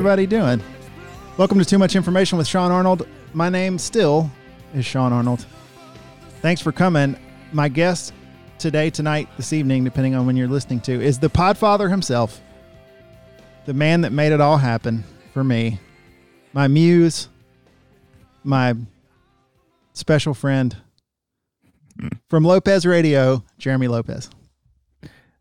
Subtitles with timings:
[0.00, 0.62] everybody doing?
[1.36, 3.06] Welcome to Too Much Information with Sean Arnold.
[3.34, 4.30] My name still
[4.72, 5.44] is Sean Arnold.
[6.40, 7.18] Thanks for coming.
[7.52, 8.14] My guest
[8.58, 12.40] today, tonight, this evening, depending on when you're listening to, is the Podfather himself,
[13.66, 15.78] the man that made it all happen for me,
[16.54, 17.28] my muse,
[18.42, 18.72] my
[19.92, 20.78] special friend
[22.00, 22.18] mm.
[22.30, 24.30] from Lopez Radio, Jeremy Lopez.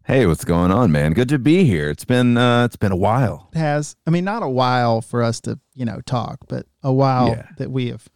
[0.10, 1.14] Hey, what's going on, man?
[1.14, 1.88] Good to be here.
[1.92, 3.50] It's been uh it's been a while.
[3.54, 6.92] It has, I mean, not a while for us to, you know, talk, but a
[6.92, 7.46] while Yeah.
[7.60, 8.08] that we have,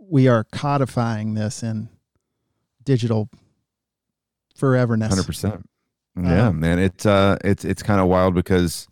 [0.00, 1.90] we are codifying this in
[2.84, 3.28] digital
[4.58, 5.10] foreverness.
[5.10, 5.68] Hundred percent.
[6.16, 6.78] Yeah, Um, man.
[6.78, 8.88] It's uh it's it's kind of wild because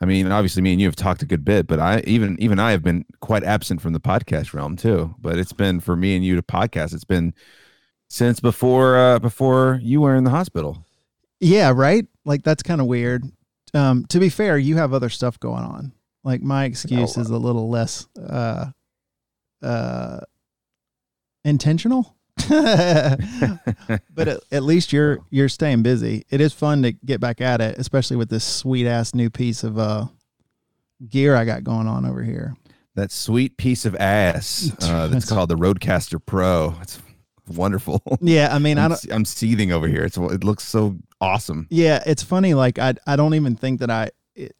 [0.00, 2.58] I mean, obviously me and you have talked a good bit, but I even even
[2.58, 5.14] I have been quite absent from the podcast realm too.
[5.20, 7.32] But it's been for me and you to podcast, it's been
[8.08, 10.84] since before uh before you were in the hospital.
[11.40, 12.06] Yeah, right.
[12.24, 13.24] Like that's kind of weird.
[13.72, 15.92] Um, to be fair, you have other stuff going on.
[16.22, 18.66] Like my excuse Oh, is a little less uh,
[19.62, 20.20] uh,
[21.44, 22.16] intentional.
[22.48, 26.24] but at, at least you're you're staying busy.
[26.30, 29.62] It is fun to get back at it, especially with this sweet ass new piece
[29.64, 30.06] of uh,
[31.08, 32.56] gear I got going on over here.
[32.94, 36.74] that sweet piece of ass uh, that's called the RodeCaster Pro.
[36.82, 37.00] It's
[37.46, 38.02] wonderful.
[38.20, 39.12] Yeah, I mean, I I'm, don't.
[39.12, 40.02] I'm seething over here.
[40.04, 41.66] It's it looks so awesome.
[41.70, 42.54] Yeah, it's funny.
[42.54, 44.10] Like I, I don't even think that I.
[44.34, 44.54] it-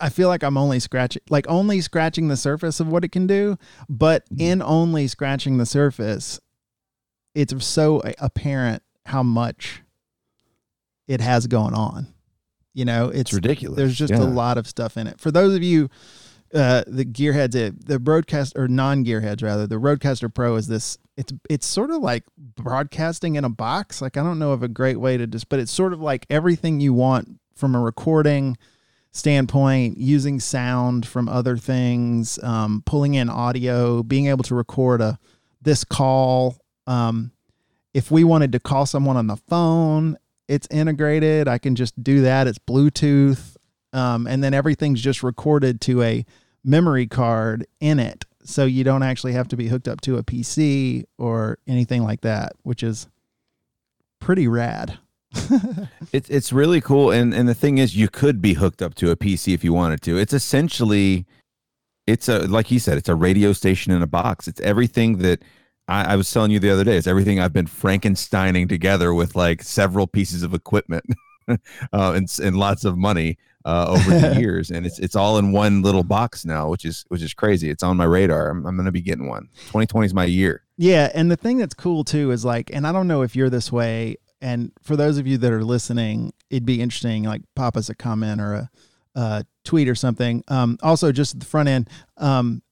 [0.00, 3.26] I feel like I'm only scratching, like only scratching the surface of what it can
[3.26, 3.56] do.
[3.88, 6.40] But in only scratching the surface,
[7.34, 9.82] it's so apparent how much
[11.06, 12.08] it has going on.
[12.72, 13.76] You know, it's, It's ridiculous.
[13.76, 14.22] There's just Yeah.
[14.22, 15.20] a lot of stuff in it.
[15.20, 15.88] For those of you,
[16.52, 20.98] uh, the gearheads, the broadcast or non gearheads rather, the RodeCaster Pro is this.
[21.16, 24.02] It's it's sort of like broadcasting in a box.
[24.02, 26.26] Like I don't know of a great way to just, but it's sort of like
[26.28, 28.56] everything you want from a recording
[29.12, 35.18] standpoint, using sound from other things, um, pulling in audio, being able to record a
[35.62, 36.56] this call.
[36.86, 37.30] Um,
[37.94, 41.48] if we wanted to call someone on the phone, it's integrated.
[41.48, 42.46] I can just do that.
[42.46, 43.56] It's Bluetooth.
[43.92, 46.26] Um, and then everything's just recorded to a
[46.64, 48.24] memory card in it.
[48.44, 52.20] So you don't actually have to be hooked up to a PC or anything like
[52.20, 53.08] that, which is
[54.20, 54.98] pretty rad.
[56.12, 59.10] It's it's really cool, and and the thing is, you could be hooked up to
[59.10, 60.16] a PC if you wanted to.
[60.16, 61.26] It's essentially,
[62.06, 64.46] it's a like he said, it's a radio station in a box.
[64.46, 65.42] It's everything that
[65.88, 66.96] I, I was telling you the other day.
[66.96, 71.04] It's everything I've been Frankensteining together with like several pieces of equipment,
[71.48, 71.56] uh,
[71.92, 75.82] and and lots of money uh, over the years, and it's it's all in one
[75.82, 77.70] little box now, which is which is crazy.
[77.70, 78.50] It's on my radar.
[78.50, 79.48] I'm I'm gonna be getting one.
[79.66, 80.62] 2020 is my year.
[80.76, 83.50] Yeah, and the thing that's cool too is like, and I don't know if you're
[83.50, 84.16] this way.
[84.40, 87.24] And for those of you that are listening, it'd be interesting.
[87.24, 88.70] Like, pop us a comment or a,
[89.14, 90.44] uh tweet or something.
[90.48, 91.88] Um, also, just at the front end,
[92.18, 92.62] um,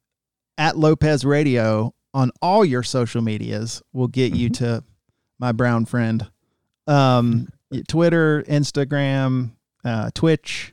[0.58, 4.84] at Lopez Radio on all your social medias will get you to
[5.38, 6.30] my brown friend.
[6.86, 7.48] Um,
[7.88, 9.52] Twitter, Instagram,
[9.84, 10.71] uh, Twitch.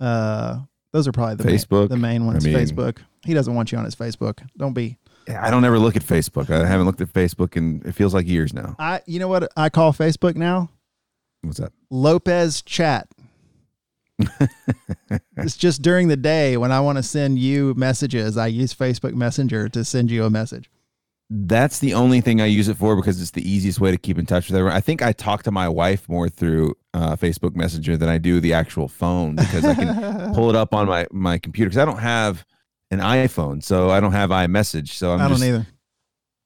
[0.00, 0.60] Uh,
[0.92, 1.88] those are probably the Facebook.
[1.88, 2.44] the main ones.
[2.44, 2.98] mean- Facebook.
[3.24, 4.40] He doesn't want you on his Facebook.
[4.56, 4.96] Don't be.
[5.28, 6.50] I don't ever look at Facebook.
[6.50, 8.74] I haven't looked at Facebook in it feels like years now.
[8.78, 10.70] I you know what I call Facebook now?
[11.42, 11.72] What's that?
[11.90, 13.08] Lopez chat.
[15.36, 19.14] it's just during the day when I want to send you messages, I use Facebook
[19.14, 20.70] Messenger to send you a message.
[21.32, 24.18] That's the only thing I use it for because it's the easiest way to keep
[24.18, 24.76] in touch with everyone.
[24.76, 28.40] I think I talk to my wife more through uh, Facebook Messenger than I do
[28.40, 31.84] the actual phone because I can pull it up on my my computer because I
[31.84, 32.44] don't have
[32.90, 34.88] an iPhone, so I don't have iMessage.
[34.88, 35.66] So I'm I just don't either.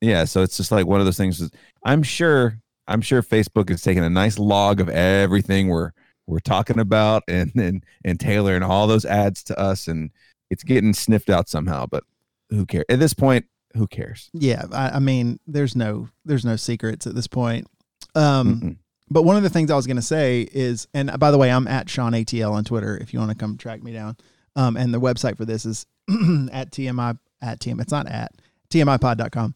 [0.03, 0.25] yeah.
[0.27, 1.39] So it's just like one of those things.
[1.39, 1.55] that-
[1.87, 5.93] I'm sure I'm sure Facebook is taking a nice log of everything we're
[6.27, 10.11] we're talking about and and and tailoring all those ads to us, and
[10.51, 11.87] it's getting sniffed out somehow.
[11.87, 12.05] But
[12.51, 13.47] who cares at this point?
[13.77, 14.31] Who cares?
[14.33, 17.67] Yeah, I, I mean, there's no there's no secrets at this point.
[18.15, 18.77] Um, Mm-mm.
[19.11, 21.51] but one of the things I was going to say is, and by the way,
[21.51, 24.17] I'm at Sean ATL on Twitter if you want to come track me down.
[24.57, 25.87] Um, and the website for this is
[26.53, 27.81] at TMI at TM.
[27.81, 28.33] It's not at
[28.71, 29.55] TMIpod.com.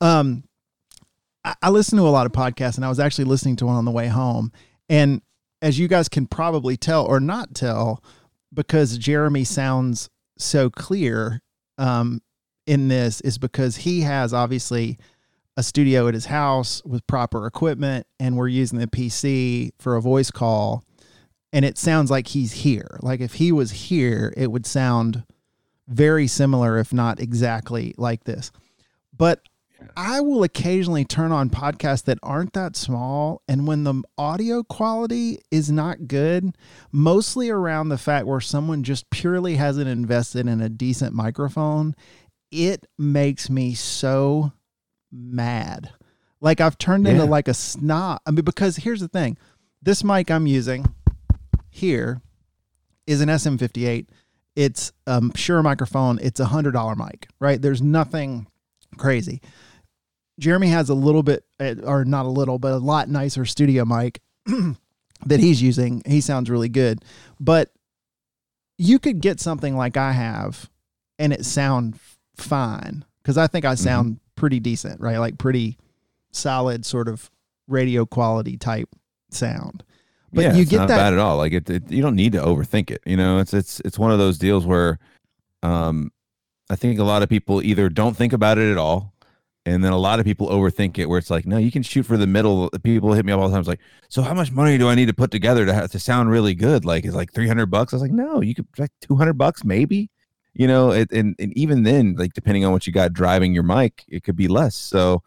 [0.00, 0.44] Um,
[1.44, 3.76] I, I listen to a lot of podcasts and I was actually listening to one
[3.76, 4.52] on the way home.
[4.88, 5.22] And
[5.62, 8.02] as you guys can probably tell or not tell,
[8.52, 10.08] because Jeremy sounds
[10.38, 11.42] so clear,
[11.78, 12.20] um,
[12.66, 14.98] in this is because he has obviously
[15.56, 20.02] a studio at his house with proper equipment and we're using the PC for a
[20.02, 20.84] voice call
[21.52, 22.98] and it sounds like he's here.
[23.00, 25.24] Like if he was here, it would sound
[25.88, 28.52] very similar if not exactly like this.
[29.16, 29.40] But
[29.96, 33.42] I will occasionally turn on podcasts that aren't that small.
[33.48, 36.56] And when the audio quality is not good,
[36.92, 41.94] mostly around the fact where someone just purely hasn't invested in a decent microphone,
[42.50, 44.52] it makes me so
[45.12, 45.92] mad.
[46.40, 48.20] Like I've turned into like a snob.
[48.26, 49.36] I mean, because here's the thing
[49.82, 50.86] this mic I'm using
[51.70, 52.20] here
[53.06, 54.06] is an SM58.
[54.54, 56.18] It's a Shure microphone.
[56.22, 57.60] It's a hundred dollar mic, right?
[57.60, 58.46] There's nothing
[58.96, 59.40] crazy.
[60.38, 63.84] Jeremy has a little bit, uh, or not a little, but a lot nicer studio
[63.84, 64.20] mic
[65.26, 66.02] that he's using.
[66.06, 67.02] He sounds really good,
[67.40, 67.72] but
[68.78, 70.70] you could get something like I have,
[71.18, 71.98] and it sound
[72.36, 75.18] fine because I think I sound pretty decent, right?
[75.18, 75.78] Like pretty
[76.30, 77.30] solid, sort of
[77.68, 78.88] radio quality type
[79.30, 79.82] sound.
[80.32, 81.36] But yeah, you get not that bad at all.
[81.36, 83.00] Like it, it, you don't need to overthink it.
[83.06, 84.98] You know, it's it's it's one of those deals where,
[85.62, 86.12] um,
[86.68, 89.14] I think a lot of people either don't think about it at all,
[89.64, 91.06] and then a lot of people overthink it.
[91.06, 92.68] Where it's like, no, you can shoot for the middle.
[92.82, 93.60] People hit me up all the time.
[93.60, 95.98] It's like, so how much money do I need to put together to have to
[95.98, 96.84] sound really good?
[96.84, 97.92] Like, it's like three hundred bucks.
[97.92, 100.10] I was like, no, you could like two hundred bucks maybe.
[100.58, 103.62] You know, it, and and even then, like depending on what you got driving your
[103.62, 104.74] mic, it could be less.
[104.74, 105.22] So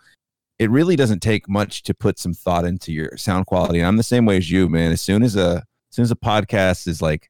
[0.57, 3.79] it really doesn't take much to put some thought into your sound quality.
[3.79, 4.91] And I'm the same way as you, man.
[4.91, 7.29] As soon as a as soon as a podcast is like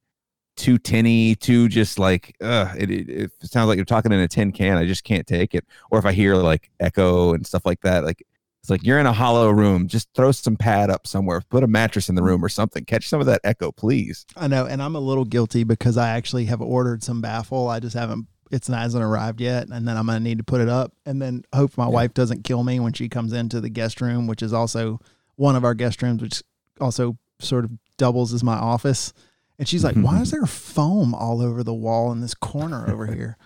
[0.56, 4.28] too tinny, too just like uh it, it, it sounds like you're talking in a
[4.28, 5.66] tin can, I just can't take it.
[5.92, 8.26] Or if I hear like echo and stuff like that, like
[8.70, 11.68] it's like you're in a hollow room, just throw some pad up somewhere, put a
[11.68, 12.86] mattress in the room or something.
[12.86, 14.28] Catch some of that echo, please.
[14.38, 17.68] I know, and I'm a little guilty because I actually have ordered some baffle.
[17.68, 18.28] I just haven't.
[18.52, 21.20] It's not hasn't arrived yet, and then I'm gonna need to put it up, and
[21.20, 24.44] then hope my wife doesn't kill me when she comes into the guest room, which
[24.44, 25.00] is also
[25.36, 26.44] one of our guest rooms, which
[26.80, 29.14] also sort of doubles as my office.
[29.58, 33.06] And she's like, "Why is there foam all over the wall in this corner over
[33.14, 33.38] here?"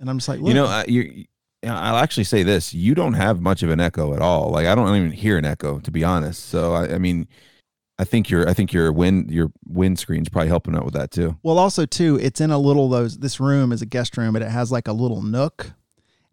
[0.00, 1.24] And I'm just like, Look, You know, I, uh, you
[1.66, 4.50] I'll actually say this: you don't have much of an echo at all.
[4.50, 6.44] Like I don't even hear an echo, to be honest.
[6.46, 7.26] So I, I mean,
[7.98, 11.36] I think your I think your wind your windscreen's probably helping out with that too.
[11.42, 13.18] Well, also too, it's in a little those.
[13.18, 15.72] This room is a guest room, but it has like a little nook,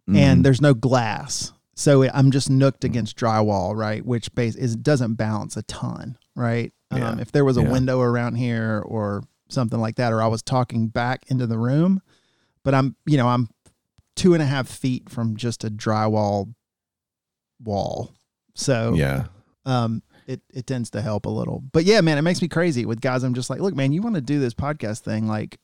[0.08, 0.44] and Mhm.
[0.44, 4.06] there's no glass, so it, I'm just nooked against drywall, right?
[4.06, 6.74] Which base is doesn't bounce a ton, right?
[6.94, 7.10] Yeah.
[7.12, 7.72] Um, if there was a Yeah.
[7.72, 12.02] window around here or something like that, or I was talking back into the room,
[12.64, 13.50] but I'm you know I'm
[14.22, 16.54] two and a half feet from just a drywall
[17.64, 18.14] wall,
[18.56, 19.26] so yeah,
[19.66, 22.86] um it it tends to help a little but yeah man it makes me crazy
[22.86, 25.58] with guys i'm just like look man you want to do this podcast thing like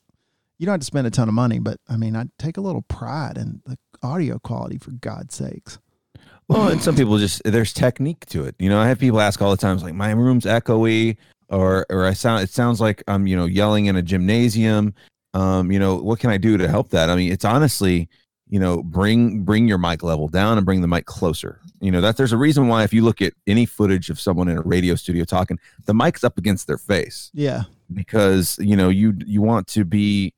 [0.58, 2.62] you don't have to spend a ton of money but i mean i take a
[2.62, 5.78] little pride in the audio quality for god's sakes
[6.48, 8.56] Well, and some people just there's technique to it.
[8.58, 11.18] You know, I have people ask all the time, it's like my room's echoey,
[11.50, 14.94] or or I sound it sounds like I'm you know yelling in a gymnasium.
[15.34, 17.10] Um, you know, what can I do to help that?
[17.10, 18.08] I mean, it's honestly,
[18.50, 21.60] you know, bring bring your mic level down and bring the mic closer.
[21.80, 24.48] You know, that there's a reason why if you look at any footage of someone
[24.48, 27.30] in a radio studio talking, the mic's up against their face.
[27.34, 27.64] Yeah.
[27.94, 30.34] Because you know you you want to be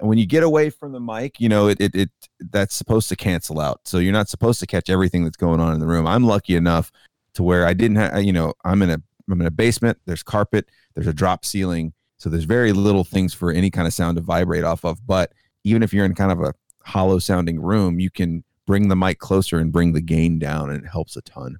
[0.00, 2.10] when you get away from the mic you know it, it it
[2.50, 3.80] that's supposed to cancel out.
[3.84, 6.06] So you're not supposed to catch everything that's going on in the room.
[6.06, 6.90] I'm lucky enough
[7.34, 10.22] to where i didn't have you know i'm in a i'm in a basement there's
[10.22, 10.68] carpet
[10.98, 11.92] there's a drop ceiling.
[12.16, 15.06] So there's very little things for any kind of sound to vibrate off of.
[15.06, 16.52] But even if you're in kind of a
[16.88, 20.84] hollow sounding room you can bring the mic closer and bring the gain down and
[20.84, 21.58] it helps a ton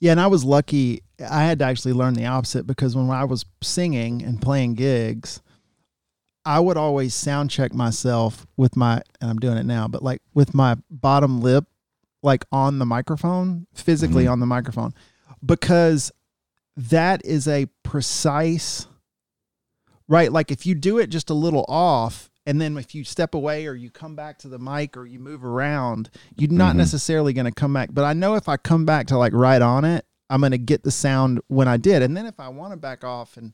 [0.00, 3.24] yeah and i was lucky i had to actually learn the opposite because when i
[3.24, 5.40] was singing and playing gigs
[6.44, 10.20] i would always sound check myself with my and i'm doing it now but like
[10.34, 11.64] with my bottom lip
[12.22, 14.32] like on the microphone physically Mhm.
[14.32, 14.92] on the microphone
[15.44, 16.10] because
[16.76, 18.86] that is a precise
[20.08, 23.34] right like if you do it just a little off and then if you step
[23.34, 26.78] away or you come back to the mic or you move around you're not Mhm.
[26.78, 27.90] necessarily going to come back.
[27.92, 30.58] But i know if i come back to like right on it i'm going to
[30.58, 32.02] get the sound when i did.
[32.02, 33.52] And then if i want to back off and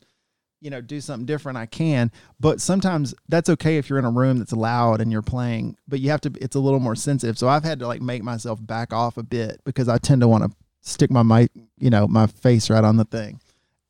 [0.60, 2.10] you know do something different i can.
[2.40, 6.00] But sometimes that's okay if you're in a room that's loud and you're playing but
[6.00, 7.36] you have to it's a little more sensitive.
[7.36, 10.28] So i've had to like make myself back off a bit because i tend to
[10.28, 10.50] want to
[10.82, 13.40] stick my mic you know my face right on the thing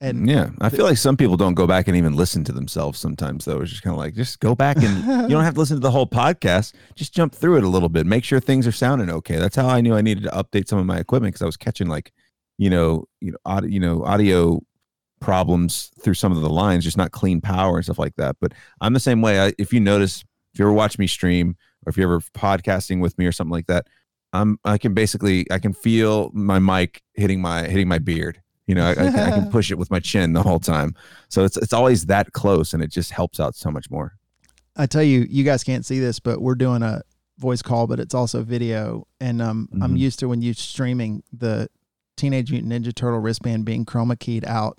[0.01, 2.99] and yeah i feel like some people don't go back and even listen to themselves
[2.99, 3.61] sometimes though.
[3.61, 5.81] It's just kind of like just go back and you don't have to listen to
[5.81, 6.75] the whole podcast.
[6.95, 8.07] Just jump through it a little bit.
[8.07, 9.37] Make sure things are sounding okay.
[9.37, 11.57] That's how i knew i needed to update some of my equipment because i was
[11.57, 12.13] catching like
[12.59, 14.61] you know you know audio, you know audio
[15.21, 18.37] problems through some of the lines just not clean power and stuff like that.
[18.41, 19.41] But i'm the same way.
[19.41, 23.01] I, if you notice if you ever watch me stream or if you're ever podcasting
[23.01, 23.87] with me or something like that
[24.33, 28.75] i'm i can basically i can feel my mic hitting my hitting my beard you
[28.75, 30.94] know I, I, can- I can push it with my chin the whole time
[31.28, 34.14] so it's it's always that close and it just helps out so much more
[34.76, 37.02] I tell you, you guys can't see this, but we're doing a
[37.38, 39.06] voice call, but it's also video.
[39.21, 39.99] And um, I'm Mhm.
[40.00, 41.68] used to when you're streaming the
[42.16, 44.76] Teenage Mutant Ninja Turtle wristband being chroma keyed out,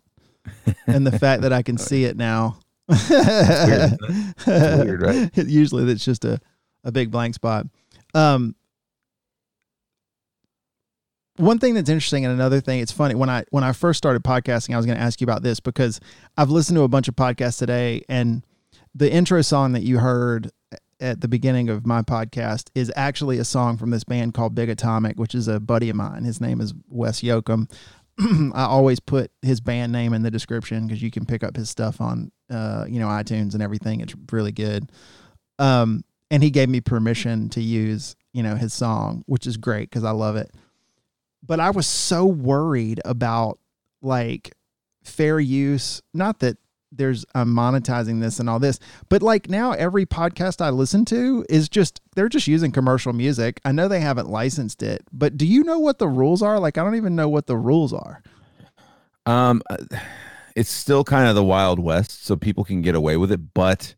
[0.86, 2.58] and the fact that I can see it now.
[2.90, 4.02] weird, isn't
[4.46, 5.32] It's weird, right?
[5.48, 6.40] Usually, that's just a
[6.84, 7.66] a big blank spot.
[8.14, 8.54] Um,
[11.38, 14.24] one thing that's interesting and another thing it's funny when i when i first started
[14.24, 16.00] podcasting i was going to ask you about this because
[16.38, 18.46] i've listened to a bunch of podcasts today and
[18.94, 20.50] the intro song that you heard
[21.00, 24.70] at the beginning of my podcast is actually a song from this band called big
[24.70, 26.24] atomic which is a buddy of mine.
[26.24, 27.70] His name is wes yoakam.
[28.54, 31.70] I always put his band name in the description because you can pick up his
[31.70, 34.00] stuff on uh, you know itunes and everything.
[34.00, 34.90] It's really good.
[35.60, 39.90] Um, and he gave me permission to use you know his song which is great
[39.90, 40.52] because i love it
[41.46, 43.60] but I was so worried about
[44.02, 44.56] like
[45.04, 46.02] fair use.
[46.14, 46.58] Not that
[46.92, 51.46] there's I'm monetizing this and all this, but like now every podcast I listen to
[51.50, 53.60] is just they're just using commercial music.
[53.66, 56.60] I know they haven't licensed it, but do you know what the rules are?
[56.60, 58.22] Like I don't even know what the rules are.
[59.26, 59.78] Um, uh,
[60.56, 63.54] it's still kind of the Wild West, so people can get away with it.
[63.54, 63.96] But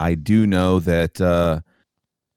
[0.00, 1.60] I do know that uh,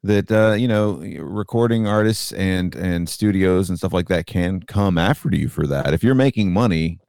[0.07, 4.97] that uh, you know recording artists and and studios and stuff like that can come
[4.97, 6.99] after you for that if you're making money.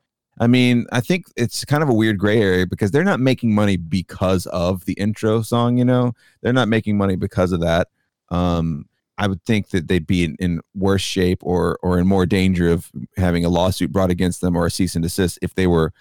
[0.40, 3.54] I mean, I think it's kind of a weird gray area because they're not making
[3.54, 5.78] money because of the intro song.
[5.78, 6.12] You know,
[6.42, 7.88] they're not making money because of that.
[8.28, 8.86] Um,
[9.16, 12.68] I would think that they'd be in, in worse shape or or in more danger
[12.68, 15.92] of having a lawsuit brought against them or a cease and desist if they were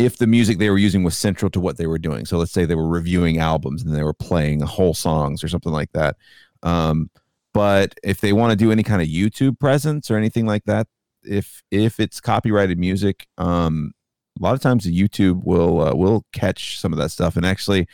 [0.00, 2.24] if the music they were using was central to what they were doing.
[2.24, 5.72] So let's say they were reviewing albums and they were playing whole songs or something
[5.72, 6.16] like that.
[6.62, 7.10] Um,
[7.52, 10.86] but if they want to do any kind of YouTube presence or anything like that,
[11.22, 13.92] if if it's copyrighted music, um,
[14.38, 17.36] a lot of times YouTube will uh, will catch some of that stuff.
[17.36, 17.86] And actually,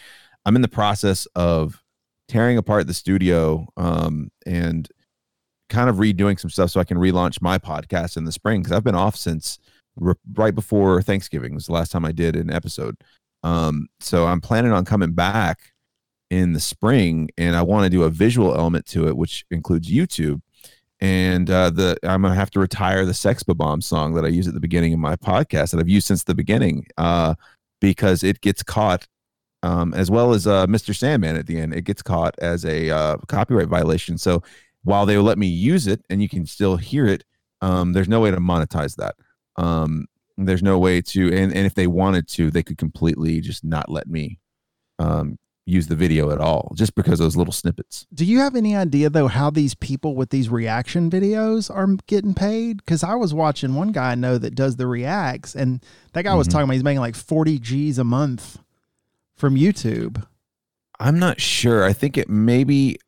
[0.44, 1.82] I'm in the process of
[2.28, 4.88] tearing apart the studio um, and
[5.70, 8.70] kind of redoing some stuff so I can relaunch my podcast in the spring because
[8.70, 9.58] I've been off since
[10.02, 12.96] r- right before Thanksgiving was the last time I did an episode.
[13.42, 15.72] Um, so I'm planning on coming back
[16.30, 19.90] in the spring, and I want to do a visual element to it, which includes
[19.90, 20.40] YouTube.
[21.00, 24.48] And uh, the I'm gonna have to retire the Sex Bomb song that I use
[24.48, 27.34] at the beginning of my podcast that I've used since the beginning, uh,
[27.80, 29.06] because it gets caught,
[29.62, 30.96] um, as well as uh, Mr.
[30.96, 31.74] Sandman at the end.
[31.74, 34.16] It gets caught as a uh, copyright violation.
[34.16, 34.42] So
[34.84, 37.24] while they will let me use it and you can still hear it,
[37.60, 39.16] um, there's no way to monetize that.
[39.56, 43.64] Um, there's no way to, and, and if they wanted to, they could completely just
[43.64, 44.38] not let me
[44.98, 48.06] um, use the video at all, just because those little snippets.
[48.12, 52.34] Do you have any idea though how these people with these reaction videos are getting
[52.34, 52.76] paid?
[52.78, 55.82] Because I was watching one guy I know that does the reacts, and
[56.12, 56.50] that guy was Mhm.
[56.52, 58.58] talking about he's making like forty G's a month
[59.34, 60.22] from YouTube.
[61.00, 61.82] I'm not sure.
[61.84, 62.98] I think it maybe.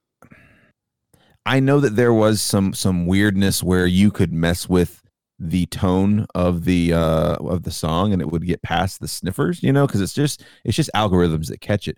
[1.46, 5.02] I know that there was some some weirdness where you could mess with
[5.38, 9.62] the tone of the uh of the song and it would get past the sniffers,
[9.62, 11.96] you know, because it's just it's just algorithms that catch it.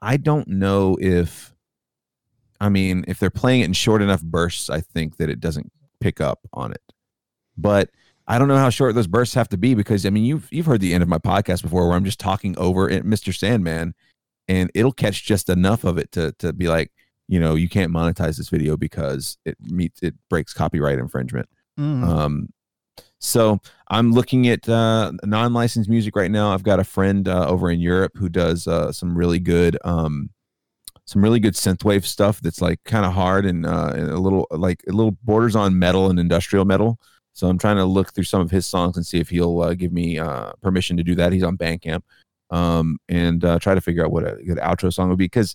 [0.00, 1.54] I don't know if
[2.60, 5.72] I mean if they're playing it in short enough bursts, I think that it doesn't
[6.00, 6.82] pick up on it.
[7.56, 7.90] But
[8.26, 10.66] I don't know how short those bursts have to be because I mean you've you've
[10.66, 13.34] heard the end of my podcast before where I'm just talking over it, Mr.
[13.34, 13.94] Sandman
[14.48, 16.92] and it'll catch just enough of it to to be like,
[17.28, 21.48] you know, you can't monetize this video because it meets it breaks copyright infringement.
[21.78, 22.06] Mm.
[22.06, 22.48] Um,
[23.22, 26.52] so I'm looking at uh, non-licensed music right now.
[26.52, 30.30] I've got a friend uh, over in Europe who does uh, some really good, um,
[31.04, 32.40] some really good synthwave stuff.
[32.40, 35.78] That's like kind of hard and, uh, and a little like a little borders on
[35.78, 36.98] metal and industrial metal.
[37.32, 39.74] So I'm trying to look through some of his songs and see if he'll uh,
[39.74, 41.32] give me uh, permission to do that.
[41.32, 42.02] He's on Bandcamp,
[42.50, 45.26] um, and try to figure out what a good outro song would be.
[45.26, 45.54] Because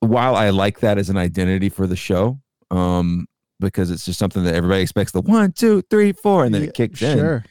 [0.00, 3.26] while I like that as an identity for the show, um,
[3.60, 6.74] because it's just something that everybody expects the one, two, three, four, and then it
[6.74, 7.18] kicks in.
[7.18, 7.44] Sure.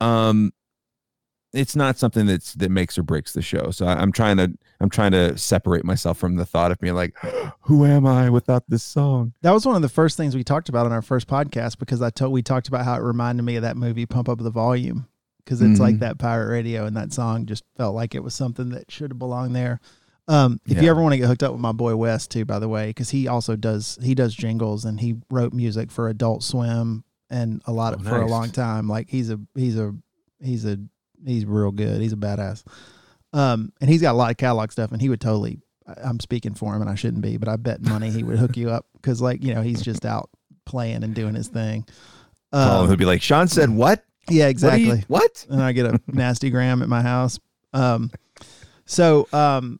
[0.00, 0.52] Um,
[1.52, 3.70] it's not something that's that makes or breaks the show.
[3.70, 6.94] So I, I'm trying to I'm trying to separate myself from the thought of being
[6.94, 7.14] like,
[7.60, 9.32] who am I without this song?
[9.42, 12.02] That was one of the first things we talked about on our first podcast because
[12.02, 14.50] I told we talked about how it reminded me of that movie Pump Up the
[14.50, 15.06] Volume
[15.38, 16.00] because it's like Mhm.
[16.00, 19.18] that pirate radio and that song just felt like it was something that should have
[19.18, 19.80] belonged there.
[20.28, 22.58] Um, if you ever want to get hooked up with my boy Wes too, by
[22.58, 26.42] the way, because he also does he does jingles and he wrote music for Adult
[26.42, 28.88] Swim and a lot of Oh, for a long time.
[28.88, 29.94] Like he's a he's a
[30.40, 30.78] he's a
[31.24, 32.00] he's real good.
[32.00, 32.64] He's a badass.
[33.32, 35.58] Um, and he's got a lot of catalog stuff, and he would totally.
[36.02, 38.56] I'm speaking for him, and I shouldn't be, but I bet money he would hook
[38.56, 40.30] you up because, like, you know, he's just out
[40.64, 41.86] playing and doing his thing.
[42.52, 44.02] Colin Um, would be like, Sean said what?
[44.28, 45.04] yeah, What you- exactly.
[45.06, 45.46] What?
[45.48, 47.38] And I get a nasty gram at my house.
[47.72, 48.10] Um,
[48.84, 49.78] so um,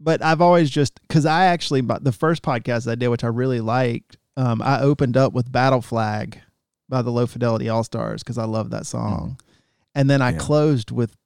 [0.00, 3.60] but I've always just because I actually the first podcast I did, which I really
[3.60, 6.40] liked, um, I opened up with Battle Flag
[6.88, 9.46] by the Lo Fidelity Allstars because I love that song, mm.
[9.94, 10.38] and then I yeah.
[10.38, 11.16] closed with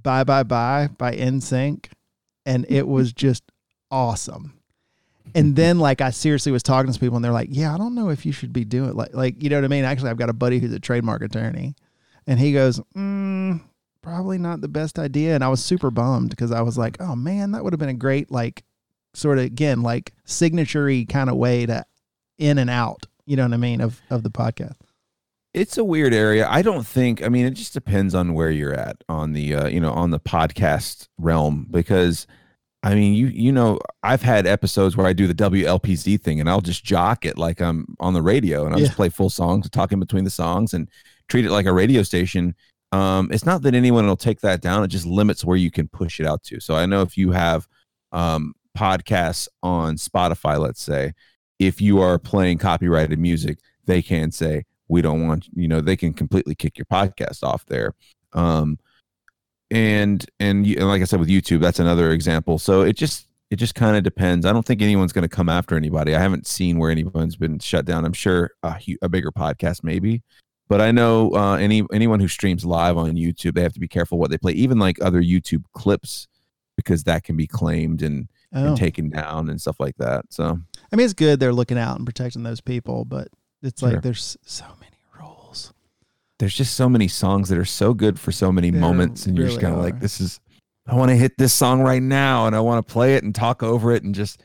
[0.00, 1.86] Bye Bye Bye by NSYNC,
[2.46, 3.44] and it was just
[3.90, 4.54] awesome.
[5.34, 7.94] And then like I seriously was talking to people and they're like, "Yeah, I don't
[7.94, 10.16] know if you should be doing like like you know what I mean." Actually, I've
[10.16, 11.74] got a buddy who's a trademark attorney,
[12.26, 13.60] and he goes, mm,
[14.02, 17.16] "Probably not the best idea." And I was super bummed because I was like, "Oh
[17.16, 18.64] man, that would have been a great like
[19.14, 21.84] sort of again like signaturey kind of way to
[22.38, 24.76] in and out." You know what I mean of of the podcast
[25.54, 26.46] it's a weird area.
[26.48, 27.22] I don't think.
[27.22, 30.10] I mean, it just depends on where you're at on the uh, you know on
[30.10, 32.26] the podcast realm because.
[32.80, 36.48] I mean, you you know, I've had episodes where I do the WLPZ thing, and
[36.48, 38.86] I'll just jock it like I'm on the radio, and I'll yeah.
[38.86, 40.88] just play full songs, talk in between the songs, and
[41.26, 42.54] treat it like a radio station.
[42.92, 45.88] Um, it's not that anyone will take that down; it just limits where you can
[45.88, 46.60] push it out to.
[46.60, 47.68] So I know if you have
[48.12, 51.12] um, podcasts on Spotify, let's say,
[51.58, 55.96] if you are playing copyrighted music, they can say, we don't want you know they
[55.96, 57.94] can completely kick your podcast off there.
[58.32, 58.78] Um
[59.70, 62.58] and and, and like i said with youtube that's another example.
[62.58, 64.44] So it just it just kind of depends.
[64.44, 66.14] I don't think anyone's going to come after anybody.
[66.14, 68.04] I haven't seen where anyone's been shut down.
[68.04, 70.22] I'm sure a, a bigger podcast maybe
[70.68, 73.88] but i know uh, any anyone who streams live on youtube they have to be
[73.88, 76.28] careful what they play even like other youtube clips
[76.76, 78.68] because that can be claimed and, oh.
[78.68, 80.58] and taken down and stuff like that so
[80.92, 83.28] i mean it's good they're looking out and protecting those people but
[83.62, 83.90] it's sure.
[83.90, 85.72] like there's so many rules.
[86.38, 89.48] There's just so many songs that are so good for so many moments, and you're
[89.48, 90.40] just kind of like, this is.
[90.86, 93.34] I want to hit this song right now, and I want to play it and
[93.34, 94.42] talk over it, and just.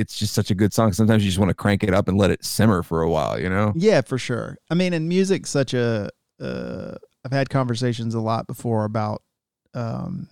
[0.00, 0.92] It's just such a good song.
[0.92, 3.38] Sometimes you just want to crank it up and let it simmer for a while,
[3.38, 3.72] you know?
[3.76, 4.58] Yeah, for sure.
[4.70, 6.10] I mean, and music's such a.
[6.40, 9.22] Uh, I've had conversations a lot before about
[9.74, 10.28] um,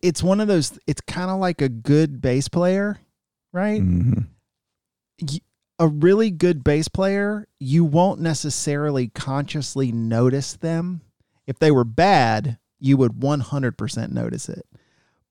[0.00, 2.98] it's one of those it's kind of like a good bass player
[3.52, 4.20] right mm-hmm
[5.80, 11.00] a really good bass player, you won't necessarily consciously notice them.
[11.46, 14.66] If they were bad, you would 100% notice it.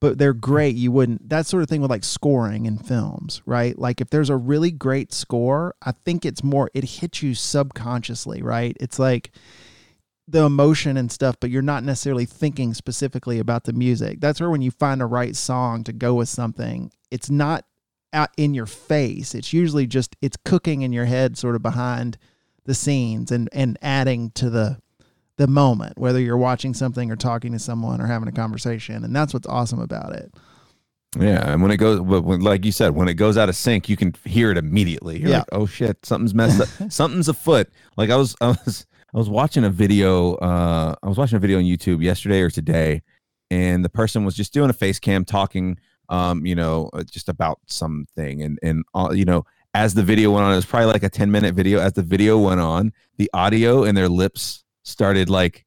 [0.01, 1.27] But they're great, you wouldn't.
[1.27, 3.77] That sort of thing with like scoring in films, right?
[3.77, 8.41] Like if there's a really great score, I think it's more, it hits you subconsciously,
[8.41, 8.77] right?
[8.79, 9.31] It's like
[10.25, 14.21] the emotion and stuff, but you're not necessarily thinking specifically about the music.
[14.21, 17.65] That's where when you find a right song to go with something, it's not
[18.13, 19.33] out in your face.
[19.35, 22.17] It's usually just it's cooking in your head, sort of behind
[22.65, 24.79] the scenes, and and adding to the
[25.39, 29.15] the moment, whether you're watching something or talking to someone or having a conversation, and
[29.15, 30.33] that's what's awesome about it.
[31.17, 33.89] Yeah, and when it goes, when, like you said, when it goes out of sync,
[33.89, 35.17] you can hear it immediately.
[35.19, 35.37] You're yeah.
[35.39, 36.91] like, oh shit, something's messed up.
[36.91, 37.69] something's afoot.
[37.97, 40.35] Like I was, I was, I was watching a video.
[40.35, 43.01] Uh, I was watching a video on YouTube yesterday or today,
[43.49, 47.29] and the person was just doing a face cam talking um, you know, uh, just
[47.29, 48.41] about something.
[48.41, 51.09] And, and, uh, you know, as the video went on, it was probably like a
[51.09, 51.79] 10 minute video.
[51.79, 55.65] As the video went on, the audio and their lips started like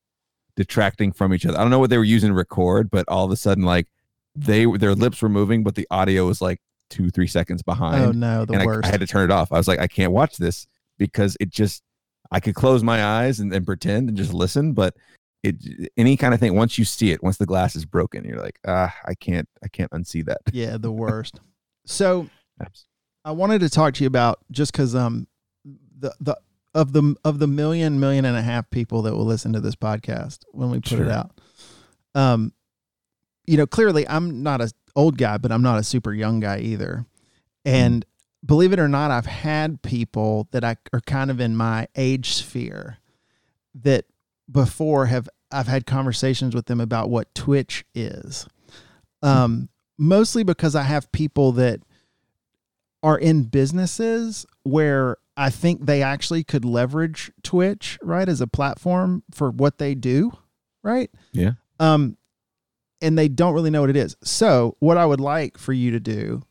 [0.56, 1.58] detracting from each other.
[1.58, 3.86] I don't know what they were using to record, but all of a sudden, like
[4.34, 8.04] they, their lips were moving, but the audio was like two, three seconds behind.
[8.04, 8.86] Oh no, the and worst.
[8.86, 9.52] I, I had to turn it off.
[9.52, 10.66] I was like, I can't watch this
[10.98, 11.82] because it just,
[12.30, 14.94] I could close my eyes and, and pretend and just listen, but
[15.42, 18.40] it any kind of thing once you see it once the glass is broken you're
[18.40, 21.40] like ah i can't i can't unsee that yeah the worst
[21.84, 22.28] so
[23.24, 25.26] i wanted to talk to you about just because um
[25.98, 26.36] the the
[26.74, 29.76] of the of the million million and a half people that will listen to this
[29.76, 31.04] podcast when we put sure.
[31.04, 31.30] it out
[32.14, 32.52] um
[33.46, 36.58] you know clearly i'm not a old guy but i'm not a super young guy
[36.58, 37.04] either
[37.64, 38.46] and mm.
[38.46, 42.32] believe it or not i've had people that i are kind of in my age
[42.32, 42.98] sphere
[43.74, 44.04] that
[44.50, 48.46] before have I've had conversations with them about what Twitch is.
[49.22, 51.80] Um, mostly because I have people that
[53.02, 59.22] are in businesses where I think they actually could leverage Twitch, right, as a platform
[59.30, 60.32] for what they do,
[60.82, 61.10] right?
[61.32, 61.52] Yeah.
[61.80, 62.16] Um,
[63.00, 64.16] and they don't really know what it is.
[64.22, 66.42] So, what I would like for you to do,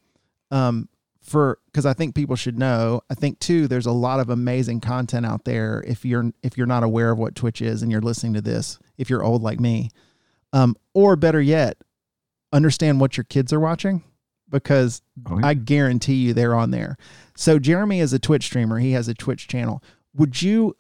[0.50, 0.89] um,
[1.22, 3.02] for because I think people should know.
[3.10, 6.67] I think too there's a lot of amazing content out there if you're if you're
[6.67, 9.60] not aware of what Twitch is and you're listening to this, if you're old like
[9.60, 9.91] me.
[10.52, 11.78] Um, or better yet,
[12.52, 14.04] understand what your kids are watching
[14.51, 15.47] because oh, yeah.
[15.47, 16.97] I guarantee you they're on there.
[17.35, 18.79] So Jeremy is a Twitch streamer.
[18.79, 19.83] He has a Twitch channel.
[20.15, 20.77] Would you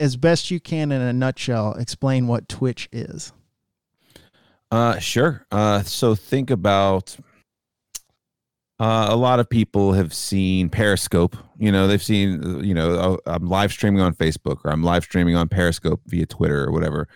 [0.00, 3.32] as best you can in a nutshell explain what Twitch is?
[4.70, 5.46] Uh sure.
[5.50, 7.16] Uh so think about
[8.80, 11.36] uh, a lot of people have seen Periscope.
[11.58, 15.04] You know, they've seen, you know, oh, I'm live streaming on Facebook or I'm live
[15.04, 17.06] streaming on Periscope via Twitter or whatever.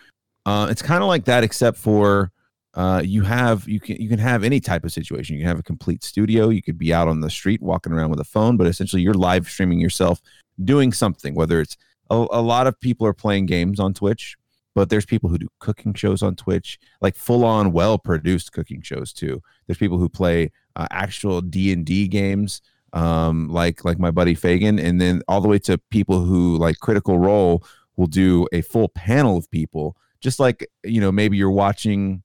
[0.47, 2.31] Uh, it's kind of like that, except for
[2.79, 5.35] uh, you have you can you can have any type of situation.
[5.35, 6.49] You can have a complete studio.
[6.49, 9.15] You could be out on the street walking around with a phone, but essentially you're
[9.15, 10.23] live streaming yourself
[10.63, 11.35] doing something.
[11.35, 11.77] Whether it's
[12.09, 14.37] a, a lot of people are playing games on Twitch,
[14.77, 18.81] but there's people who do cooking shows on Twitch, like full on, well produced cooking
[18.81, 19.43] shows too.
[19.67, 22.63] There's people who play uh, actual D and D games,
[22.93, 26.79] um, like like my buddy Fagan, and then all the way to people who like
[26.79, 27.65] Critical Role
[27.97, 32.23] will do a full panel of people, just like you know maybe you're watching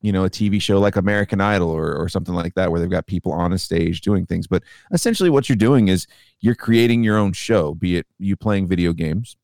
[0.00, 2.90] you know a tv show like american idol or, or something like that where they've
[2.90, 4.46] got people on a stage doing things.
[4.46, 6.06] But essentially what you're doing is
[6.40, 9.36] you're creating your own show be it you playing video games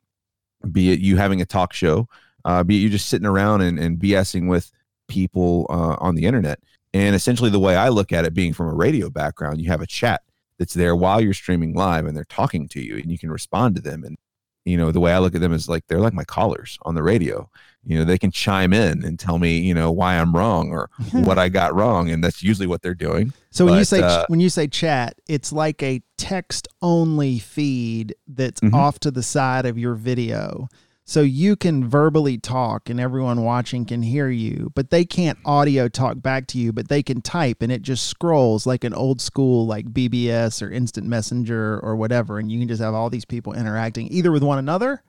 [0.71, 2.07] be it you having a talk show
[2.45, 4.71] uh, be it you just sitting around and, and bsing with
[5.07, 6.59] people uh, on the internet.
[6.93, 9.81] And essentially the way i look at it being from a radio background you have
[9.81, 10.21] a chat
[10.57, 13.75] that's there while you're streaming live and they're talking to you and you can respond
[13.75, 14.17] to them and
[14.65, 16.95] you know the way i look at them is like they're like my callers on
[16.95, 17.49] the radio
[17.85, 20.89] you know they can chime in and tell me you know why i'm wrong or
[21.11, 24.25] what i got wrong and that's usually what they're doing So when you say uh,
[24.27, 28.73] when you say chat, it's like a text only feed that's Mhm.
[28.73, 30.67] off to the side of your video.
[31.07, 35.87] So you can verbally talk and everyone watching can hear you, but they can't audio
[35.87, 39.21] talk back to you, but they can type and it just scrolls like an old
[39.21, 43.25] school like BBS or instant messenger or whatever and you can just have all these
[43.25, 45.03] people interacting either with one another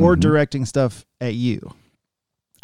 [0.00, 0.20] or Mhm.
[0.20, 1.72] directing stuff at you.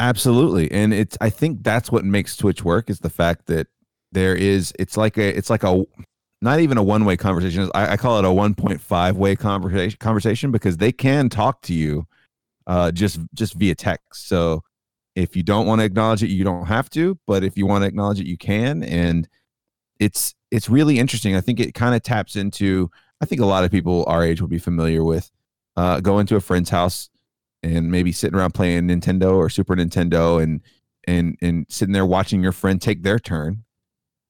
[0.01, 0.69] Absolutely.
[0.73, 3.67] And it's I think that's what makes Twitch work is the fact that
[4.11, 5.85] there is it's like a it's like a
[6.41, 7.69] not even a one way conversation.
[7.73, 12.07] I, I call it a 1.5 way conversation conversation because they can talk to you
[12.67, 14.27] uh just just via text.
[14.27, 14.63] So
[15.15, 17.83] if you don't want to acknowledge it, you don't have to, but if you want
[17.83, 18.83] to acknowledge it, you can.
[18.83, 19.27] And
[19.99, 21.35] it's it's really interesting.
[21.35, 22.89] I think it kind of taps into
[23.21, 25.29] I think a lot of people our age will be familiar with
[25.77, 27.09] uh going to a friend's house
[27.63, 30.61] and maybe sitting around playing Nintendo or Super Nintendo and
[31.07, 33.63] and and sitting there watching your friend take their turn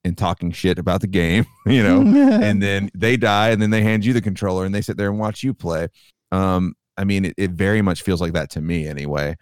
[0.03, 2.01] and talking shit about the game, you know,
[2.41, 5.09] and then they die and then they hand you the controller and they sit there
[5.09, 5.87] and watch you play.
[6.31, 9.35] Um, I mean, it, it very much feels like that to me anyway.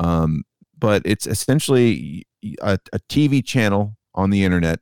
[0.00, 0.42] Um,
[0.78, 2.26] but it's essentially
[2.60, 4.80] a, a TV channel on the internet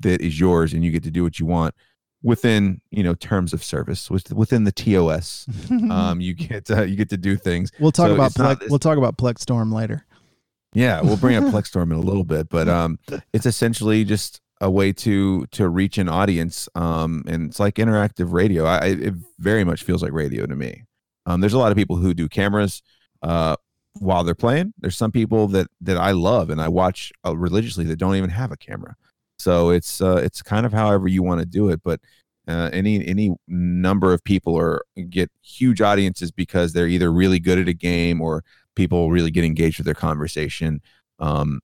[0.00, 1.74] that is yours and you get to do what you want
[2.22, 5.46] within you know terms of service within the TOS
[5.90, 8.60] um you get uh, you get to do things we'll talk so about it's not-
[8.60, 10.04] Plex, we'll talk about Plex Storm later.
[10.72, 12.98] yeah we'll bring up plexstorm in a little bit but um
[13.32, 18.32] it's essentially just a way to to reach an audience um and it's like interactive
[18.32, 20.84] radio I- it very much feels like radio to me
[21.26, 22.82] um there's a lot of people who do cameras
[23.22, 23.56] uh
[24.00, 24.74] while they're playing.
[24.78, 28.30] There's some people that that i love and i watch uh, religiously that don't even
[28.30, 28.96] have a camera.
[29.38, 32.00] So it's uh it's kind of however you want to do it but
[32.46, 37.58] uh, any any number of people are get huge audiences because they're either really good
[37.58, 40.82] at a game or people really get engaged with their conversation.
[41.20, 41.60] Um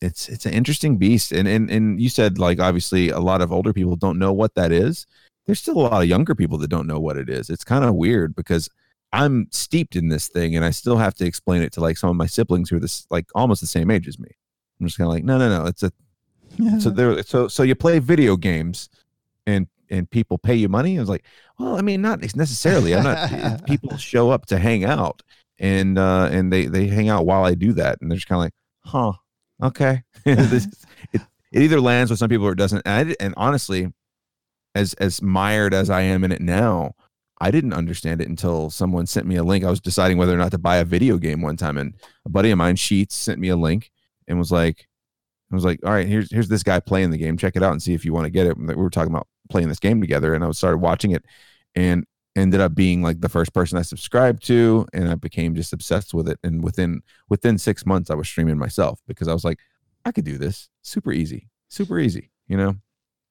[0.00, 1.32] it's it's an interesting beast.
[1.32, 4.54] And and and you said like obviously a lot of older people don't know what
[4.54, 5.06] that is.
[5.46, 7.50] There's still a lot of younger people that don't know what it is.
[7.50, 8.68] It's kind of weird because
[9.12, 12.10] i'm steeped in this thing and i still have to explain it to like some
[12.10, 14.28] of my siblings who are this like almost the same age as me.
[14.80, 15.92] I'm just kind of like no no no it's a
[16.56, 16.78] yeah.
[16.78, 18.88] so there so so you play video games
[19.46, 20.96] and and people pay you money?
[20.96, 21.24] I was like
[21.58, 22.94] well i mean not necessarily.
[22.94, 25.22] I'm not people show up to hang out
[25.58, 27.98] and uh and they they hang out while i do that.
[28.00, 29.12] And they're just kind of like huh
[29.62, 30.02] okay.
[30.24, 30.66] This,
[31.12, 32.82] it, it either lands with some people or it doesn't.
[32.86, 33.92] And, I, and honestly
[34.74, 36.94] as as mired as i am in it now
[37.40, 40.38] i didn't understand it until someone sent me a link i was deciding whether or
[40.38, 43.38] not to buy a video game one time and a buddy of mine sheets sent
[43.38, 43.90] me a link
[44.28, 44.88] and was like
[45.50, 47.36] I was like, all right, here's here's this guy playing the game.
[47.36, 48.56] Check it out and see if you want to get it.
[48.56, 51.24] We were talking about playing this game together, and I started watching it,
[51.74, 55.72] and ended up being like the first person I subscribed to, and I became just
[55.72, 56.38] obsessed with it.
[56.44, 59.58] And within within six months, I was streaming myself because I was like,
[60.04, 62.76] I could do this, super easy, super easy, you know.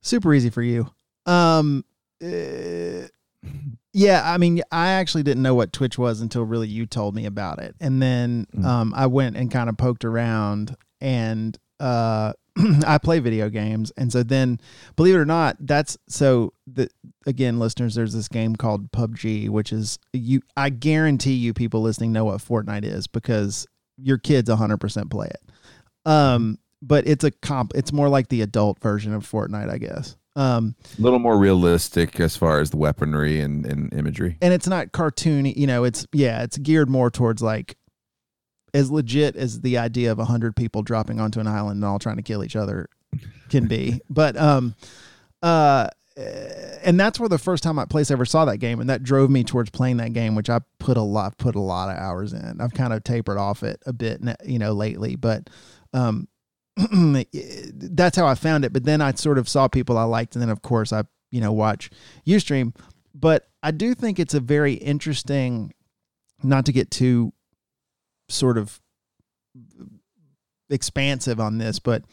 [0.02, 0.90] super easy for you.
[1.26, 1.86] Um,
[2.22, 3.08] uh,
[3.94, 7.26] yeah, I mean, I actually didn't know what Twitch was until really you told me
[7.26, 8.66] about it, and then Mm.
[8.66, 12.34] um, I went and kind of poked around, and uh,
[12.86, 14.60] I play video games, and so then,
[14.96, 16.90] believe it or not, that's so the
[17.26, 20.42] again, listeners, there's this game called PUBG, which is you.
[20.58, 23.66] I guarantee you, people listening know what Fortnite is because
[23.98, 25.42] your kids 100% play it.
[26.10, 27.74] Um, but it's a comp.
[27.76, 30.16] It's more like the adult version of Fortnite, I guess.
[30.40, 34.38] Um, A little more realistic as far as the weaponry and, and imagery.
[34.42, 35.56] and it's not cartoony.
[35.56, 37.76] You know, it's yeah, it's geared more towards like
[38.74, 42.00] as legit as the idea of a hundred people dropping onto an island and all
[42.00, 42.88] trying to kill each other
[43.50, 44.00] can be.
[44.10, 44.76] But um,
[45.42, 45.88] uh,
[46.84, 49.30] and that's where the first time I place ever saw that game, and that drove
[49.30, 52.34] me towards playing that game, which I put a lot put a lot of hours
[52.34, 52.62] in.
[52.62, 55.50] I've kind of tapered off it a bit, you know, lately, but
[55.94, 56.28] um,
[57.74, 58.74] that's how I found it.
[58.74, 61.42] But then I sort of saw people I liked, and then of course I you
[61.42, 61.90] know watch
[62.24, 62.74] you stream.
[63.14, 65.74] But I do think it's a very interesting,
[66.44, 67.34] not to get too
[68.30, 68.80] sort of
[70.70, 72.04] expansive on this, but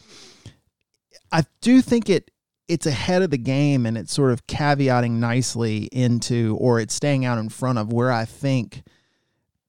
[1.31, 2.31] I do think it
[2.68, 7.24] it's ahead of the game and it's sort of caveating nicely into or it's staying
[7.24, 8.83] out in front of where I think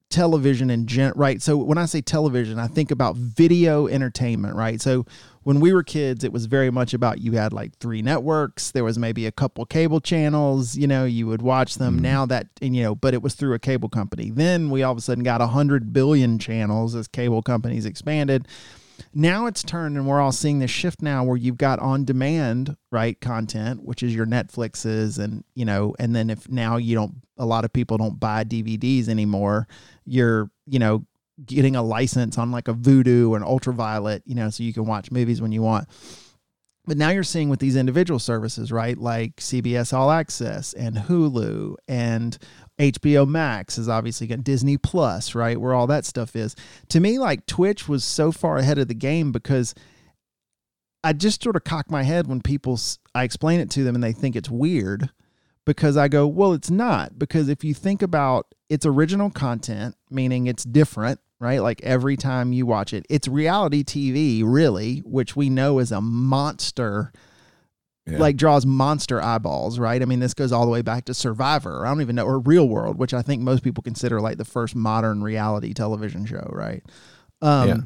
[0.10, 1.42] television and gen right?
[1.42, 4.82] So when i say television i think about video entertainment right?
[4.82, 5.06] So
[5.44, 8.72] when we were kids it was very much about you had like three networks.
[8.72, 11.96] There was maybe a couple cable channels you know you would watch them.
[11.96, 12.04] Mm-hmm.
[12.04, 14.30] now that and you know but it was through a cable company.
[14.30, 18.48] Then we all of a sudden got a hundred billion channels as cable companies expanded
[19.14, 22.76] now it's turned and we're all seeing this shift now where you've got on demand
[22.92, 27.16] right content which is your netflixes and you know and then if now you don't
[27.38, 29.68] a lot of people don't buy dvds anymore
[30.06, 31.06] you're you know
[31.46, 34.86] getting a license on like a Vudu or an ultraviolet you know so you can
[34.86, 35.88] watch movies when you want
[36.88, 38.98] but now you're seeing with these individual services, right?
[38.98, 42.38] Like CBS All Access and Hulu and
[42.80, 45.60] HBO Max is obviously got Disney Plus, right?
[45.60, 46.56] Where all that stuff is.
[46.90, 49.74] To me, like Twitch was so far ahead of the game because
[51.04, 52.80] I just sort of cock my head when people,
[53.16, 55.10] I explain it to them and they think it's weird
[55.66, 57.18] because I go, well, it's not.
[57.18, 61.60] Because if you think about its original content, meaning it's different, right?
[61.60, 66.02] Like every time you watch it, it's reality TV, really, which we know is a
[66.02, 67.12] monster.
[68.08, 68.20] Yeah.
[68.20, 70.02] Like draws monster eyeballs, right?
[70.02, 71.86] I mean, this goes all the way back to Survivor.
[71.86, 74.46] I don't even know, or Real World, which I think most people consider like the
[74.46, 76.82] first modern reality television show, right?
[77.42, 77.78] Um, yeah.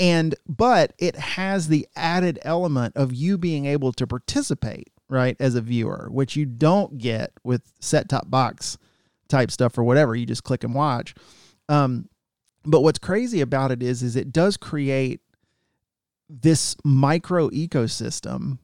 [0.00, 5.54] And but it has the added element of you being able to participate, right, as
[5.54, 8.76] a viewer, which you don't get with set top box
[9.28, 10.16] type stuff or whatever.
[10.16, 11.14] You just click and watch.
[11.68, 12.08] Um,
[12.64, 15.20] but what's crazy about it is, is it does create
[16.28, 18.58] this micro ecosystem,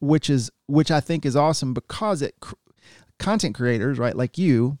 [0.00, 2.34] which is which I think is awesome because it
[3.18, 4.78] content creators, right, like you,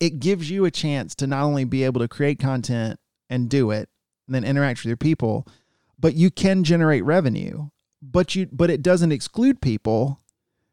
[0.00, 2.98] it gives you a chance to not only be able to create content
[3.30, 3.88] and do it,
[4.26, 5.46] and then interact with your people,
[5.98, 7.68] but you can generate revenue.
[8.02, 10.20] But you but it doesn't exclude people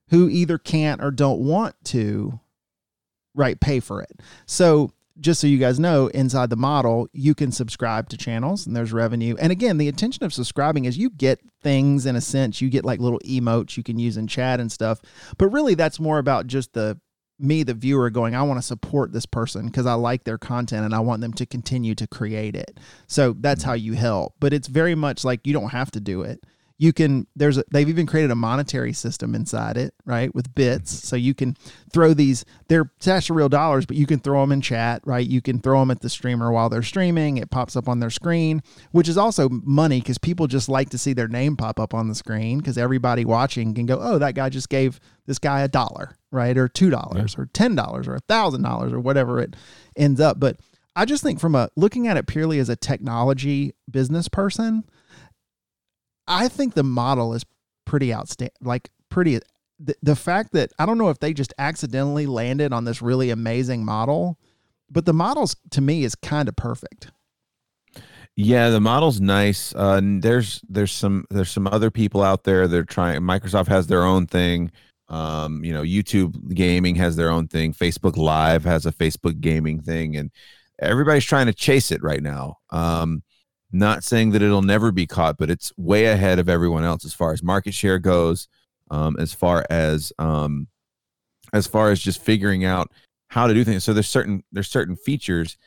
[0.10, 2.40] who either can't or don't want to
[3.36, 4.20] right pay for it.
[4.48, 8.76] So just so you guys know, inside the model, you can subscribe to channels and
[8.76, 9.36] there's revenue.
[9.40, 12.62] And again, the intention of subscribing is you get things in a sense.
[12.62, 15.02] You get like little emotes you can use in chat and stuff.
[15.38, 17.00] But really, that's more about just the
[17.40, 20.84] me, the viewer, going, I want to support this person because I like their content
[20.84, 22.80] and I want them to continue to create it.
[23.08, 23.70] So that's mm-hmm.
[23.70, 24.34] how you help.
[24.40, 26.44] But it's very much like you don't have to do it
[26.80, 30.92] you can there's a, they've even created a monetary system inside it right with bits.
[31.08, 31.56] So you can
[31.92, 35.28] throw these they're stash of real dollars but you can throw them in chat right?
[35.28, 37.38] You can throw them at the streamer while they're streaming.
[37.38, 40.98] It pops up on their screen which is also money because people just like to
[40.98, 44.34] see their name pop up on the screen because everybody watching can go oh that
[44.34, 47.44] guy just gave this guy a dollar right or two dollars yeah.
[47.44, 49.56] or ten dollars or a thousand dollars or whatever it
[49.98, 50.40] ends up.
[50.40, 50.58] But
[50.96, 54.86] i just think from a looking at it purely as a technology business person
[56.30, 57.44] I think the model is
[57.86, 58.56] pretty outstanding.
[58.62, 59.40] Like pretty
[59.80, 63.30] the, the fact that I don't know if they just accidentally landed on this really
[63.30, 64.38] amazing model,
[64.90, 67.12] but the models to me is kind of perfect.
[68.36, 69.74] Yeah, the model's nice.
[69.76, 73.20] Uh, there's there's some there's some other people out there They're trying.
[73.22, 74.72] Microsoft has their own thing.
[75.10, 77.74] Um, you know, YouTube gaming has their own thing.
[77.74, 80.32] Facebook Live has a Facebook gaming thing, and
[80.80, 82.58] everybody's trying to chase it right now.
[82.70, 83.24] Um,
[83.72, 87.14] not saying that it'll never be caught, but it's way ahead of everyone else as
[87.14, 88.48] far as market share goes,
[88.90, 90.68] um, as far as um,
[91.54, 92.92] as far as just figuring out
[93.28, 93.84] how to do things.
[93.84, 95.58] So there's certain there's certain features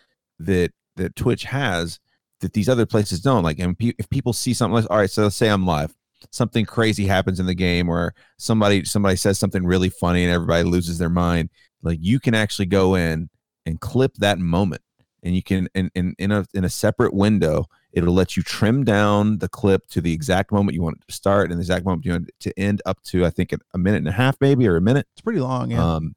[0.41, 2.01] that that Twitch has
[2.41, 3.45] that these other places don't.
[3.45, 5.95] Like, and if people see something, like, all right, so let's say I'm live,
[6.31, 10.65] something crazy happens in the game, or somebody somebody says something really funny, and everybody
[10.65, 11.51] loses their mind.
[11.83, 13.31] Like, you can actually go in
[13.65, 14.83] and clip that moment,
[15.23, 18.85] and you can in in in a in a separate window It'll let you trim
[18.85, 21.85] down the clip to the exact moment you want it to start and the exact
[21.85, 24.37] moment you want it to end up to, I think, a minute and a half,
[24.41, 25.07] maybe, or a minute.
[25.13, 25.71] It's pretty long.
[25.71, 25.95] Yeah.
[25.95, 26.15] Um,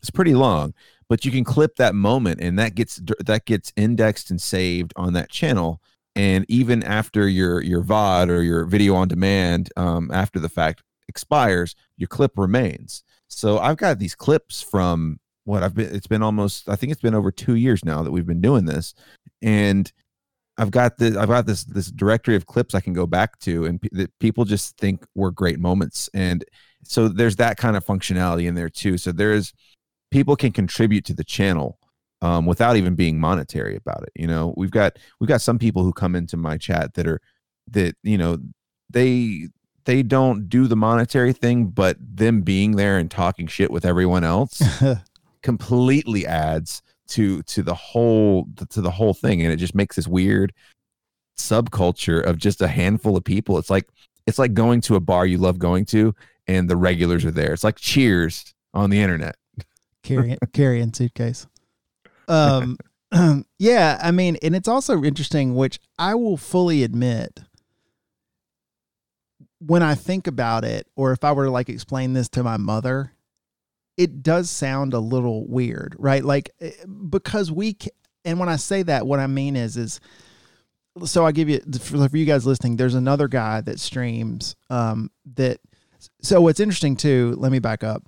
[0.00, 0.74] it's pretty long,
[1.08, 5.12] but you can clip that moment and that gets, that gets indexed and saved on
[5.14, 5.82] that channel.
[6.14, 10.82] And even after your, your VOD or your video on demand, um, after the fact
[11.08, 13.02] expires, your clip remains.
[13.26, 17.00] So I've got these clips from what I've been, it's been almost, I think it's
[17.00, 18.94] been over two years now that we've been doing this.
[19.42, 19.90] And
[20.58, 23.64] I've got this I've got this this directory of clips I can go back to
[23.64, 26.10] and that people just think were great moments.
[26.12, 26.44] And
[26.84, 28.98] so there's that kind of functionality in there too.
[28.98, 29.54] So there's
[30.10, 31.78] people can contribute to the channel
[32.20, 34.52] um, without even being monetary about it you know?
[34.56, 37.20] We've got we've got some people who come into my chat that are
[37.68, 38.38] that you know
[38.90, 39.48] they
[39.84, 44.22] they don't do the monetary thing, but them being there and talking shit with everyone
[44.22, 44.60] else
[45.42, 50.06] completely adds to to the whole to the whole thing and it just makes this
[50.06, 50.52] weird
[51.36, 53.58] subculture of just a handful of people.
[53.58, 53.88] It's like
[54.26, 56.14] it's like going to a bar you love going to
[56.46, 57.52] and the regulars are there.
[57.52, 59.36] It's like cheers on the internet.
[60.02, 61.46] Carrying carrying suitcase.
[62.28, 62.78] Um
[63.58, 67.40] yeah i mean and it's also interesting which i will fully admit
[69.60, 72.58] when i think about it or if i were to like explain this to my
[72.58, 73.12] mother
[73.98, 76.24] it does sound a little weird, right?
[76.24, 76.70] Like eh,
[77.10, 77.76] because we
[78.24, 80.00] and when I say that, what I mean is is
[81.04, 82.76] so I give you for, you guys listening.
[82.76, 85.60] There's another guy that streams um, that.
[86.22, 87.34] So what's interesting too?
[87.38, 88.04] Let me back up.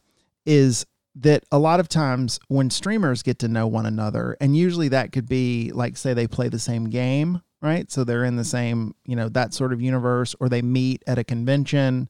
[0.46, 4.88] Is that a lot of times when streamers get to know one another, and usually
[4.88, 7.90] that could be like say they play the same game, right?
[7.90, 11.18] So they're in the same you know that sort of universe, or they meet at
[11.18, 12.08] a convention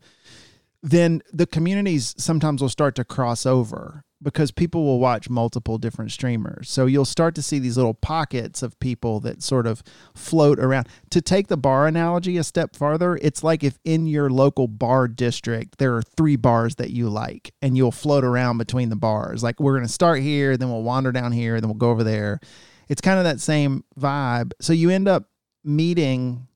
[0.83, 6.11] then the communities sometimes will start to cross over because people will watch multiple different
[6.11, 6.69] streamers.
[6.69, 9.83] So you'll start to see these little pockets of people that sort of
[10.15, 10.89] float around.
[11.11, 15.09] To take the bar analogy a step farther, it's like if in your local bar
[15.09, 19.43] district there are three bars that you like and you'll float around between the bars.
[19.43, 22.05] Like we're going to start here, then we'll wander down here, then we'll go over
[22.05, 22.41] there.
[22.89, 24.53] It's kind of that same vibe.
[24.61, 25.25] So you end up
[25.65, 26.47] meeting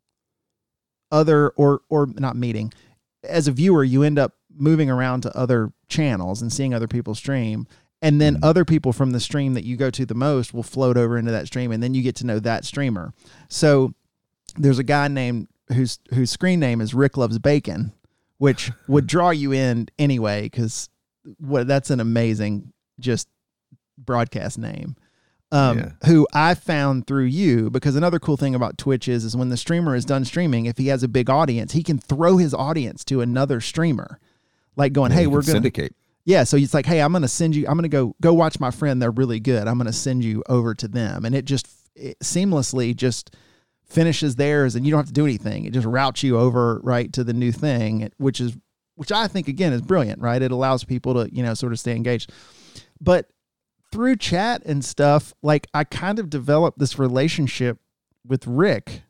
[1.10, 2.72] other or or not meeting
[3.28, 7.14] as a viewer, you end up moving around to other channels and seeing other people
[7.14, 7.66] stream.
[8.02, 8.44] And then mm-hmm.
[8.44, 11.32] other people from the stream that you go to the most will float over into
[11.32, 13.14] that stream, and then you get to know that streamer.
[13.48, 13.94] So
[14.56, 17.94] there's a guy named whose whose screen name is Rick Loves Bacon,
[18.36, 20.90] which would draw you in anyway, because
[21.38, 23.28] what that's an amazing just
[23.96, 24.96] broadcast name
[25.54, 25.90] um, yeah.
[26.06, 29.56] who I found through you because another cool thing about Twitch is is when the
[29.56, 33.04] streamer is done streaming, if he has a big audience, he can throw his audience
[33.04, 34.18] to another streamer,
[34.74, 37.22] like going, yeah, "Hey, we're going to syndicate." Yeah, so it's like, "Hey, I'm going
[37.22, 37.66] to send you.
[37.68, 39.00] I'm going to go go watch my friend.
[39.00, 39.68] They're really good.
[39.68, 43.36] I'm going to send you over to them," and it just it seamlessly just
[43.84, 45.66] finishes theirs, and you don't have to do anything.
[45.66, 48.56] It just routes you over right to the new thing, which is
[48.96, 50.20] which I think again is brilliant.
[50.20, 52.32] Right, it allows people to you know sort of stay engaged,
[53.00, 53.28] but
[53.94, 57.78] through chat and stuff, like I kind of developed this relationship
[58.26, 59.02] with Rick.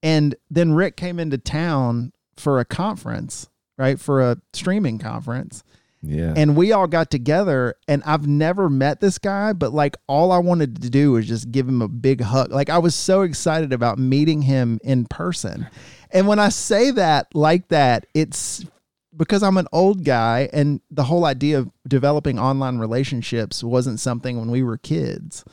[0.00, 3.98] And then Rick came into town for a conference, right?
[3.98, 5.64] For a streaming conference.
[6.02, 6.34] Yeah.
[6.36, 10.38] And we all got together and I've never met this guy, but like all I
[10.38, 12.52] wanted to do was just give him a big hug.
[12.52, 15.66] Like I was so excited about meeting him in person.
[16.12, 18.64] And when I say that like that, it's
[19.18, 24.38] because I'm an old guy and the whole idea of developing online relationships wasn't something
[24.38, 25.44] when we were kids.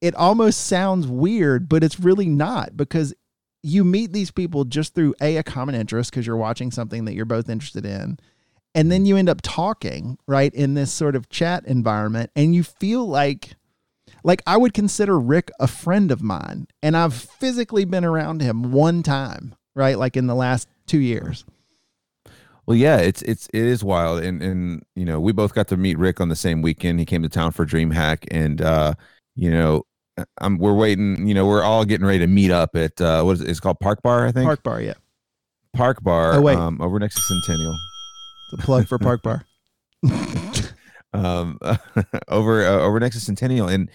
[0.00, 3.14] It almost sounds weird, but it's really not because
[3.62, 7.14] you meet these people just through a, a common interest because you're watching something that
[7.14, 8.18] you're both interested in.
[8.74, 12.62] And then you end up talking, right, in this sort of chat environment and you
[12.62, 13.54] feel like
[14.24, 18.70] like I would consider Rick a friend of mine and I've physically been around him
[18.70, 19.98] one time, right?
[19.98, 21.44] Like in the last 2 years.
[22.66, 25.76] Well, yeah, it's it's it is wild, and and you know we both got to
[25.76, 27.00] meet Rick on the same weekend.
[27.00, 28.94] He came to town for DreamHack, and uh,
[29.34, 29.82] you know,
[30.16, 31.26] uh, I'm we're waiting.
[31.26, 33.50] You know, we're all getting ready to meet up at uh, what is it?
[33.50, 34.46] It's called Park Bar, I think.
[34.46, 34.94] Park Bar, yeah.
[35.74, 36.34] Park Bar.
[36.34, 37.76] Oh wait, um, over next to Centennial.
[38.52, 39.44] The plug for Park Bar.
[41.12, 41.58] um,
[42.28, 43.90] over uh, over next to Centennial, and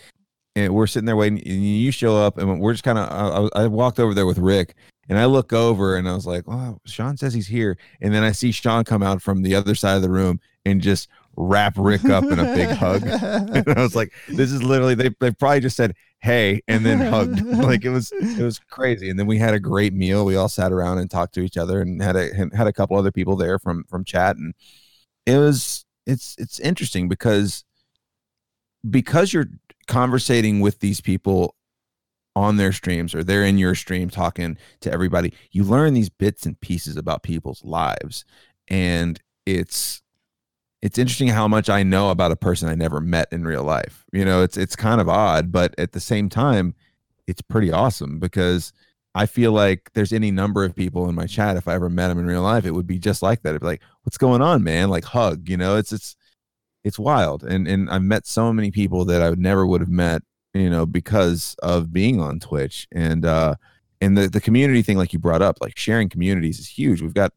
[0.56, 1.40] and we're sitting there waiting.
[1.40, 3.50] And you show up, and we're just kind of.
[3.56, 4.76] I, I walked over there with Rick,
[5.10, 8.24] and I look over and I was like, "Oh, Sean says he's here." And then
[8.24, 11.76] I see Sean come out from the other side of the room and just wrap
[11.78, 13.04] Rick up in a big hug.
[13.08, 17.00] and I was like, "This is literally they they probably just said hey and then
[17.00, 17.42] hugged.
[17.46, 20.26] like it was it was crazy." And then we had a great meal.
[20.26, 22.98] We all sat around and talked to each other and had a had a couple
[22.98, 24.54] other people there from from chat and
[25.28, 27.66] it was it's it's interesting because
[28.90, 29.48] because you're
[29.88, 31.54] conversating with these people
[32.38, 36.46] on their streams or they're in your stream talking to everybody you learn these bits
[36.46, 38.26] and pieces about people's lives.
[38.68, 40.04] And it's
[40.84, 44.06] it's interesting how much i know about a person i never met in real life.
[44.14, 46.76] You know it's it's kind of odd but at the same time
[47.26, 48.72] it's pretty awesome because
[49.16, 52.10] i feel like there's any number of people in my chat if i ever met
[52.10, 53.50] them in real life it would be just like that.
[53.50, 54.92] It'd be like what's going on man?
[54.92, 55.76] Like hug you know?
[55.78, 56.16] It's it's
[56.84, 57.44] it's wild.
[57.44, 60.22] And and i've met so many people that i would never would have met
[60.62, 63.56] you know, because of being on Twitch and uh
[64.02, 67.02] and the the community thing like you brought up, like sharing communities is huge.
[67.02, 67.34] We've got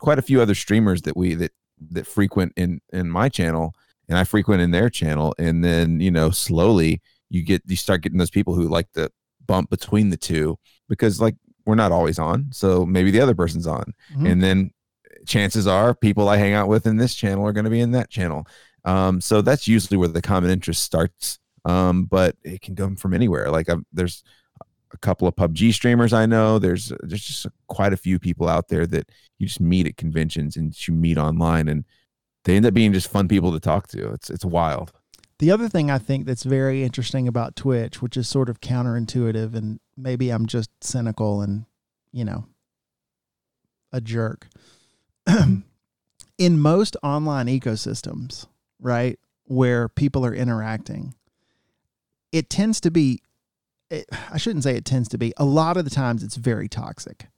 [0.00, 1.52] quite a few other streamers that we that
[1.90, 3.74] that frequent in in my channel
[4.08, 7.00] and I frequent in their channel and then, you know, slowly
[7.30, 9.10] you get you start getting those people who like to
[9.46, 10.58] bump between the two
[10.88, 12.46] because like we're not always on.
[12.52, 13.92] So maybe the other person's on.
[14.14, 14.30] Mhm.
[14.32, 14.70] And then
[15.26, 17.90] chances are people I hang out with in this channel are going to be in
[17.90, 18.46] that channel.
[18.84, 21.38] Um, so that's usually where the common interest starts.
[21.64, 23.50] Um, but it can come from anywhere.
[23.50, 24.22] Like i there's
[24.92, 26.58] a couple of PUBG streamers I know.
[26.58, 30.56] There's there's just quite a few people out there that you just meet at conventions
[30.56, 31.84] and you meet online, and
[32.44, 34.12] they end up being just fun people to talk to.
[34.12, 34.92] It's it's wild.
[35.38, 39.54] The other thing I think that's very interesting about Twitch, which is sort of counterintuitive,
[39.54, 41.64] and maybe I'm just cynical and,
[42.12, 42.46] you know,
[43.92, 44.48] a jerk.
[46.38, 48.46] In most online ecosystems,
[48.80, 51.14] right, where people are interacting,
[52.32, 53.20] it tends to be,
[53.90, 56.68] it, I shouldn't say it tends to be, a lot of the times it's very
[56.68, 57.28] toxic.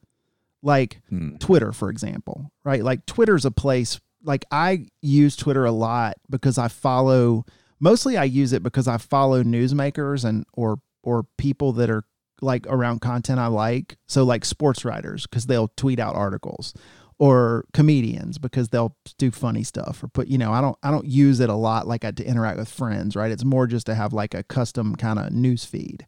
[0.62, 1.36] Like, Hmm.
[1.36, 2.84] Twitter, for example, right?
[2.84, 7.46] Like Twitter's a place like I use Twitter a lot because I follow
[7.78, 12.04] mostly I use it because I follow newsmakers and or or people that are
[12.42, 13.96] like around content I like.
[14.08, 16.74] So like sports writers because they'll tweet out articles
[17.20, 21.06] or comedians because they'll do funny stuff or put you know I don't I don't
[21.06, 23.30] use it a lot like I to interact with friends, right?
[23.30, 26.06] It's more just to have like a custom kind of news feed.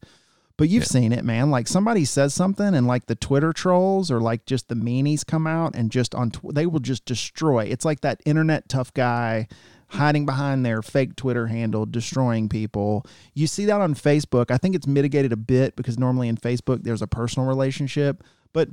[0.56, 0.88] But you've Yeah.
[0.88, 1.50] seen it, man.
[1.50, 5.46] Like somebody says something, and like the Twitter trolls or like just the meanies come
[5.46, 7.64] out and just on tw- they will just destroy.
[7.64, 9.48] It's like that internet tough guy
[9.88, 13.04] hiding behind their fake Twitter handle, destroying people.
[13.34, 14.50] You see that on Facebook.
[14.50, 18.22] I think it's mitigated a bit because normally in Facebook there's a personal relationship,
[18.54, 18.68] but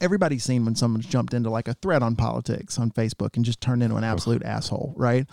[0.00, 3.60] everybody's seen when someone's jumped into like a thread on politics on Facebook and just
[3.60, 5.26] turned into an absolute asshole, right?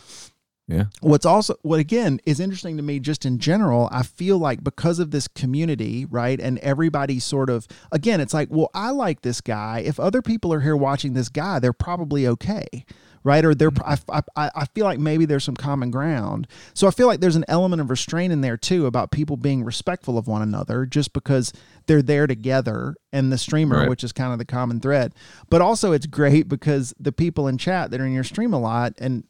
[0.67, 0.85] Yeah.
[0.99, 4.99] What's also what again is interesting to me just in general, I feel like because
[4.99, 6.39] of this community, right?
[6.39, 9.79] And everybody sort of again, it's like, well, I like this guy.
[9.79, 12.85] If other people are here watching this guy, they're probably okay.
[13.27, 13.43] Right.
[13.43, 13.99] Or they're, mm.
[14.09, 16.47] I, I, I feel like maybe there's some common ground.
[16.73, 19.65] So I feel like there's an element of restraint in there too about people being
[19.65, 21.51] respectful of one another just because
[21.87, 23.89] they're there together and the streamer, Right.
[23.89, 25.13] which is kind of the common thread.
[25.49, 28.59] But also it's great because the people in chat that are in your stream a
[28.59, 29.25] lot and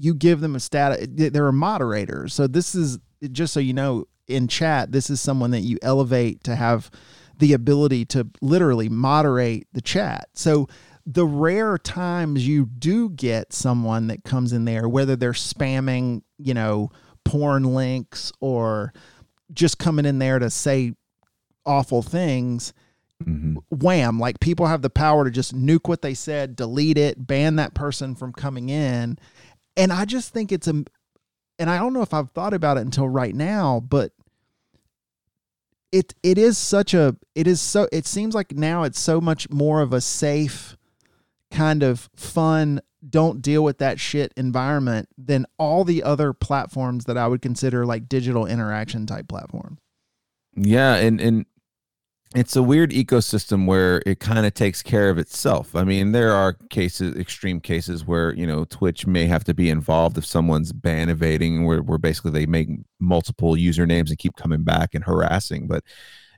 [0.00, 2.98] you give them a status there are moderators so this is
[3.32, 6.90] just so you know in chat this is someone that you elevate to have
[7.38, 10.68] the ability to literally moderate the chat so
[11.10, 16.52] the rare times you do get someone that comes in there whether they're spamming you
[16.52, 16.90] know
[17.24, 18.92] porn links or
[19.54, 20.92] just coming in there to say
[21.64, 22.72] awful things
[23.24, 23.56] Mhm.
[23.70, 27.56] wham like people have the power to just nuke what they said delete it ban
[27.56, 29.18] that person from coming in
[29.76, 30.84] and i just think it's a
[31.58, 34.12] and i don't know if i've thought about it until right now but
[35.90, 39.50] it it is such a it is so it seems like now it's so much
[39.50, 40.76] more of a safe
[41.50, 47.16] kind of fun don't deal with that shit environment than all the other platforms that
[47.16, 49.78] i would consider like digital interaction type platforms
[50.56, 51.46] Yeah, and and
[52.34, 55.74] it's a weird ecosystem where it kind of takes care of itself.
[55.74, 59.70] I mean, there are cases, extreme cases where you know Twitch may have to be
[59.70, 62.68] involved if someone's ban evading, where where basically they make
[62.98, 65.68] multiple usernames and keep coming back and harassing.
[65.68, 65.84] But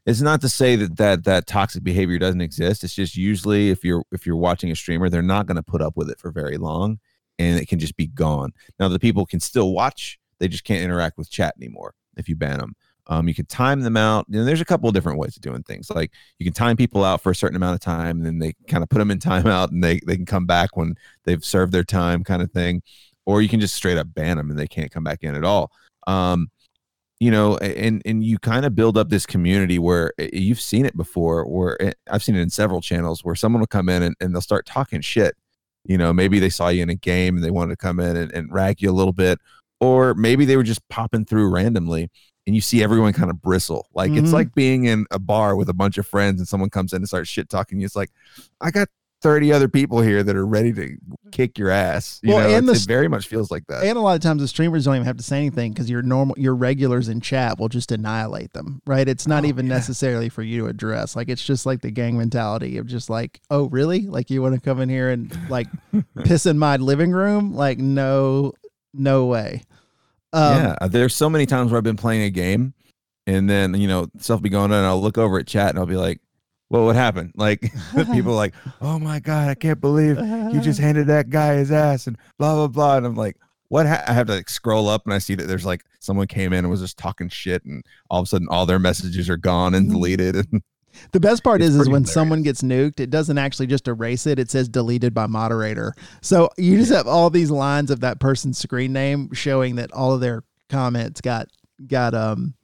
[0.06, 2.84] it's not to say that that that toxic behavior doesn't exist.
[2.84, 5.82] It's just usually if you're if you're watching a streamer, they're not going to put
[5.82, 6.98] up with it for very long,
[7.38, 8.52] and it can just be gone.
[8.78, 12.36] Now the people can still watch; they just can't interact with chat anymore if you
[12.36, 12.74] ban them.
[13.06, 14.28] Um, you can time them out.
[14.28, 15.90] And there's a couple of different ways of doing things.
[15.90, 18.54] Like you can time people out for a certain amount of time, and then they
[18.68, 20.94] kind of put them in timeout, and they they can come back when
[21.24, 22.82] they've served their time, kind of thing.
[23.26, 25.44] Or you can just straight up ban them, and they can't come back in at
[25.44, 25.72] all.
[26.06, 26.50] Um,
[27.20, 30.86] you know, and and you kind of build up this community where eh, you've seen
[30.86, 31.44] it before.
[31.44, 34.34] Where eh, I've seen it in several channels where someone will come in and, and
[34.34, 35.36] they'll start talking shit.
[35.84, 38.16] You know, maybe they saw you in a game and they wanted to come in
[38.16, 39.38] and, and rag you a little bit,
[39.80, 42.10] or maybe they were just popping through randomly
[42.46, 43.86] and you see everyone kind of bristle.
[43.94, 44.18] Like Mhm.
[44.22, 46.98] it's like being in a bar with a bunch of friends and someone comes in
[46.98, 47.84] and starts shit talking you.
[47.84, 48.10] It's like,
[48.62, 48.88] I got
[49.22, 50.96] 30 other people here that are ready to
[51.30, 52.20] kick your ass.
[52.22, 53.84] You Well, know, and it, the it very much feels like that.
[53.84, 56.02] And a lot of times the streamers don't even have to say anything because your
[56.02, 59.06] normal your regulars in chat will just annihilate them, right?
[59.06, 59.74] It's not Oh, even yeah.
[59.74, 61.16] necessarily for you to address.
[61.16, 64.02] Like it's just like the gang mentality of just like, oh really?
[64.02, 65.68] Like you want to come in here and like
[66.24, 67.54] piss in my living room?
[67.54, 68.54] Like no,
[68.94, 69.62] no way.
[70.32, 72.72] Um, yeah, uh, there's so many times where I've been playing a game,
[73.26, 75.70] and then you know stuff will be going on, and I'll look over at chat
[75.70, 76.20] and I'll be like,
[76.70, 77.60] "Well, what happened?" Like
[78.12, 81.70] people are like, "Oh my god, I can't believe you just handed that guy his
[81.70, 83.36] ass," and blah blah blah, and I'm like.
[83.72, 84.02] What ha-?
[84.08, 86.64] I have to like scroll up and I see that there's like someone came in
[86.64, 89.76] and was just talking shit and all of a sudden all their messages are gone
[89.76, 89.92] and Mhm.
[89.92, 90.60] deleted and
[91.12, 92.12] The best part It's is, is when hilarious.
[92.12, 94.40] someone gets nuked, it doesn't actually just erase it.
[94.40, 95.94] It says deleted by moderator.
[96.20, 100.12] So you just have all these lines of that person's screen name showing that all
[100.12, 101.46] of their comments got
[101.86, 102.54] got um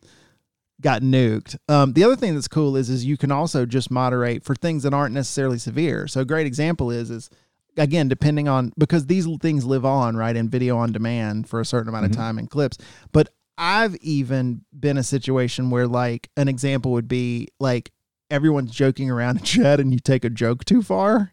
[0.86, 1.56] got nuked.
[1.68, 4.84] Um, the other thing that's cool is is you can also just moderate for things
[4.84, 6.06] that aren't necessarily severe.
[6.06, 7.28] So a great example is is
[7.76, 11.64] again depending on because these things live on right in video on demand for a
[11.64, 12.16] certain amount of Mhm.
[12.16, 12.78] time in clips.
[13.10, 17.90] But I've even been a situation where like an example would be like
[18.30, 21.32] everyone's joking around in chat and you take a joke too far.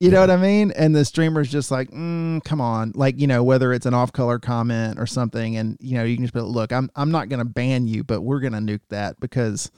[0.00, 0.70] You know what I mean?
[0.72, 2.92] And the streamer's just like, mm, come on.
[2.94, 6.16] Like, you know, whether it's an off color comment or something, and you know, you
[6.16, 8.80] can just be like, look, I'm I'm not gonna ban you, but we're gonna nuke
[8.88, 9.70] that because,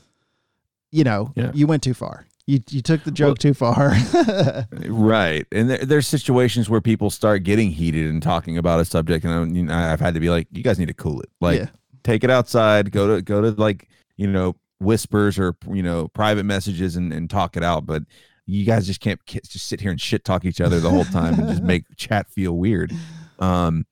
[0.93, 1.51] you know, Yeah.
[1.55, 2.25] you went too far.
[2.47, 3.95] You you took the joke Well- too far.
[4.87, 9.25] Right, and there, there's situations where people start getting heated and talking about a subject,
[9.25, 11.31] and you know, I've had to be like, "You guys need to cool it.
[11.41, 11.67] Like, Yeah.
[12.05, 12.93] take it outside.
[12.93, 17.29] Go to go to like you know whispers or you know private messages and, and
[17.29, 18.05] talk it out." But
[18.47, 21.39] you guys just can't just sit here and shit talk each other the whole time
[21.39, 22.93] and just make chat feel weird.
[23.39, 23.87] Um,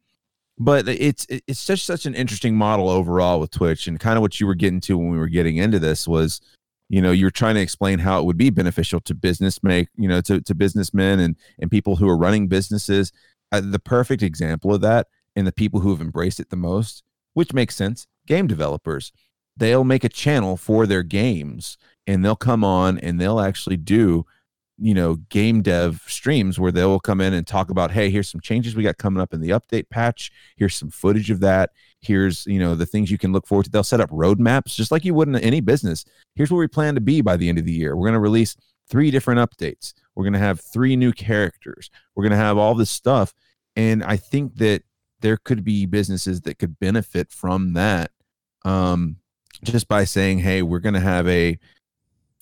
[0.59, 4.41] but it's it's just such an interesting model overall with Twitch, and kind of what
[4.41, 6.41] you were getting to when we were getting into this was
[6.89, 10.09] you know you're trying to explain how it would be beneficial to business make you
[10.09, 13.13] know to, to businessmen and and people who are running businesses.
[13.53, 17.03] Uh, the perfect example of that and the people who have embraced it the most
[17.35, 19.13] which makes sense game developers.
[19.57, 21.77] They'll make a channel for their games
[22.07, 24.25] and they'll come on and they'll actually do
[24.81, 28.29] you know game dev streams where they will come in and talk about hey here's
[28.29, 30.33] some changes we got coming up in the update patch.
[30.57, 31.71] Here's some footage of that.
[32.01, 33.71] Here's you know the things you can look forward to.
[33.71, 36.05] They'll set up roadmaps just like you would in any business.
[36.35, 37.95] Here's where we plan to be by the end of the year.
[37.97, 38.57] We're going to release
[38.89, 39.93] three different updates.
[40.15, 41.91] We're going to have three new characters.
[42.15, 43.35] We're going to have all this stuff.
[43.77, 44.83] And i think that
[45.21, 48.11] there could be businesses that could benefit from that
[48.65, 49.17] um,
[49.63, 51.59] just by saying hey we're going to have a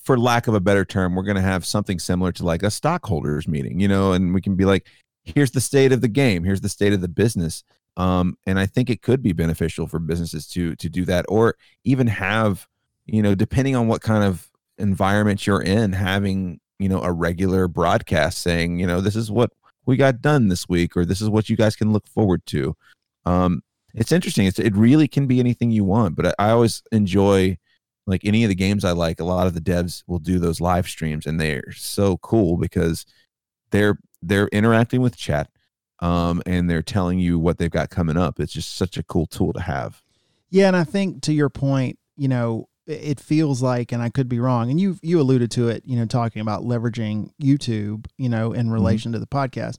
[0.08, 2.70] for lack of a better term we're going to have something similar to like a
[2.70, 4.88] stockholders meeting you know and we can be like
[5.34, 6.44] here's the state of the game.
[6.44, 7.64] Here's the state of the business.
[7.96, 11.56] Um, and i think it could be beneficial for businesses to to do that or
[11.82, 12.68] even have
[13.06, 14.48] you know depending on what kind of
[14.78, 19.50] environment you're in having you know a regular broadcast saying you know this is what
[19.84, 22.76] we got done this week or this is what you guys can look forward to.
[23.26, 23.62] Um
[23.94, 24.46] it's interesting.
[24.46, 27.58] It's, it really can be anything you want but I, I always enjoy
[28.08, 30.60] like any of the games i like a lot of the devs will do those
[30.60, 33.06] live streams and they're so cool because
[33.70, 35.48] they're they're interacting with chat
[36.00, 38.40] um and they're telling you what they've got coming up.
[38.40, 40.02] It's just such a cool tool to have.
[40.50, 44.28] Yeah, and I think to your point, you know, it feels like, and I could
[44.28, 48.28] be wrong, and you you alluded to it, you know, talking about leveraging YouTube, you
[48.28, 49.78] know, in relation to the podcast.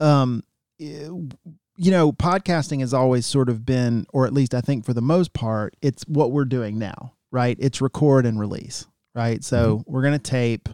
[0.00, 0.42] Um,
[0.78, 5.02] you know, podcasting has always sort of been, or at least I think for the
[5.02, 7.56] most part, it's what we're doing now, right?
[7.60, 9.42] It's record and release, right?
[9.42, 10.68] So we're gonna tape.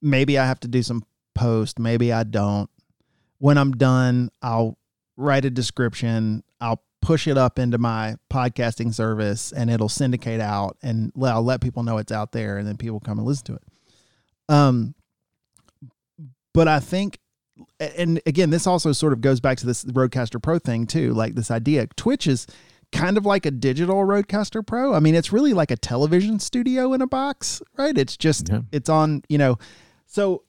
[0.00, 1.04] Maybe I have to do some
[1.34, 2.68] post, maybe I don't.
[3.38, 4.78] When I'm done, I'll
[5.16, 6.42] write a description.
[6.60, 11.42] I'll push it up into my podcasting service and it'll syndicate out and let- I'll
[11.42, 13.62] let people know it's out there and then people come and listen to it.
[14.48, 14.94] Um,
[16.54, 17.18] but I think,
[17.80, 21.34] and again, this also sort of goes back to this RodeCaster Pro thing too, like
[21.34, 21.86] this idea.
[21.96, 22.46] Twitch is
[22.92, 24.94] kind of like a digital RodeCaster Pro.
[24.94, 27.96] I mean, it's really like a television studio in a box, right?
[27.96, 28.60] It's just, Yeah.
[28.70, 29.56] it's on, you know,
[30.06, 30.44] so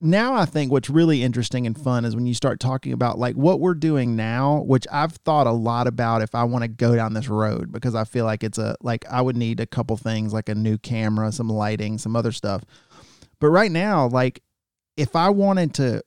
[0.00, 3.34] now I think what's really interesting and fun is when you start talking about like
[3.36, 6.94] what we're doing now, which I've thought a lot about if I want to go
[6.96, 9.96] down this road because I feel like it's a like I would need a couple
[9.98, 12.62] things like a new camera, some lighting, some other stuff.
[13.40, 14.42] But right now, like
[14.96, 16.02] if I wanted to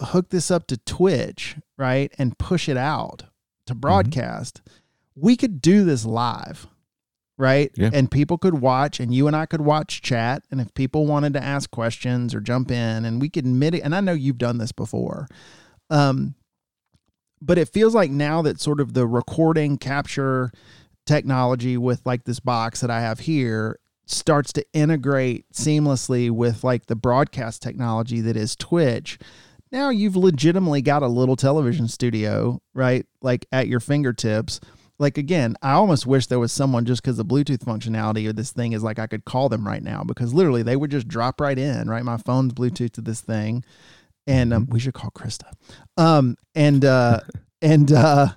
[0.00, 3.22] hook this up to Twitch, right, and push it out
[3.66, 4.62] to broadcast,
[5.14, 6.66] we could do this live
[7.36, 7.70] right?
[7.74, 7.90] Yeah.
[7.92, 10.44] And people could watch, and you and I could watch chat.
[10.50, 13.80] And if people wanted to ask questions or jump in, and we could admit it,
[13.80, 15.26] and I know you've done this before.
[15.90, 16.34] Um,
[17.40, 20.50] but it feels like now that sort of the recording capture
[21.06, 26.86] technology with like this box that I have here starts to integrate seamlessly with like
[26.86, 29.18] the broadcast technology that is Twitch.
[29.74, 33.04] Now you've legitimately got a little television studio, right?
[33.20, 34.60] Like at your fingertips
[34.98, 38.52] like again, I almost wish there was someone just because the Bluetooth functionality of this
[38.52, 41.40] thing is like I could call them right now because literally they would just drop
[41.40, 42.04] right in, right?
[42.04, 43.64] My phone's Bluetooth to this thing,
[44.26, 45.50] and um, we should call Krista,
[45.96, 47.20] um, and uh,
[47.62, 48.28] and uh,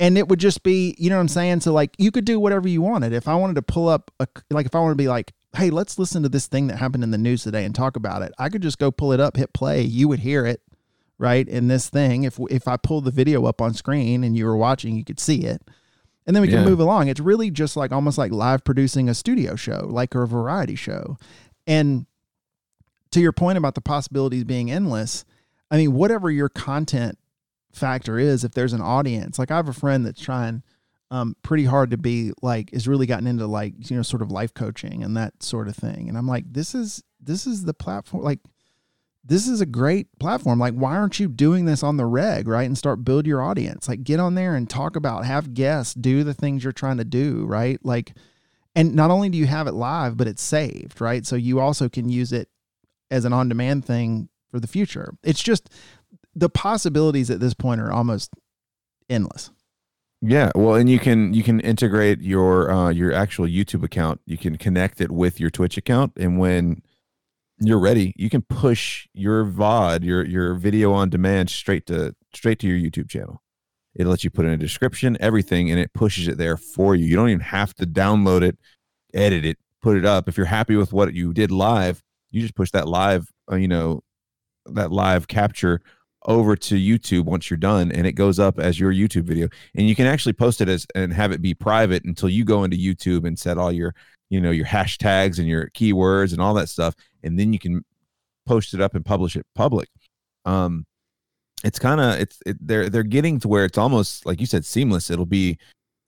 [0.00, 1.60] and it would just be, you know what I'm saying?
[1.60, 3.12] So like you could do whatever you wanted.
[3.12, 5.70] If I wanted to pull up a like if I want to be like, hey,
[5.70, 8.32] let's listen to this thing that happened in the news today and talk about it,
[8.38, 10.62] I could just go pull it up, hit play, you would hear it
[11.18, 12.24] right in this thing.
[12.24, 15.20] If if i pulled the video up on screen and you were watching you could
[15.20, 15.62] see it.
[16.26, 17.08] And then we can move along.
[17.08, 20.76] It's really just like almost like live producing a studio show like or a variety
[20.76, 21.16] show.
[21.66, 22.06] And
[23.10, 25.24] to your point about the possibilities being endless
[25.70, 27.18] i mean whatever your content
[27.72, 30.62] factor is if there's an audience like i have a friend that's trying
[31.10, 34.30] um, pretty hard to be like is really gotten into like you know sort of
[34.30, 36.08] life coaching and that sort of thing.
[36.08, 38.22] And I'm like, this is this is the platform.
[38.22, 38.40] Like,
[39.24, 40.58] this is a great platform.
[40.58, 42.64] Like, why aren't you doing this on the reg, right?
[42.64, 43.88] And start build your audience.
[43.88, 47.04] Like, get on there and talk about, have guests, do the things you're trying to
[47.04, 47.78] do, right?
[47.84, 48.14] Like,
[48.74, 51.26] and not only do you have it live, but it's saved, right?
[51.26, 52.48] So you also can use it
[53.10, 55.14] as an on-demand thing for the future.
[55.22, 55.68] It's just
[56.34, 58.32] the possibilities at this point are almost
[59.08, 59.50] endless.
[60.22, 64.20] Yeah, well, and you can you can integrate your uh, your actual YouTube account.
[64.26, 66.82] You can connect it with your Twitch account, and when
[67.58, 72.58] you're ready, you can push your VOD, your your video on demand, straight to straight
[72.60, 73.42] to your YouTube channel.
[73.94, 77.06] It lets you put in a description, everything, and it pushes it there for you.
[77.06, 78.58] You don't even have to download it,
[79.14, 80.28] edit it, put it up.
[80.28, 83.68] If you're happy with what you did live, you just push that live, uh, you
[83.68, 84.02] know,
[84.66, 85.80] that live capture
[86.26, 89.48] over to YouTube once you're done and it goes up as your YouTube video.
[89.74, 92.64] And you can actually post it as and have it be private until you go
[92.64, 93.94] into YouTube and set all your,
[94.28, 96.94] you know, your hashtags and your keywords and all that stuff.
[97.22, 97.84] And then you can
[98.46, 99.88] post it up and publish it public.
[100.44, 100.86] Um
[101.62, 104.64] it's kind of it's it, they're they're getting to where it's almost like you said
[104.64, 105.10] seamless.
[105.10, 105.58] It'll be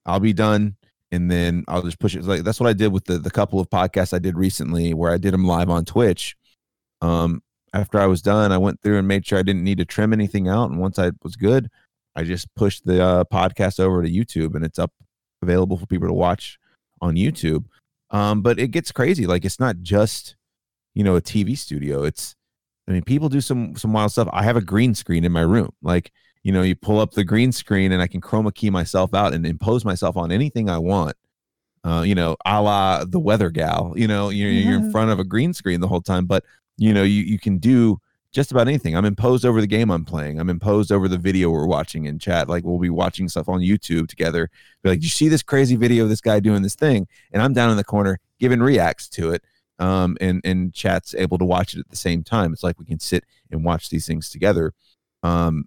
[0.05, 0.75] I'll be done
[1.11, 2.23] and then I'll just push it.
[2.23, 5.11] Like that's what I did with the the couple of podcasts I did recently where
[5.11, 6.35] I did them live on Twitch.
[7.01, 7.41] Um,
[7.73, 10.13] after I was done, I went through and made sure I didn't need to trim
[10.13, 10.69] anything out.
[10.69, 11.69] And once I was good,
[12.15, 14.91] I just pushed the uh, podcast over to YouTube and it's up
[15.41, 16.59] available for people to watch
[17.01, 17.65] on YouTube.
[18.11, 19.25] Um, but it gets crazy.
[19.25, 20.35] Like it's not just,
[20.93, 22.03] you know, a TV studio.
[22.03, 22.35] It's,
[22.87, 24.27] I mean, people do some some wild stuff.
[24.31, 25.73] I have a green screen in my room.
[25.81, 26.11] Like,
[26.43, 29.33] you know, you pull up the green screen and I can chroma key myself out
[29.33, 31.15] and impose myself on anything I want.
[31.85, 33.93] Uh, you know, a la the weather gal.
[33.95, 36.43] You know, you're, you're in front of a green screen the whole time, but
[36.77, 37.99] you know, you, you can do
[38.31, 38.95] just about anything.
[38.95, 40.39] I'm imposed over the game I'm playing.
[40.39, 42.49] I'm imposed over the video we're watching in chat.
[42.49, 44.49] Like we'll be watching stuff on YouTube together.
[44.81, 47.07] Be like, you see this crazy video of this guy doing this thing?
[47.31, 49.43] And I'm down in the corner giving reacts to it.
[49.79, 52.53] Um, and and chat's able to watch it at the same time.
[52.53, 54.73] It's like we can sit and watch these things together.
[55.23, 55.65] Um,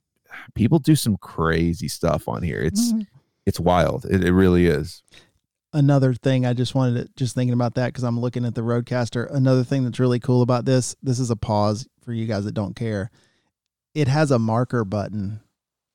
[0.55, 2.61] people do some crazy stuff on here.
[2.61, 3.03] It's mm-hmm.
[3.47, 4.05] it's wild.
[4.05, 5.03] It, it really is
[5.77, 8.63] another thing I just wanted to just thinking about that because I'm looking at the
[8.63, 9.33] RODECaster.
[9.33, 12.55] Another thing that's really cool about this, this is a pause for you guys that
[12.55, 13.11] don't care.
[13.95, 15.41] It has a marker button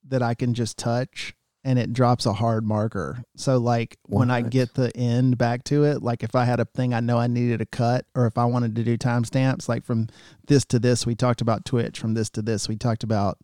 [0.07, 3.23] that I can just touch and it drops a hard marker.
[3.36, 4.19] So like what?
[4.19, 6.99] when I get the end back to it, like if I had a thing I
[6.99, 10.09] know I needed to cut or if I wanted to do timestamps, like from
[10.45, 13.39] this to this, we talked about Twitch, from this to this, we talked about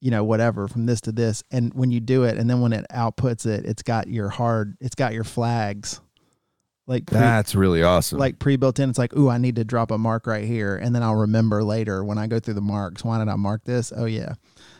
[0.00, 1.42] you know whatever from this to this.
[1.50, 4.76] And when you do it and then when it outputs it it's got your hard
[4.80, 6.00] it's got your flags
[6.86, 8.18] like pre, that's really awesome.
[8.18, 8.88] like pre-built in.
[8.88, 11.62] It's like ooh i need to drop a mark right here and then i'll remember
[11.62, 13.04] later when i go through the marks.
[13.04, 13.92] Why did i mark this?
[13.94, 14.34] Oh yeah.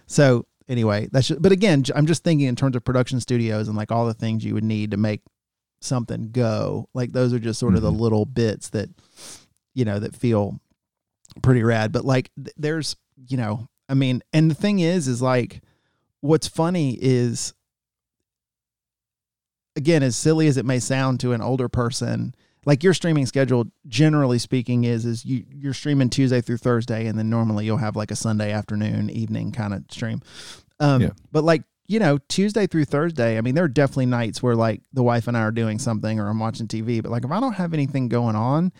[0.06, 3.76] So anyway that's just, but again i'm just thinking in terms of production studios and
[3.76, 5.22] like all the things you would need to make
[5.80, 6.88] something go.
[6.94, 7.96] Like those are just sort of mm-hmm.
[7.96, 8.88] the little bits that
[9.74, 10.60] you know that feel
[11.42, 11.92] pretty rad.
[11.92, 12.96] But like th- there's
[13.28, 15.62] you know I mean, and the thing is, is like,
[16.20, 17.54] what's funny is,
[19.76, 22.34] again, as silly as it may sound to an older person,
[22.66, 27.18] like your streaming schedule, generally speaking, is is you you're streaming Tuesday through Thursday, and
[27.18, 30.20] then normally you'll have like a Sunday afternoon, evening kind of stream.
[30.80, 31.10] Um, yeah.
[31.32, 34.82] But like you know, Tuesday through Thursday, I mean, there are definitely nights where like
[34.92, 37.40] the wife and I are doing something or I'm watching TV, but like if I
[37.40, 38.72] don't have anything going on,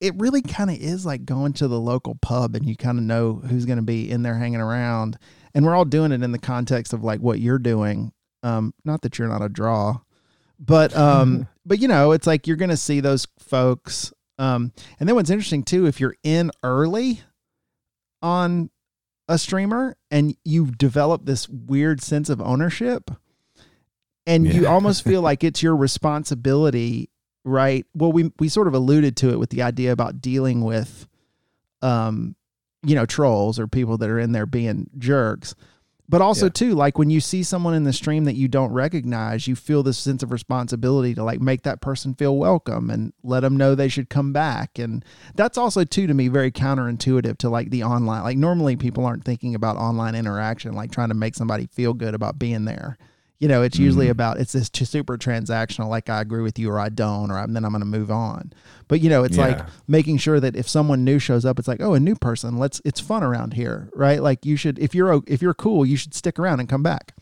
[0.00, 3.04] it really kind of is like going to the local pub and you kind of
[3.04, 5.18] know who's going to be in there hanging around.
[5.54, 8.12] And we're all doing it in the context of like what you're doing.
[8.42, 10.00] Um, not that you're not a draw,
[10.58, 14.12] but um, but you know, it's like you're going to see those folks.
[14.38, 17.22] Um, and then what's interesting too, if you're in early
[18.20, 18.70] on
[19.28, 23.10] a streamer and you've developed this weird sense of ownership,
[24.26, 24.52] and yeah.
[24.52, 27.10] you almost feel like it's your responsibility
[27.44, 27.86] right?
[27.94, 31.06] Well, we we sort of alluded to it with the idea about dealing with,
[31.82, 32.34] um,
[32.82, 35.54] you know, trolls or people that are in there being jerks.
[36.06, 36.52] But also yeah.
[36.52, 39.82] too, like when you see someone in the stream that you don't recognize, you feel
[39.82, 43.74] this sense of responsibility to like make that person feel welcome and let them know
[43.74, 44.78] they should come back.
[44.78, 45.02] And
[45.34, 48.22] that's also too to me very counterintuitive to like the online.
[48.22, 52.14] Like normally people aren't thinking about online interaction, like trying to make somebody feel good
[52.14, 52.98] about being there
[53.40, 54.12] you know it's usually mm-hmm.
[54.12, 57.52] about it's this super transactional like i agree with you or i don't or I'm,
[57.52, 58.52] then i'm going to move on.
[58.86, 59.46] But you know it's yeah.
[59.46, 62.58] like making sure that if someone new shows up it's like oh a new person
[62.58, 64.22] let's it's fun around here right?
[64.22, 67.14] Like you should if you're if you're cool you should stick around and come back.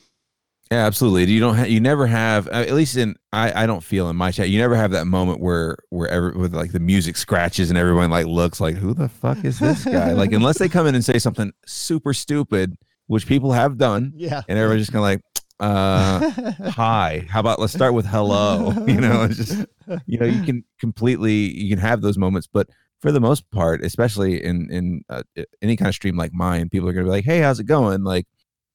[0.70, 1.32] Yeah absolutely.
[1.32, 4.30] You don't have you never have at least in i i don't feel in my
[4.30, 7.78] chat you never have that moment where where every with like the music scratches and
[7.78, 10.12] everyone like looks like who the fuck is this guy?
[10.12, 14.42] Like unless they come in and say something super stupid which people have done yeah.
[14.48, 15.20] and everyone's just kind of like
[15.62, 16.30] uh
[16.70, 17.24] hi.
[17.30, 18.72] How about let's start with hello.
[18.86, 19.66] You know it's just
[20.06, 22.68] you know you can completely you can have those moments but
[23.00, 25.22] for the most part especially in in uh,
[25.62, 27.64] any kind of stream like mine people are going to be like hey how's it
[27.66, 28.02] going?
[28.02, 28.26] Like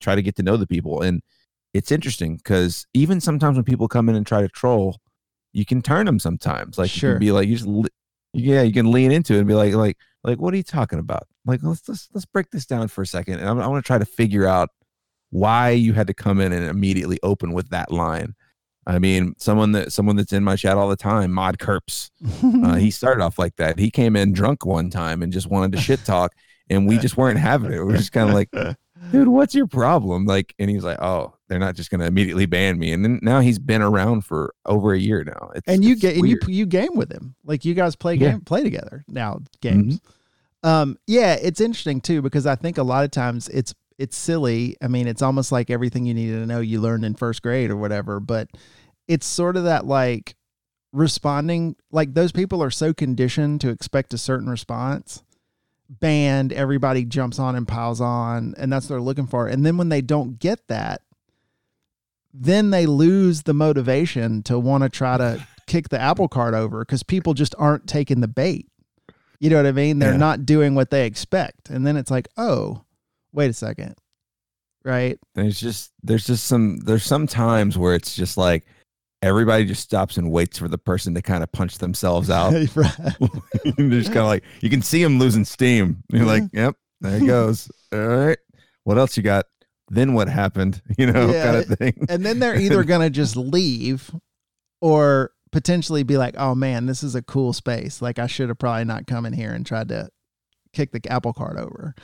[0.01, 1.01] try to get to know the people.
[1.01, 1.21] And
[1.73, 4.97] it's interesting because even sometimes when people come in and try to troll
[5.53, 6.77] you can turn them sometimes.
[6.77, 7.11] Like Sure.
[7.11, 7.69] you can be like you just
[8.33, 10.99] yeah you can lean into it and be like like like what are you talking
[10.99, 11.27] about?
[11.45, 13.87] Like let's let's, let's break this down for a second and I'm, i want to
[13.87, 14.69] try to figure out
[15.29, 18.35] why you had to come in and immediately open with that line.
[18.85, 22.09] I mean someone that someone that's in my chat all the time mod kerps
[22.63, 23.77] uh, he started off like that.
[23.77, 26.33] He came in drunk one time and just wanted to shit talk
[26.69, 27.83] and we just weren't having it.
[27.83, 28.49] We are just kind of like
[29.11, 30.25] dude what's your problem?
[30.25, 32.93] Like and he's like oh they're not just going to immediately ban me.
[32.93, 35.51] And then now he's been around for over a year now.
[35.55, 37.35] It's, and you get and you you game with him.
[37.43, 38.31] Like you guys play Yeah.
[38.31, 39.99] game play together now games.
[40.63, 44.75] Um yeah it's interesting too because i think a lot of times it's it's silly.
[44.81, 47.69] I mean it's almost like everything you needed to know you learned in first grade
[47.71, 48.49] or whatever but
[49.07, 50.35] it's sort of that like
[50.93, 55.23] responding like those people are so conditioned to expect a certain response.
[55.89, 59.47] Band everybody jumps on and piles on and that's what they're looking for.
[59.47, 61.01] And then when they don't get that
[62.33, 66.79] then they lose the motivation to want to try to kick the apple cart over
[66.85, 68.67] because people just aren't taking the bait.
[69.39, 69.99] You know what i mean?
[69.99, 70.17] They're Yeah.
[70.17, 71.69] not doing what they expect.
[71.69, 72.83] And then it's like oh
[73.37, 73.95] wait a second
[74.87, 75.19] right?
[75.35, 78.65] There's just there's just some there's some times where it's just like
[79.21, 82.53] everybody just stops and waits for the person to kind of punch themselves out.
[82.75, 82.95] Right.
[83.77, 86.03] they're just kind of like you can see them losing steam.
[86.09, 87.69] You're like yep there he goes.
[87.93, 88.37] All right
[88.85, 89.45] what else you got?
[89.89, 90.81] Then what happened?
[90.97, 92.05] You know Yeah, kind of thing.
[92.09, 94.11] And then they're either going to just leave
[94.81, 98.01] or potentially be like, oh man, this is a cool space.
[98.01, 100.09] Like I should have probably not come in here and tried to
[100.71, 101.95] kick the apple cart over.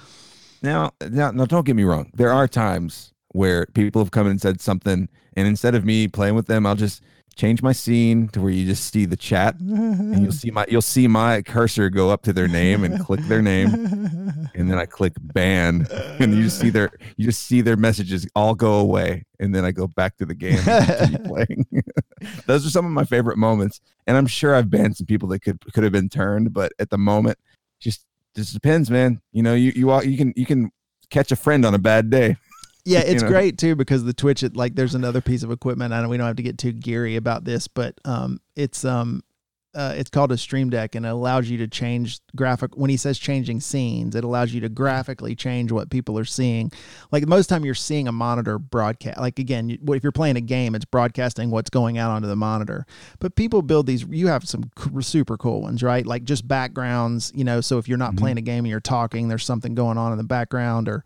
[0.63, 4.31] Now now now don't get me wrong there are times where people have come in
[4.31, 7.03] and said something and instead of me playing with them i'll just
[7.35, 10.81] change my scene to where you just see the chat and you'll see my you'll
[10.81, 13.73] see my cursor go up to their name and click their name
[14.53, 18.27] and then I click ban and you just see their you just see their messages
[18.35, 20.59] all go away and then I go back to the game
[21.25, 21.65] playing.
[22.45, 25.39] Those are some of my favorite moments and I'm sure I've banned some people that
[25.39, 27.39] could could have been turned but at the moment
[27.79, 28.05] just
[28.35, 29.21] just depends man.
[29.31, 30.71] You know you you all you can you can
[31.09, 32.37] catch a friend on a bad day.
[32.85, 33.29] Yeah, You it's know?
[33.29, 35.93] great too because the Twitch, it, like, there's another piece of equipment.
[35.93, 39.23] I know we don't have to get too geary about this, but um, it's um,
[39.75, 42.77] uh, it's called a Stream Deck, and it allows you to change graphic.
[42.77, 46.71] When he says changing scenes, it allows you to graphically change what people are seeing.
[47.11, 49.19] Like most time, you're seeing a monitor broadcast.
[49.19, 52.35] Like again, you, if you're playing a game, it's broadcasting what's going out onto the
[52.35, 52.85] monitor.
[53.19, 54.03] But people build these.
[54.03, 54.69] You have some
[55.01, 56.05] super cool ones, right?
[56.05, 57.31] Like just backgrounds.
[57.33, 58.17] You know, so if you're not Mhm.
[58.19, 61.03] playing a game and you're talking, there's something going on in the background, or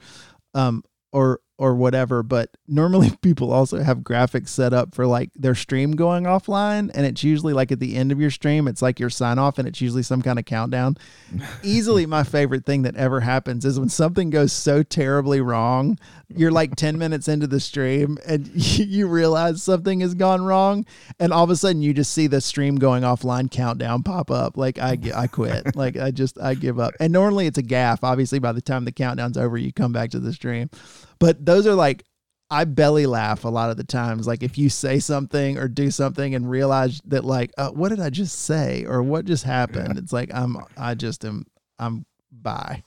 [0.54, 5.56] um, or or whatever but normally people also have graphics set up for like their
[5.56, 9.00] stream going offline and it's usually like at the end of your stream it's like
[9.00, 10.96] your sign off and it's usually some kind of countdown.
[11.64, 15.98] Easily my favorite thing that ever happens is when something goes so terribly wrong
[16.30, 20.86] you're like 10 minutes into the stream and you realize something has gone wrong
[21.20, 24.58] and all of a sudden you just see the stream going offline countdown pop up.
[24.58, 25.76] Like i i quit.
[25.76, 26.94] Like i just i give up.
[27.00, 30.12] And normally it's a gaff obviously by the time the countdown's over you come back
[30.12, 30.70] to the stream
[31.20, 32.04] but those are like
[32.50, 34.26] I belly laugh a lot of the times.
[34.26, 38.00] Like if you say something or do something and realize that like, uh, what did
[38.00, 39.98] I just say or what just happened?
[39.98, 41.46] It's like I'm I just am
[41.78, 42.84] I'm bye.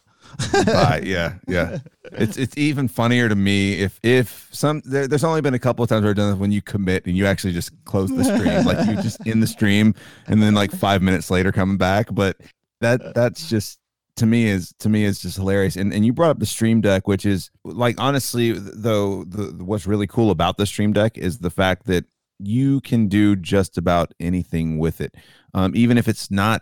[0.64, 1.00] Bye.
[1.04, 1.78] yeah, yeah.
[2.12, 5.82] It's it's even funnier to me if if some there, there's only been a couple
[5.82, 8.24] of times where I've done this when you commit and you actually just close the
[8.24, 9.94] stream, like you just in the stream
[10.26, 12.08] and then like five minutes later coming back.
[12.12, 12.38] But
[12.80, 13.79] that that's just
[14.20, 15.76] to me is to me is just hilarious.
[15.76, 19.86] And and you brought up the Stream Deck, which is like honestly though the what's
[19.86, 22.04] really cool about the Stream Deck is the fact that
[22.38, 25.14] you can do just about anything with it,
[25.54, 26.60] um, even if it's not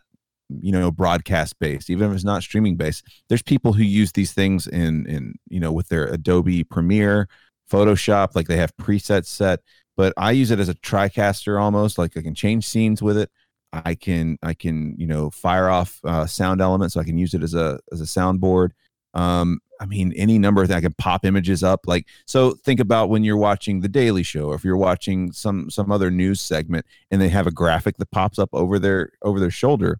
[0.48, 4.32] you know broadcast based even if it's not streaming based there's people who use these
[4.32, 7.28] things in in you know with their adobe premiere
[7.70, 9.60] photoshop like they have presets set.
[9.94, 13.30] But i use it as a tricaster almost like i can change scenes with it
[13.72, 17.34] i can i can you know fire off uh, sound elements so i can use
[17.34, 18.70] it as a as a soundboard.
[19.14, 22.80] Um i mean any number of things i can pop images up like so think
[22.80, 26.40] about when you're watching the daily show or if you're watching some some other news
[26.40, 29.98] segment and they have a graphic that pops up over their over their shoulder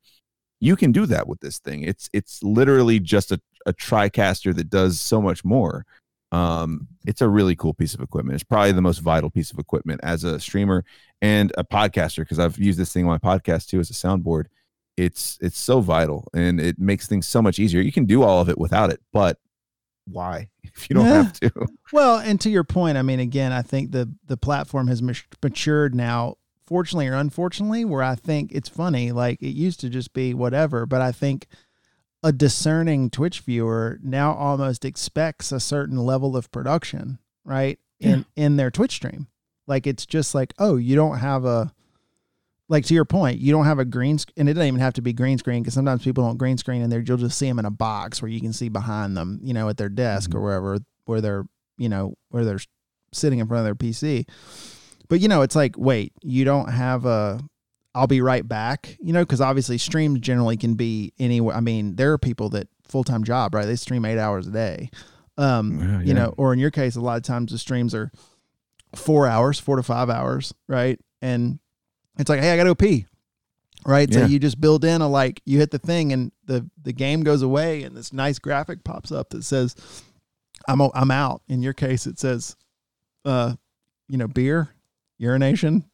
[0.60, 1.82] you can do that with this thing.
[1.82, 5.84] It's it's literally just a, a tricaster that does so much more
[6.32, 9.58] um it's a really cool piece of equipment it's probably the most vital piece of
[9.58, 10.84] equipment as a streamer
[11.22, 14.44] and a podcaster because i've used this thing on my podcast too as a soundboard
[14.96, 18.40] it's it's so vital and it makes things so much easier you can do all
[18.40, 19.38] of it without it but
[20.10, 21.22] why if you don't yeah.
[21.22, 21.50] have to?
[21.92, 25.94] Well, and to your point, I mean, again, I think the the platform has matured
[25.94, 29.12] now, fortunately or unfortunately, where I think it's funny.
[29.12, 31.46] Like it used to just be whatever, but I think
[32.22, 37.78] a discerning Twitch viewer now almost expects a certain level of production, right?
[38.00, 38.44] In yeah.
[38.44, 39.28] in their Twitch stream.
[39.66, 41.72] Like it's just like, oh, you don't have a
[42.68, 44.94] like to your point, you don't have a green sc- and it doesn't even have
[44.94, 47.46] to be green screen because sometimes people don't green screen and there you'll just see
[47.46, 50.30] them in a box where you can see behind them, you know, at their desk
[50.30, 50.38] mm-hmm.
[50.38, 51.44] or wherever where they're,
[51.78, 52.60] you know, where they're
[53.12, 54.28] sitting in front of their PC.
[55.08, 57.40] But you know, it's like, wait, you don't have a
[57.94, 61.56] I'll be right back, you know, because obviously streams generally can be anywhere.
[61.56, 63.66] I mean, there are people that full time job, right?
[63.66, 64.90] They stream eight hours a day.
[65.36, 66.00] Um, yeah, yeah.
[66.04, 68.10] you know, or in your case, a lot of times the streams are
[68.94, 70.98] four hours, four to five hours, right?
[71.22, 71.58] And
[72.18, 73.06] it's like, hey, I got to go pee.
[73.86, 74.10] Right.
[74.10, 74.20] Yeah.
[74.20, 77.22] So you just build in a like you hit the thing and the the game
[77.22, 79.76] goes away and this nice graphic pops up that says
[80.66, 81.42] I'm I'm out.
[81.48, 82.56] In your case it says
[83.24, 83.54] uh
[84.08, 84.70] you know beer,
[85.18, 85.84] urination,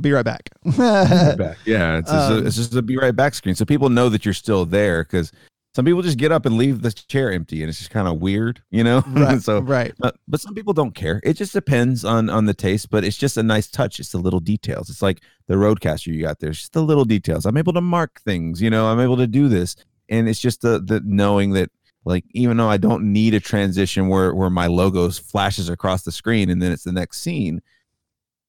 [0.00, 0.50] be right back.
[0.64, 1.58] right back.
[1.64, 4.08] Yeah, it's just, um, a, it's just a be right back screen so people know
[4.08, 5.32] that you're still there cuz
[5.74, 8.20] some people just get up and leave the chair empty and it's just kind of
[8.20, 9.02] weird you know?
[9.08, 9.92] Right, so right.
[9.98, 11.20] but, but some people don't care.
[11.24, 14.18] It just depends on on the taste but it's just a nice touch it's the
[14.18, 14.90] little details.
[14.90, 17.46] It's like the RODECaster you got there it's just the little details.
[17.46, 18.86] I'm able to mark things you know?
[18.88, 19.76] I'm able to do this
[20.08, 21.70] and it's just the the knowing that
[22.04, 26.10] like even though i don't need a transition where where my logos flashes across the
[26.10, 27.62] screen and then it's the next scene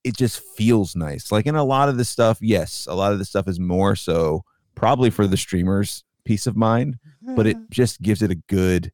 [0.04, 3.20] it just feels nice like in a lot of the stuff yes a lot of
[3.20, 4.44] the stuff is more so
[4.76, 6.98] probably for the streamers peace of mind
[7.36, 8.92] but it just gives it a good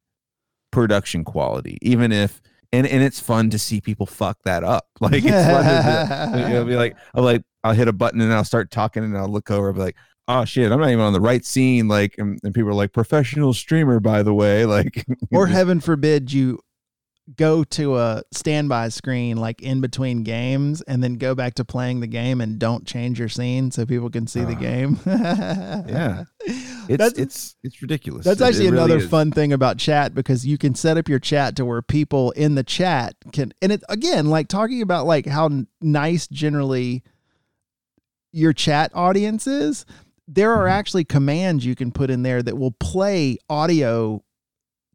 [0.70, 2.40] production quality, even if
[2.72, 4.86] and and it's fun to see people fuck that up.
[5.00, 8.32] Like it's fun to, you know, be like, I'll like I'll hit a button and
[8.32, 9.96] I'll start talking and I'll look over and be like,
[10.28, 11.88] oh shit, I'm not even on the right scene.
[11.88, 14.66] Like, and, and people are like, professional streamer, by the way.
[14.66, 16.60] Like, or heaven forbid you
[17.36, 22.00] go to a standby screen like in between games and then go back to playing
[22.00, 24.58] the game and don't change your scene so people can see uh, the ah.
[24.58, 24.98] game.
[25.06, 26.24] yeah.
[26.88, 28.24] It's that's, it's it's ridiculous.
[28.24, 31.64] That's actually another fun thing about chat because you can set up your chat to
[31.64, 35.50] where people in the chat can and it again like talking about like how
[35.80, 37.04] nice generally
[38.32, 39.86] your chat audience is
[40.26, 40.78] there are mm-hmm.
[40.78, 44.22] actually commands you can put in there that will play audio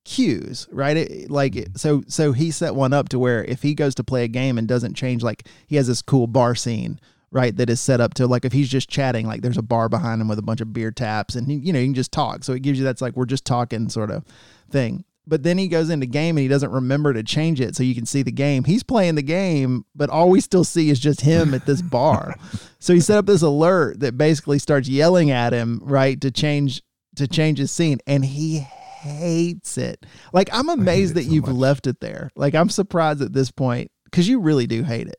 [0.06, 0.96] cues, right?
[0.96, 4.24] It, like so so he set one up to where if he goes to play
[4.24, 7.00] a game and doesn't change like he has this cool bar scene,
[7.32, 9.90] right, that is set up to like if he's just chatting like there's a bar
[9.90, 12.12] behind him with a bunch of beer taps and he, you know, you can just
[12.12, 12.44] talk.
[12.44, 14.24] So it gives you that's like we're just talking sort of
[14.70, 15.04] thing.
[15.28, 17.96] But then he goes into game and he doesn't remember to change it so you
[17.96, 18.64] can see the game.
[18.64, 22.36] He's playing the game, but all we still see is just him at this bar.
[22.80, 26.84] so he set up this alert that basically starts yelling at him, right, to change
[27.16, 28.68] to change his scene and he
[29.06, 30.06] hates it.
[30.34, 31.56] Like I'm amazed that so you've much.
[31.56, 32.32] left it there.
[32.36, 35.18] Like I'm surprised at this point because you really do hate it.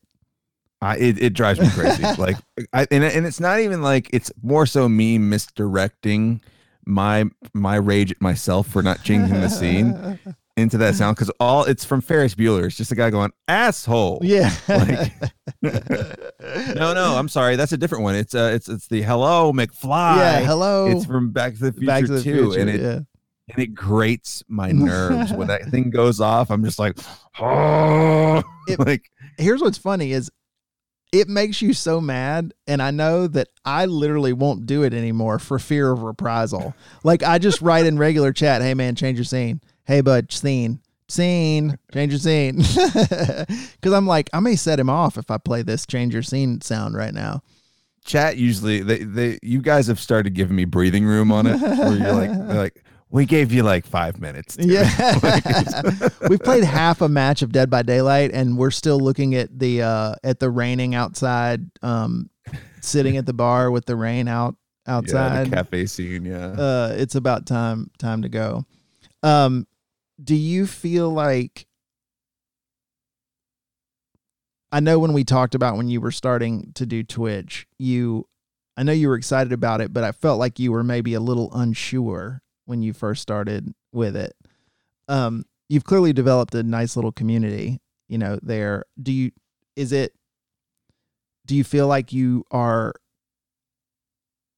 [0.83, 2.03] I, it, it drives me crazy.
[2.19, 2.37] like,
[2.73, 6.43] I, and, and it's not even like it's more so me misdirecting
[6.85, 10.19] my my rage at myself for not changing the scene
[10.57, 12.67] into that sound because all it's from Ferris Bueller.
[12.67, 14.21] It's just a guy going asshole.
[14.23, 14.55] Yeah.
[14.69, 15.13] Like,
[15.63, 17.57] no, no, I'm sorry.
[17.57, 18.15] That's a different one.
[18.15, 20.17] It's uh, it's it's the hello McFly.
[20.19, 20.87] Yeah, hello.
[20.89, 23.01] It's from Back to the Future Back to the too, future, and it yeah
[23.49, 26.51] and it grates my nerves when that thing goes off.
[26.51, 26.99] I'm just like,
[27.41, 29.11] oh, it, like.
[29.39, 30.31] Here's what's funny is
[31.13, 35.39] it makes you so mad and i know that i literally won't do it anymore
[35.39, 36.75] for fear of reprisal.
[37.05, 39.61] Like i just write in regular chat hey man change your scene.
[39.85, 40.81] Hey bud scene.
[41.09, 41.79] Scene.
[41.93, 42.57] Change your scene.
[43.77, 46.61] Because i'm like i may set him off if i play this change your scene
[46.61, 47.43] sound right now.
[48.05, 51.97] Chat usually they, they you guys have started giving me breathing room on it where
[51.97, 52.85] you're like like
[53.17, 54.57] we gave you like five minutes.
[54.57, 54.71] Dude.
[54.71, 55.19] Yeah,
[56.29, 59.81] we've played half a match of Dead by Daylight, and we're still looking at the
[59.81, 62.29] uh, at the raining outside, um,
[62.83, 64.57] sitting at the bar with the rain out
[64.87, 65.49] outside.
[65.49, 66.27] Yeah, cafe scene.
[66.27, 68.67] Yeah, uh, it's about time time to go.
[69.23, 69.67] Um,
[70.23, 71.67] do you feel like?
[74.71, 78.29] I know when we talked about when you were starting to do Twitch, you
[78.77, 81.21] I know you were excited about it, but I felt like you were maybe a
[81.21, 84.35] little unsure when you first started with it.
[85.09, 88.85] Um, you've clearly developed a nice little community, you know, there.
[89.01, 89.31] Do you,
[89.75, 90.13] is it,
[91.47, 92.93] do you feel like you are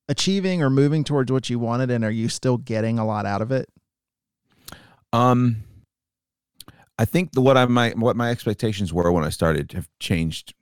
[0.09, 3.42] achieving or moving towards what you wanted and are you still getting a lot out
[3.42, 3.68] of it?
[5.12, 5.64] Um,
[6.98, 10.54] I think the, what I my what my expectations were when I started have changed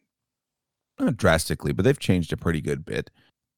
[0.99, 3.11] not drastically, but they've changed a pretty good bit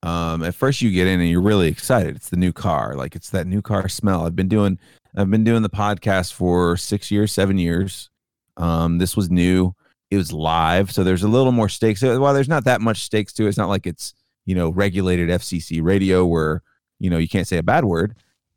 [0.03, 2.17] um, at first you get in and you're really excited.
[2.17, 4.27] It's the new car, like it's that new car smell.
[4.27, 4.79] I've been doing
[5.17, 8.11] I've been doing the podcast for six years, seven years.
[8.57, 9.75] Um, this was new.
[10.11, 12.03] It was live, so there's a little more stakes.
[12.03, 13.49] Well, there's not that much stakes to it.
[13.49, 14.15] It's not like it's
[14.47, 16.63] you know regulated FCC radio where
[16.99, 18.15] you know you can't say a bad word.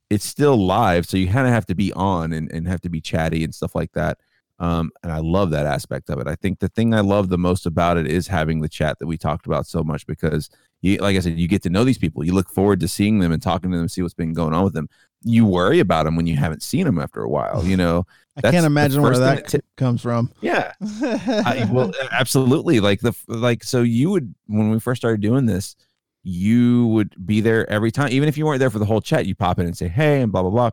[0.09, 2.89] It's still live, so you kind of have to be on and, and have to
[2.89, 4.19] be chatty and stuff like that.
[4.61, 6.27] Um, and I love that aspect of it.
[6.27, 9.07] I think the thing I love the most about it is having the chat that
[9.07, 10.51] we talked about so much because
[10.81, 12.23] you, like I said, you get to know these people.
[12.23, 14.63] You look forward to seeing them and talking to them, see what's been going on
[14.63, 14.87] with them.
[15.23, 17.65] You worry about them when you haven't seen them after a while.
[17.65, 18.05] You know,
[18.37, 20.31] I can't imagine where that t- comes from.
[20.41, 22.79] Yeah, I, well, absolutely.
[22.79, 25.75] Like the like, so you would when we first started doing this,
[26.21, 29.25] you would be there every time, even if you weren't there for the whole chat.
[29.25, 30.69] You pop in and say hey and blah blah blah.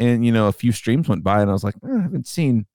[0.00, 2.26] And you know, a few streams went by, and I was like, oh, I haven't
[2.26, 2.66] seen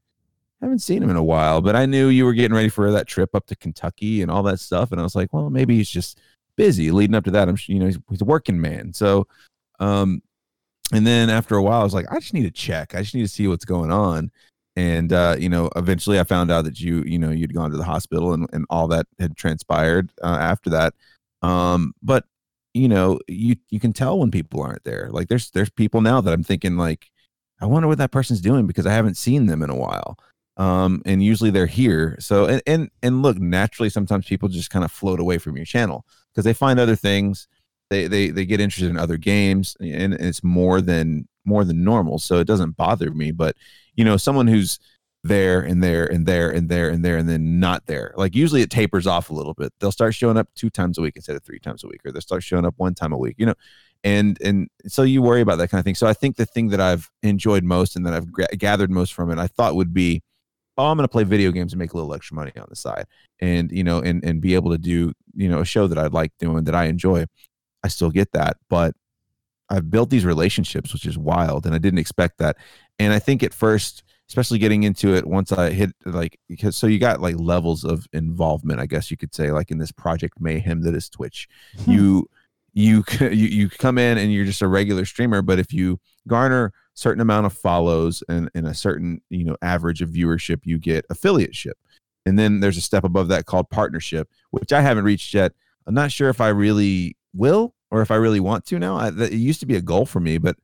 [0.64, 3.07] haven't seen him in a while, but I knew you were getting ready for that
[3.07, 4.91] trip up to Kentucky and all that stuff.
[4.91, 6.20] And I was like, well, maybe he's just
[6.55, 7.49] busy leading up to that.
[7.49, 8.93] I'm, you know, he's, he's a working man.
[8.93, 9.28] So,
[9.80, 10.22] um,
[10.91, 12.95] and then after a while, I was like, I just need to check.
[12.95, 14.32] I just need to see what's going on.
[14.76, 17.78] And uh, you know, eventually, I found out that you, you know, you'd gone to
[17.78, 20.93] the hospital and, and all that had transpired uh, after that.
[21.43, 22.26] Um, but
[22.74, 25.09] you know, you you can tell when people aren't there.
[25.11, 27.11] Like there's there's people now that I'm thinking like,
[27.61, 30.18] I wonder what that person's doing because I haven't seen them in a while
[30.57, 32.15] um and usually they're here.
[32.19, 35.65] So and and, and look naturally sometimes people just kind of float away from your
[35.65, 37.47] channel because they find other things.
[37.89, 42.19] They they they get interested in other games and it's more than more than normal
[42.19, 43.31] so it doesn't bother me.
[43.31, 43.55] But
[43.95, 44.79] you know someone who's
[45.23, 48.61] there and there and there and there and there and then not there like usually
[48.61, 49.73] it tapers off a little bit.
[49.79, 52.11] They'll start showing up two times a week instead of three times a week or
[52.11, 53.55] they'll start showing up one time a week you know?
[54.03, 55.95] And and so you worry about that kind of thing.
[55.95, 59.31] So i think the thing that i've enjoyed most and that i've gathered most from
[59.31, 60.21] it i thought would be
[60.78, 62.76] oh, I'm going to play video games and make a little extra money on the
[62.76, 63.05] side,
[63.39, 66.07] and you know, and and be able to do you know a show that I
[66.07, 67.26] like doing that I enjoy.
[67.84, 68.95] I still get that, but
[69.69, 72.57] I've built these relationships, which is wild, and I didn't expect that.
[72.99, 76.88] And I think at first, especially getting into it, once I hit like because so
[76.88, 80.39] you got like levels of involvement, I guess you could say, like in this project
[80.39, 81.47] mayhem that is Twitch.
[81.86, 81.91] Hmm.
[81.91, 82.30] you
[82.74, 86.74] you you you come in and you're just a regular streamer, but if you garner
[86.93, 91.07] certain amount of follows and, and a certain you know average of viewership you get
[91.09, 91.73] affiliateship.
[92.25, 95.53] And then there's a step above that called partnership which i haven't reached yet.
[95.87, 98.97] I'm not sure if i really will or if i really want to now.
[98.97, 100.57] I, it used to be a goal for me but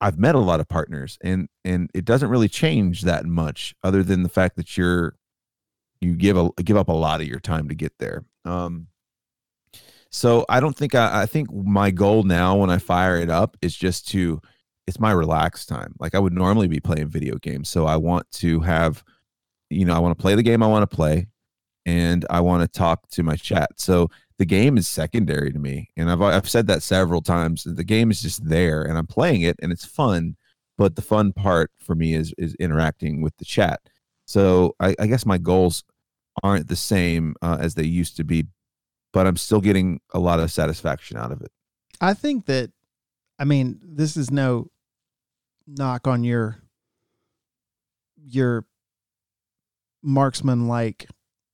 [0.00, 4.02] i've met a lot of partners and and it doesn't really change that much other
[4.02, 5.16] than the fact that you're
[6.00, 8.24] you give a give up a lot of your time to get there.
[8.44, 8.88] Um
[10.10, 13.58] so i don't think I, I think my goal now when i fire it up
[13.60, 14.40] is just to
[14.88, 15.94] it's my relaxed time.
[16.00, 17.68] Like I would normally be playing video games.
[17.68, 19.04] So I want to have,
[19.68, 21.26] you know, I want to play the game I want to play
[21.84, 23.68] and I want to talk to my chat.
[23.76, 24.08] So
[24.38, 25.90] the game is secondary to me.
[25.98, 27.64] And I've, I've said that several times.
[27.64, 30.36] The game is just there and I'm playing it and it's fun.
[30.78, 33.80] But the fun part for me is, is interacting with the chat.
[34.24, 35.84] So I, I guess my goals
[36.42, 38.46] aren't the same uh, as they used to be,
[39.12, 41.52] but I'm still getting a lot of satisfaction out of it.
[42.00, 42.70] I think that,
[43.38, 44.70] I mean, this is no
[45.68, 46.58] knock on your
[48.26, 48.64] your
[50.02, 51.06] marksman like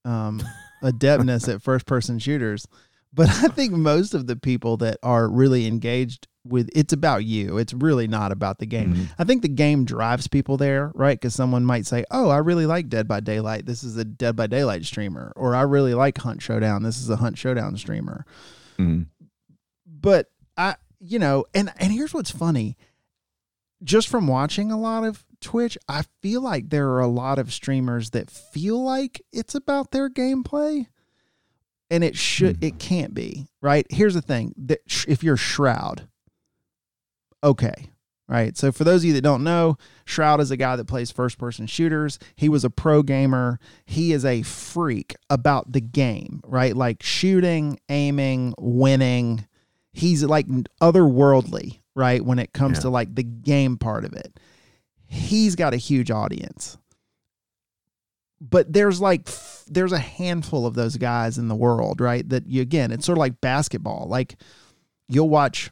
[0.04, 0.42] um,
[0.82, 2.66] adeptness at first person shooters.
[3.12, 7.58] But I think most of the people that are really engaged with it's about you.
[7.58, 8.94] It's really not about the game.
[8.94, 9.04] Mm-hmm.
[9.18, 11.18] I think the game drives people there, right?
[11.18, 13.66] Because someone might say, "Oh, I really like Dead by Daylight.
[13.66, 16.82] This is a Dead by Daylight streamer," or "I really like Hunt Showdown.
[16.82, 18.26] This is a Hunt Showdown streamer."
[18.78, 19.02] Mm-hmm.
[19.86, 22.76] But I, you know, and and here's what's funny
[23.85, 27.53] just from watching a lot of Twitch, I feel like there are a lot of
[27.53, 30.87] streamers that feel like it's about their gameplay
[31.91, 32.66] and it should mm.
[32.66, 33.87] it can't be, right?
[33.91, 36.09] Here's the thing, that if you're Shroud,
[37.43, 37.91] okay,
[38.26, 38.57] right?
[38.57, 39.76] So for those of you that don't know,
[40.07, 42.18] Shroud is a guy that plays first person shooters.
[42.37, 43.59] He was a pro gamer.
[43.85, 46.74] He is a freak about the game, right?
[46.74, 49.47] Like shooting, aiming, winning.
[49.93, 50.47] He's like
[50.80, 52.24] otherworldly, right?
[52.24, 52.82] When it comes yeah.
[52.82, 54.38] to like the game part of it,
[55.07, 56.78] he's got a huge audience.
[58.40, 59.28] But there's like
[59.66, 62.28] there's a handful of those guys in the world, right?
[62.28, 64.07] That you again, it's sort of like basketball.
[64.09, 64.36] Like
[65.09, 65.70] you'll watch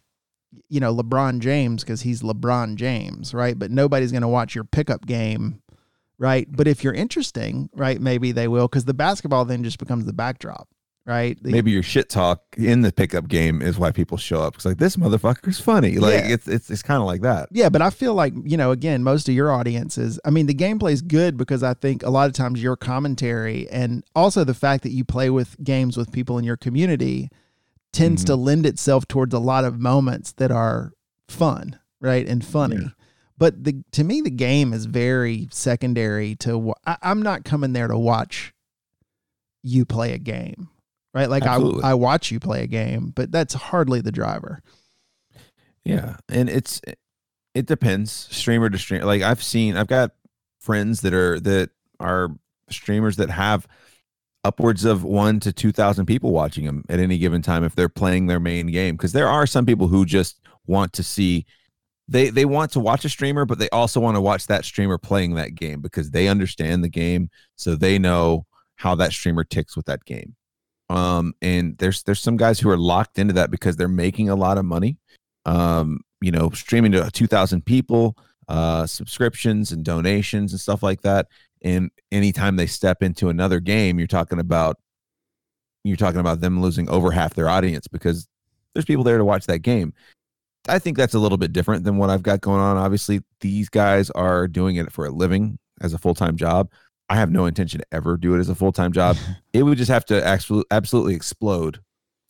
[0.68, 3.58] you know LeBron James because he's LeBron James, right?
[3.58, 5.62] But nobody's going to watch your pickup game,
[6.18, 6.46] right?
[6.50, 10.12] But if you're interesting, right, maybe they will because the basketball then just becomes the
[10.12, 10.68] backdrop
[11.04, 11.42] right?
[11.42, 14.56] The, Maybe your shit talk in the pickup game is why people show up.
[14.56, 15.98] It's like this motherfucker's funny.
[15.98, 16.34] Like yeah.
[16.34, 17.48] it's it's it's kind of like that.
[17.50, 20.20] Yeah, but I feel like you know, again, most of your audience is.
[20.24, 23.68] I mean, the gameplay is good because I think a lot of times your commentary
[23.70, 27.30] and also the fact that you play with games with people in your community
[27.92, 28.26] tends mm-hmm.
[28.26, 30.92] to lend itself towards a lot of moments that are
[31.28, 32.76] fun, right, and funny.
[32.76, 32.88] Yeah.
[33.38, 36.74] but the to me the game is very secondary to.
[36.86, 38.54] I, I'm not coming there to watch
[39.62, 40.68] you play a game,
[41.14, 41.28] right?
[41.28, 44.62] Like I I watch you play a game, but that's hardly the driver.
[45.84, 46.80] Yeah, and it's
[47.54, 49.04] it depends streamer to streamer.
[49.04, 50.12] Like I've seen, I've got
[50.60, 52.30] friends that are that are
[52.70, 53.66] streamers that have
[54.44, 57.88] upwards of one to two thousand people watching them at any given time if they're
[57.88, 58.96] playing their main game.
[58.96, 61.46] Because there are some people who just want to see
[62.08, 64.98] they they want to watch a streamer, but they also want to watch that streamer
[64.98, 68.46] playing that game because they understand the game, so they know
[68.76, 70.34] how that streamer ticks with that game.
[70.92, 74.36] Um, and there's there's some guys who are locked into that because they're making a
[74.36, 74.98] lot of money
[75.46, 78.16] um, you know, streaming to 2,000 people,
[78.48, 81.28] uh, subscriptions and donations and stuff like that.
[81.62, 84.78] And anytime they step into another game, you're talking about
[85.84, 88.28] you're talking about them losing over half their audience because
[88.72, 89.92] there's people there to watch that game.
[90.68, 92.76] I think that's a little bit different than what I've got going on.
[92.76, 96.70] Obviously, these guys are doing it for a living as a full time job.
[97.12, 99.18] I have no intention to ever do it as a full time job.
[99.52, 101.80] it would just have to absolutely absolutely explode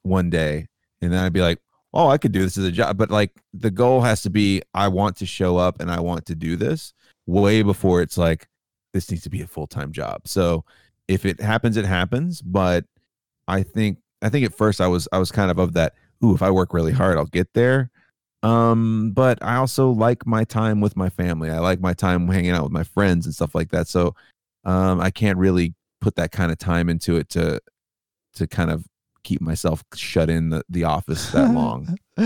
[0.03, 0.67] one day,
[1.01, 1.61] and then I'd be like,
[1.95, 2.97] oh, I could do this as a job.
[2.97, 6.27] But like the goal has to be I want to show up and I want
[6.27, 6.95] to do this
[7.27, 8.49] way before it's like
[8.93, 10.27] this needs to be a full time job.
[10.27, 10.65] So
[11.07, 12.43] if it happens, it happens.
[12.43, 12.85] But
[13.47, 16.35] I think I think at first I was I was kind of of that, ooh,
[16.35, 17.89] if I work really hard, I'll get there.
[18.43, 21.51] Um, but I also like my time with my family.
[21.51, 23.87] I like my time hanging out with my friends and stuff like that.
[23.87, 24.17] So
[24.65, 27.61] um I can't really put that kind of time into it to
[28.35, 28.85] to kind of
[29.25, 31.97] keep myself shut in the, the office that long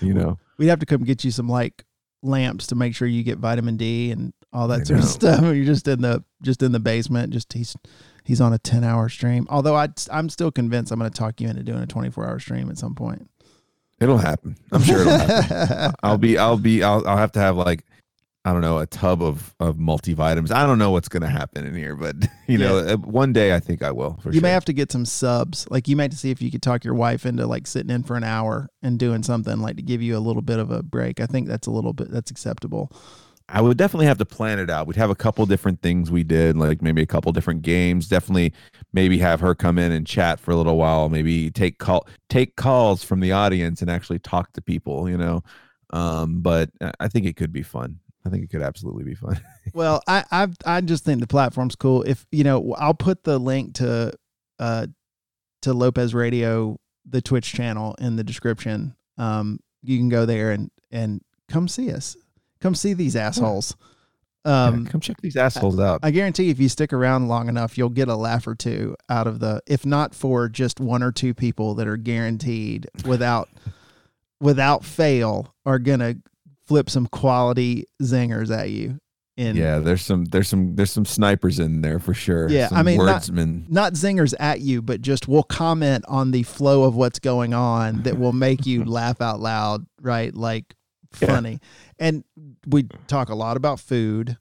[0.00, 1.84] you know We'd have to come get you some like
[2.22, 5.42] lamps to make sure you get vitamin D and all that I sort of stuff.
[5.42, 7.32] You're just in the just in the basement.
[7.32, 7.74] Just he's
[8.24, 9.48] he's on a ten hour stream.
[9.50, 12.38] Although I I'm still convinced I'm going to talk you into doing a 24 hour
[12.38, 13.28] stream at some point.
[14.00, 17.56] it'll happen i'm sure it'll happen i'll be i'll be I'll, I'll have to have
[17.56, 17.84] like
[18.44, 21.74] i don't know a tub of of multivitamins i don't know what's gonna happen in
[21.74, 22.14] here but
[22.46, 24.72] you know uh, one day i think i will for you sure may have to
[24.72, 25.66] get some subs.
[25.70, 27.90] Like you might have to see if you could talk your wife into like sitting
[27.90, 30.70] in for an hour and doing something like to give you a little bit of
[30.70, 31.20] a break.
[31.20, 32.90] I think that's a little bit that's acceptable.
[33.48, 34.86] I would definitely have to plan it out.
[34.86, 38.08] We'd have a couple different things we did, like maybe a couple different games.
[38.08, 38.52] Definitely,
[38.94, 41.08] maybe have her come in and chat for a little while.
[41.10, 45.08] Maybe take call take calls from the audience and actually talk to people.
[45.10, 45.42] You know,
[45.90, 48.00] um, but I- I think it could be fun.
[48.26, 49.40] I think it could absolutely be fun.
[49.74, 52.02] Well, I I I just think the platform's cool.
[52.02, 54.12] If you know, I'll put the link to
[54.58, 54.86] uh
[55.62, 58.94] to Lopez Radio, the Twitch channel in the description.
[59.18, 62.16] Um, you can go there and and come see us.
[62.60, 63.74] Come see these assholes.
[64.44, 66.00] Um, Yeah, come check these assholes out.
[66.02, 69.26] I guarantee if you stick around long enough, you'll get a laugh or two out
[69.26, 73.48] of the, if not for just one or two people that are guaranteed without,
[74.40, 76.16] without fail, are gonna
[76.66, 78.98] flip some quality zingers at you.
[79.36, 82.48] In yeah, there's some there's some there's some snipers in there for sure.
[82.48, 83.66] Yeah, I mean, not- wordsmen.
[83.68, 88.02] not zingers at you, but just will comment on the flow of what's going on
[88.04, 90.32] that will make you laugh out loud, right?
[90.32, 90.74] Like
[91.20, 91.26] Yeah.
[91.28, 91.58] funny.
[91.98, 92.22] And
[92.64, 94.36] we talk a lot about food.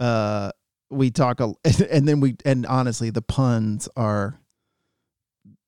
[0.00, 0.50] Uh
[0.90, 1.52] we talk a,
[1.90, 4.36] and then we and honestly the puns are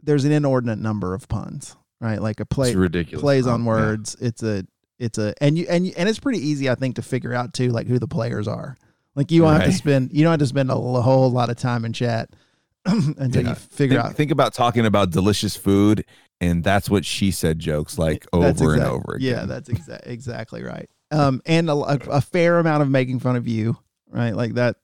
[0.02, 2.20] there's an inordinate number of puns, right?
[2.20, 3.20] Like a play it's ridiculous.
[3.23, 4.16] plays on words.
[4.20, 4.65] It's a
[5.01, 7.52] it's a and you and you, and it's pretty easy I think to figure out
[7.55, 8.77] too like who the players are.
[9.16, 11.56] Like you don't have to spend you don't have to spend a whole lot of
[11.56, 12.31] time in chat
[12.86, 13.48] until Yeah.
[13.51, 16.05] you figure think, out think about talking about delicious food,
[16.40, 19.28] and that's what she said jokes like over and over again.
[19.28, 20.89] Yeah, that's exa- exactly right.
[21.10, 23.77] Um, and a, a, a fair amount of making fun of you,
[24.10, 24.35] right?
[24.35, 24.77] Like that.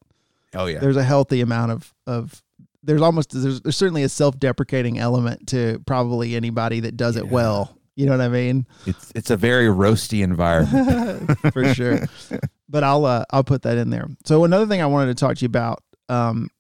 [0.55, 0.78] oh yeah.
[0.80, 2.43] There's a healthy amount of of.
[2.82, 7.26] There's almost there's, there's certainly a self deprecating element to probably anybody that does it
[7.28, 7.76] well.
[7.97, 8.66] You know what I mean?
[8.86, 11.39] It's it's a very roasty environment.
[11.52, 12.06] for sure.
[12.68, 14.09] But I'll uh, I'll put that in there.
[14.24, 16.51] So another thing I wanted to talk to you about, um,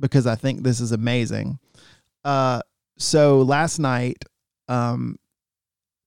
[0.00, 1.58] because I think this is amazing.
[2.24, 2.62] Uh,
[2.96, 4.24] so last night,
[4.66, 5.18] um,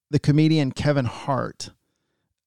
[0.10, 1.70] the comedian Kevin Hart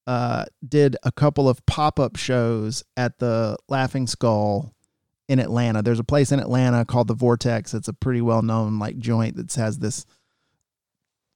[0.07, 4.73] uh, did a couple of pop up shows at the Laughing Skull
[5.29, 5.81] in Atlanta.
[5.81, 7.73] There's a place in Atlanta called the Vortex.
[7.73, 10.05] It's a pretty well known like joint that has this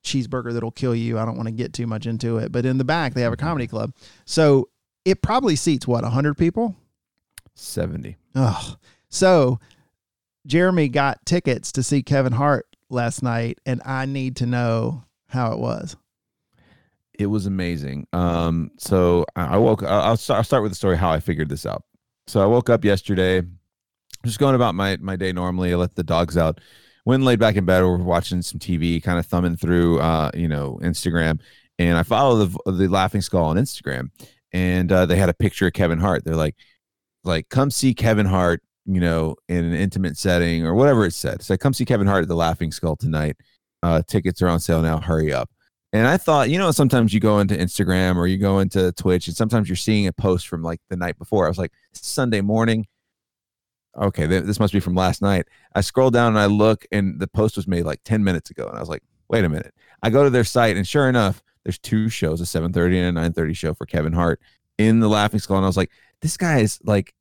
[0.06, 1.19] cheeseburger that'll kill you.
[1.19, 3.34] I don't want to get too much into it, but in the back they have
[3.34, 3.94] a comedy club.
[4.26, 4.69] So
[5.03, 6.76] it probably seats what, 100 people?
[7.53, 8.18] Seventy.
[8.36, 8.76] Oh.
[9.10, 9.60] So
[10.45, 15.53] Jeremy got tickets to see Kevin Hart last night and I need to know how
[15.53, 15.95] it was.
[17.18, 18.07] It was amazing.
[18.11, 19.84] Um, so I woke.
[19.84, 21.84] I'll I'll start, I'll start with the story how I figured this out.
[22.27, 23.41] So I woke up yesterday,
[24.26, 25.72] just going about my my day normally.
[25.72, 26.60] I let the dogs out,
[27.14, 27.82] and laid back in bed.
[27.82, 31.40] Were watching some TV, kind of thumbing through, uh, you know, Instagram,
[31.77, 34.10] and I follow the the Laughing Skull on Instagram,
[34.52, 36.26] and uh, they had a picture of Kevin Hart.
[36.26, 36.56] They're like,
[37.23, 41.41] like come see Kevin Hart, you know, in an intimate setting or whatever it said.
[41.41, 43.38] So come see Kevin Hart at the Laughing Skull tonight.
[43.84, 44.99] Uh, tickets are on sale now.
[44.99, 45.49] Hurry up.
[45.94, 49.27] And I thought, you know, sometimes you go into Instagram or you go into Twitch
[49.27, 51.45] and sometimes you're seeing a post from like the night before.
[51.45, 52.86] I was like, Sunday morning.
[53.97, 55.47] Okay, this must be from last night.
[55.73, 58.67] I scroll down and I look and the post was made like 10 minutes ago.
[58.67, 59.73] And I was like, wait a minute.
[60.03, 63.22] I go to their site and sure enough, there's two shows, a 7:30 and a
[63.30, 64.39] 9:30 show for Kevin Hart
[64.77, 65.89] in the Laughing Skull, and I was like,
[66.22, 67.13] this guy is like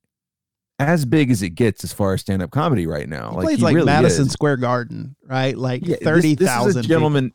[0.80, 3.30] as big as it gets as far as stand up comedy right now.
[3.30, 4.32] He like plays like really Madison is.
[4.32, 5.56] Square Garden, right?
[5.56, 7.32] Like Yeah, this- thirty a gentleman.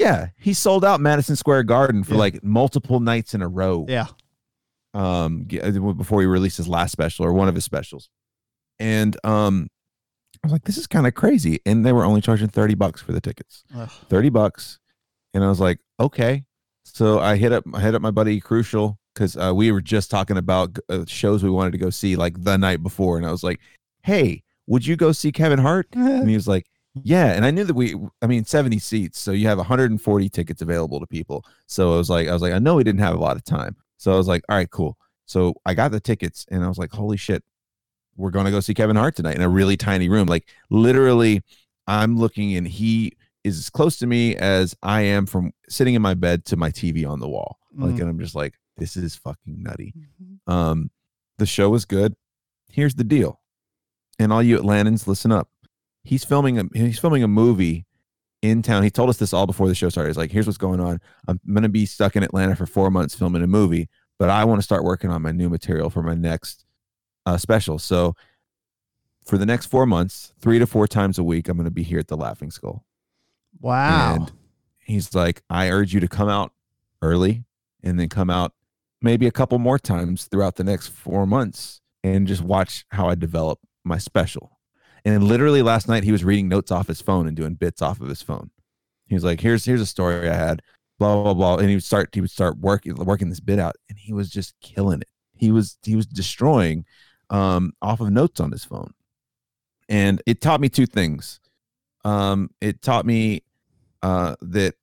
[0.00, 2.18] Yeah, he sold out Madison Square Garden for Yeah.
[2.18, 3.86] like multiple nights in a row.
[3.88, 4.06] Yeah,
[4.92, 8.10] um before he released his last special or one of his specials
[8.78, 9.68] and um
[10.42, 11.60] i was like this is kind of crazy.
[11.66, 13.64] And they were only charging 30 bucks for the tickets.
[13.74, 13.90] Ugh.
[14.08, 14.78] 30 bucks.
[15.32, 16.44] And i was like okay.
[16.84, 20.10] So i hit up i hit up my buddy crucial because uh, we were just
[20.10, 23.16] talking about uh, shows we wanted to go see like the night before.
[23.16, 23.60] And i was like
[24.02, 25.88] hey would you go see kevin hart?
[25.94, 26.66] And he was like
[27.02, 27.32] yeah.
[27.32, 31.00] And i knew that we i mean 70 seats so you have 140 tickets available
[31.00, 31.44] to people.
[31.66, 33.44] So i was like i was like i know we didn't have a lot of
[33.44, 33.76] time.
[33.96, 34.98] So i was like all right cool.
[35.26, 37.42] So i got the tickets and i was like holy shit
[38.16, 41.42] we're going to go see kevin hart tonight in a really tiny room like literally
[41.86, 43.12] i'm looking and he
[43.44, 46.70] is as close to me as i am from sitting in my bed to my
[46.70, 48.00] tv on the wall like Mm.
[48.02, 49.92] and i'm just like this is fucking nutty
[50.46, 50.90] um,
[51.38, 52.14] the show was good.
[52.70, 53.40] Here's the deal,
[54.18, 55.48] and all you Atlantans, listen up.
[56.04, 57.86] He's filming a he's filming a movie
[58.42, 58.82] in town.
[58.82, 60.10] He told us this all before the show started.
[60.10, 61.00] He's like, "Here's what's going on.
[61.28, 63.88] I'm gonna be stuck in Atlanta for four months filming a movie,
[64.18, 66.63] but I want to start working on my new material for my next
[67.26, 67.78] uh, special.
[67.78, 68.14] So
[69.24, 71.98] for the next four months, three to four times a week, I'm gonna be here
[71.98, 72.84] at the Laughing Skull."
[73.60, 74.14] wow.
[74.14, 74.32] And
[74.78, 76.52] he's like, I urge you to come out
[77.02, 77.44] early
[77.82, 78.52] and then come out
[79.02, 83.14] maybe a couple more times throughout the next four months and just watch how I
[83.14, 84.58] develop my special.
[85.04, 87.82] And then literally last night he was reading notes off his phone and doing bits
[87.82, 88.50] off of his phone.
[89.06, 90.62] He was like, Here's here's a story I had,
[90.98, 91.56] blah, blah, blah.
[91.56, 94.30] And he would start he would start working working this bit out and he was
[94.30, 95.08] just killing it.
[95.34, 96.86] He was he was destroying
[97.34, 98.94] um off of notes on his phone.
[99.88, 101.40] And it taught me two things.
[102.04, 103.42] Um, it taught me
[104.02, 104.74] uh, that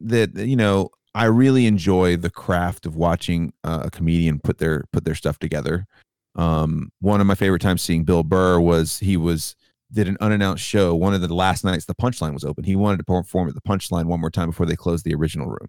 [0.00, 4.84] that you know I really enjoy the craft of watching uh, a comedian put their
[4.92, 5.86] put their stuff together.
[6.34, 9.54] Um, one of my favorite times seeing Bill Burr was he was
[9.92, 10.94] did an unannounced show.
[10.94, 12.64] One of the last nights the Punchline was open.
[12.64, 15.48] He wanted to perform at the Punchline one more time before they closed the original
[15.48, 15.68] room.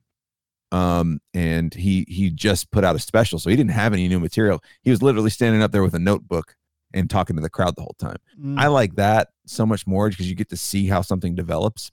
[0.74, 4.20] Um, and he he just put out a special, so he didn't have any new
[4.20, 4.62] material.
[4.82, 6.56] He was literally standing up there with a notebook
[6.94, 8.18] and talking to the crowd the whole time.
[8.40, 8.60] Mm.
[8.60, 11.91] I like that so much more because you get to see how something develops.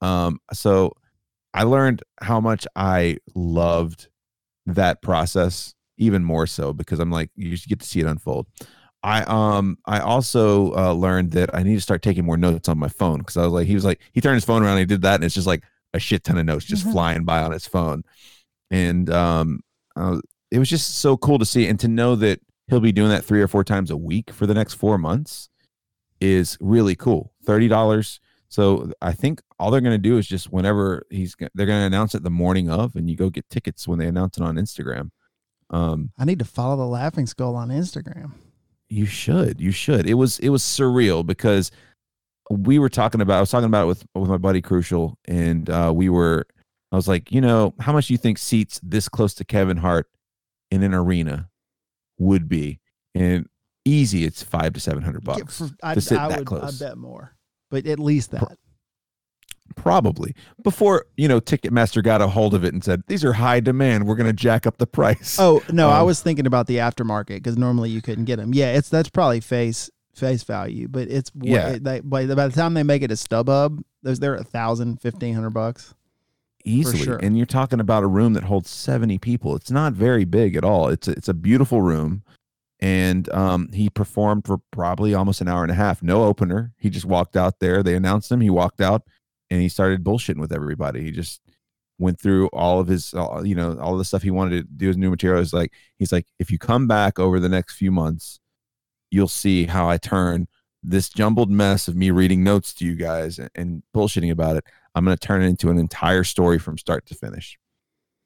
[0.00, 0.94] Um, so
[1.52, 4.08] I learned how much I loved
[4.64, 8.46] that process even more so because I'm like you just get to see it unfold.
[9.02, 12.78] I um I also uh, learned that I need to start taking more notes on
[12.78, 14.80] my phone because I was like he was like he turned his phone around and
[14.80, 15.62] he did that and it's just like
[15.96, 16.92] a shit ton of notes just Mhm.
[16.92, 18.02] flying by on his phone,
[18.70, 19.60] and um
[19.96, 20.20] uh,
[20.50, 23.24] it was just so cool to see and to know that he'll be doing that
[23.24, 25.48] three or four times a week for the next four months
[26.20, 27.32] is really cool.
[27.44, 28.20] Thirty dollars.
[28.48, 32.22] So I think all they're gonna do is just whenever he's they're gonna announce it
[32.22, 35.10] the morning of, and you go get tickets when they announce it on Instagram.
[35.70, 38.32] Um, I need to follow the Laughing Skull on Instagram.
[38.88, 40.06] you should, you should.
[40.06, 41.70] It was it was surreal because
[42.50, 45.68] we were talking about I was talking about it with with my buddy Crucial, and
[45.70, 46.46] uh, we were
[46.92, 49.78] I was like, you know, how much do you think seats this close to Kevin
[49.78, 50.08] Hart
[50.70, 51.48] in an arena
[52.18, 52.80] would be?
[53.14, 53.46] And
[53.84, 55.58] easy, it's five to seven hundred Yeah, bucks.
[55.58, 56.80] for- I, to sit I that would close.
[56.80, 57.36] I bet more,
[57.70, 58.56] but at least that.
[59.74, 63.58] Probably before you know, Ticketmaster got a hold of it and said these are high
[63.60, 64.06] demand.
[64.06, 65.36] We're going to jack up the price.
[65.40, 68.54] Oh no, I Um, was thinking about the aftermarket because normally you couldn't get them.
[68.54, 71.78] Yeah, it's that's probably face face value, but it's Yeah.
[71.80, 75.34] They, by, by the time they make it a StubHub, those they're a thousand, fifteen
[75.34, 75.94] hundred bucks.
[76.64, 77.04] easily.
[77.04, 77.18] sure.
[77.22, 79.54] And you're talking about a room that holds 70 people.
[79.54, 80.88] It's not very big at all.
[80.88, 82.24] It's a, it's a beautiful room.
[82.80, 86.02] And um, he performed for probably almost an hour and a half.
[86.02, 86.72] No opener.
[86.78, 87.82] He just walked out there.
[87.82, 88.40] They announced him.
[88.40, 89.02] He walked out
[89.48, 91.02] and he started bullshitting with everybody.
[91.02, 91.40] He just
[91.98, 93.14] went through all of his,
[93.44, 95.40] you know, all the stuff he wanted to do his new material.
[95.40, 98.40] Is like he's like, if you come back over the next few months,
[99.10, 100.48] you'll see how I turn
[100.82, 104.64] this jumbled mess of me reading notes to you guys and, bullshitting about it.
[104.94, 107.58] I'm going to turn it into an entire story from start to finish.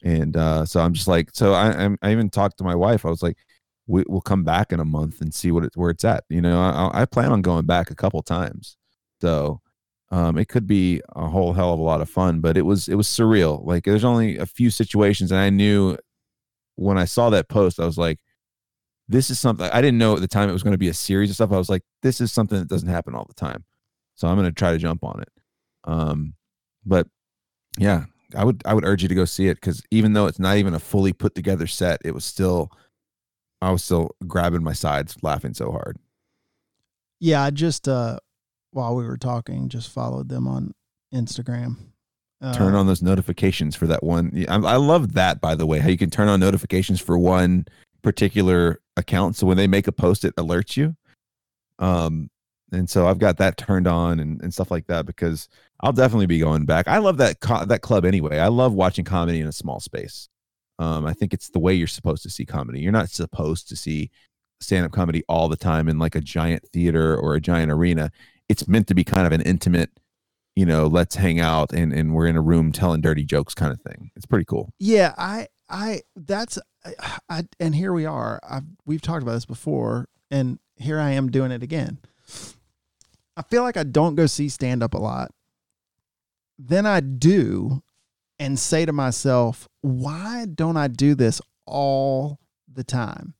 [0.02, 3.04] And uh, so I'm just like, so I, I'm- I even talked to my wife.
[3.06, 3.38] I was like,
[3.86, 6.24] we, we'll come back in a month and see what it, where it's at.
[6.28, 8.76] You know, I, I plan on going back a couple times.
[9.20, 9.60] So
[10.10, 12.88] um, it could be a whole hell of a lot of fun, but it was,
[12.88, 13.64] it was surreal.
[13.64, 15.96] Like there's only a few situations and I knew
[16.76, 18.20] when I saw that post, I was like,
[19.10, 20.94] this is something I didn't know at the time it was going to be a
[20.94, 21.50] series of stuff.
[21.50, 23.64] I was like, this is something that doesn't happen all the time.
[24.14, 25.28] So I'm going to try to jump on it.
[25.82, 26.34] Um,
[26.86, 27.08] but
[27.76, 28.04] yeah,
[28.36, 30.58] I would I would urge you to go see it because even though it's not
[30.58, 32.70] even a fully put together set, it was still
[33.60, 35.98] I was still grabbing my sides, laughing so hard.
[37.18, 38.20] Yeah, I just uh
[38.70, 40.72] while we were talking, just followed them on
[41.12, 41.76] Instagram.
[42.40, 44.46] Uh, turn on those notifications for that one.
[44.48, 47.66] I, I love that, by the way, how you can turn on notifications for one
[48.02, 49.36] particular account.
[49.36, 50.96] So when they make a post, it alerts you.
[51.78, 52.30] Um,
[52.72, 55.48] and so I've got that turned on and, and stuff like that because
[55.80, 56.86] I'll definitely be going back.
[56.86, 58.38] I love that co- that club anyway.
[58.38, 60.28] I love watching comedy in a small space.
[60.78, 62.80] Um, I think it's the way you're supposed to see comedy.
[62.80, 64.10] You're not supposed to see
[64.60, 68.10] stand up comedy all the time in like a giant theater or a giant arena.
[68.48, 69.90] It's meant to be kind of an intimate,
[70.54, 73.72] you know, let's hang out and, and we're in a room telling dirty jokes kind
[73.72, 74.10] of thing.
[74.16, 74.72] It's pretty cool.
[74.78, 78.40] Yeah, I I that's I, I and here we are.
[78.48, 81.98] I've we've talked about this before, and here I am doing it again.
[83.36, 85.32] I feel like I don't go see stand up a lot.
[86.58, 87.82] Then I do
[88.38, 92.38] and say to myself, why don't I do this all
[92.72, 93.34] the time?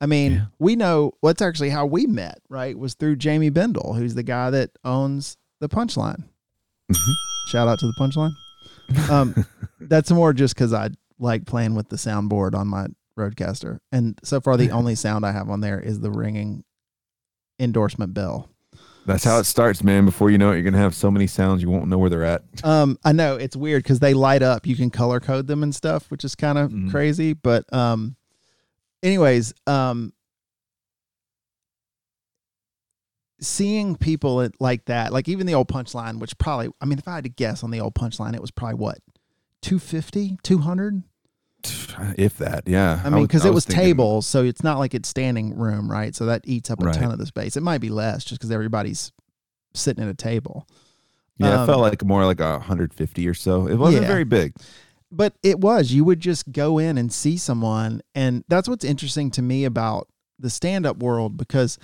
[0.00, 0.44] I mean, Yeah.
[0.58, 2.78] we know what's actually how we met, right?
[2.78, 6.24] Was through Jamie Bendel, who's the guy that owns the punchline.
[6.92, 7.12] Mhm.
[7.48, 8.32] Shout out to the punchline.
[9.10, 9.46] Um,
[9.80, 12.86] that's more just because I like playing with the soundboard on my
[13.18, 13.78] RodeCaster.
[13.92, 16.64] And so far, the only sound I have on there is the ringing
[17.58, 18.48] endorsement bell.
[19.06, 20.06] That's how it starts, man.
[20.06, 22.24] Before you know it, you're gonna have so many sounds you won't know where they're
[22.24, 22.42] at.
[22.64, 24.66] Um, I know it's weird because they light up.
[24.66, 26.90] You can color code them and stuff, which is kind of Mhm.
[26.90, 27.34] crazy.
[27.34, 28.16] But um,
[29.02, 30.14] anyways, um,
[33.40, 37.16] seeing people like that, like even the old punchline, which probably, I mean, if I
[37.16, 38.98] had to guess on the old punchline, it was probably what
[39.64, 41.02] 250, 200.
[42.18, 43.00] If that, yeah.
[43.02, 46.14] I mean, because it was, thinking- tables, so it's not like it's standing room, right?
[46.14, 46.94] So that eats up a Right.
[46.94, 47.56] ton of the space.
[47.56, 49.12] It might be less just because everybody's
[49.72, 50.66] sitting at a table.
[51.38, 53.66] Yeah, um, it felt like more like a 150 or so.
[53.66, 54.08] It wasn't Yeah.
[54.08, 54.52] very big.
[55.12, 59.30] but it was you would just go in and see someone and that's what's interesting
[59.30, 60.08] to me about
[60.40, 61.78] the stand-up world because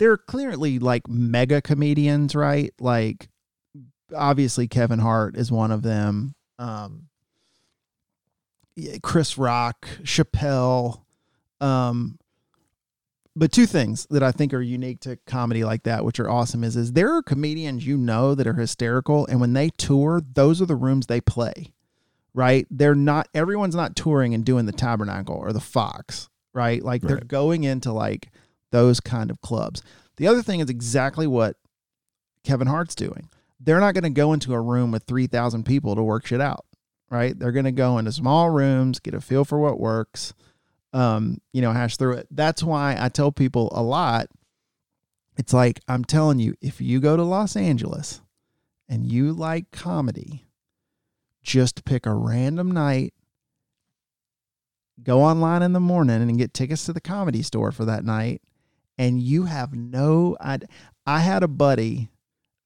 [0.00, 3.28] there are clearly like mega comedians right like
[4.16, 7.04] obviously kevin hart is one of them um
[9.02, 11.02] chris rock chappelle
[11.60, 12.18] um
[13.36, 16.62] but two things that I think are unique to comedy like that, which are awesome,
[16.62, 20.62] is is there are comedians you know that are hysterical, and when they tour, those
[20.62, 21.72] are the rooms they play
[22.34, 22.66] right?
[22.70, 26.82] They're not everyone's not touring and doing the Tabernacle or the Fox, right?
[26.82, 28.30] Like they're going into like
[28.72, 29.82] those kind of clubs.
[30.16, 31.56] The other thing is exactly what
[32.42, 33.30] Kevin Hart's doing.
[33.60, 36.66] They're not going to go into a room with 3,000 people to work shit out,
[37.14, 37.38] right?
[37.38, 40.34] They're going to go into small rooms, get a feel for what works,
[40.92, 42.26] um, you know, hash through it.
[42.30, 44.26] That's why I tell people a lot.
[45.36, 48.20] It's like, I'm telling you, if you go to Los Angeles
[48.88, 50.44] and you like comedy,
[51.42, 53.14] just pick a random night,
[55.02, 58.42] go online in the morning and get tickets to the comedy store for that night.
[58.96, 60.68] And you have no idea.
[61.06, 62.10] I had a buddy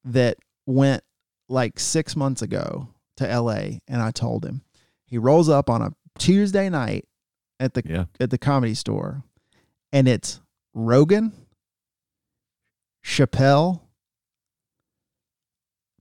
[0.05, 1.03] that went
[1.47, 2.87] like six months ago
[3.19, 4.61] to LA, and I told him
[5.05, 7.05] he rolls up on a Tuesday night
[7.59, 8.05] at the Yeah.
[8.19, 9.23] at the comedy store,
[9.93, 10.41] and it's
[10.73, 11.31] Rogan,
[13.05, 13.81] Chappelle,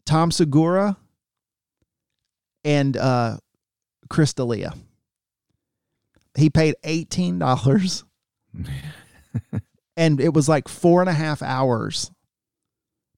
[0.07, 0.97] Tom Segura,
[2.65, 3.39] and uh,
[4.09, 4.75] Chris D'Elia.
[6.37, 8.05] He paid eighteen dollars,
[9.97, 12.11] and it was like four and a half hours.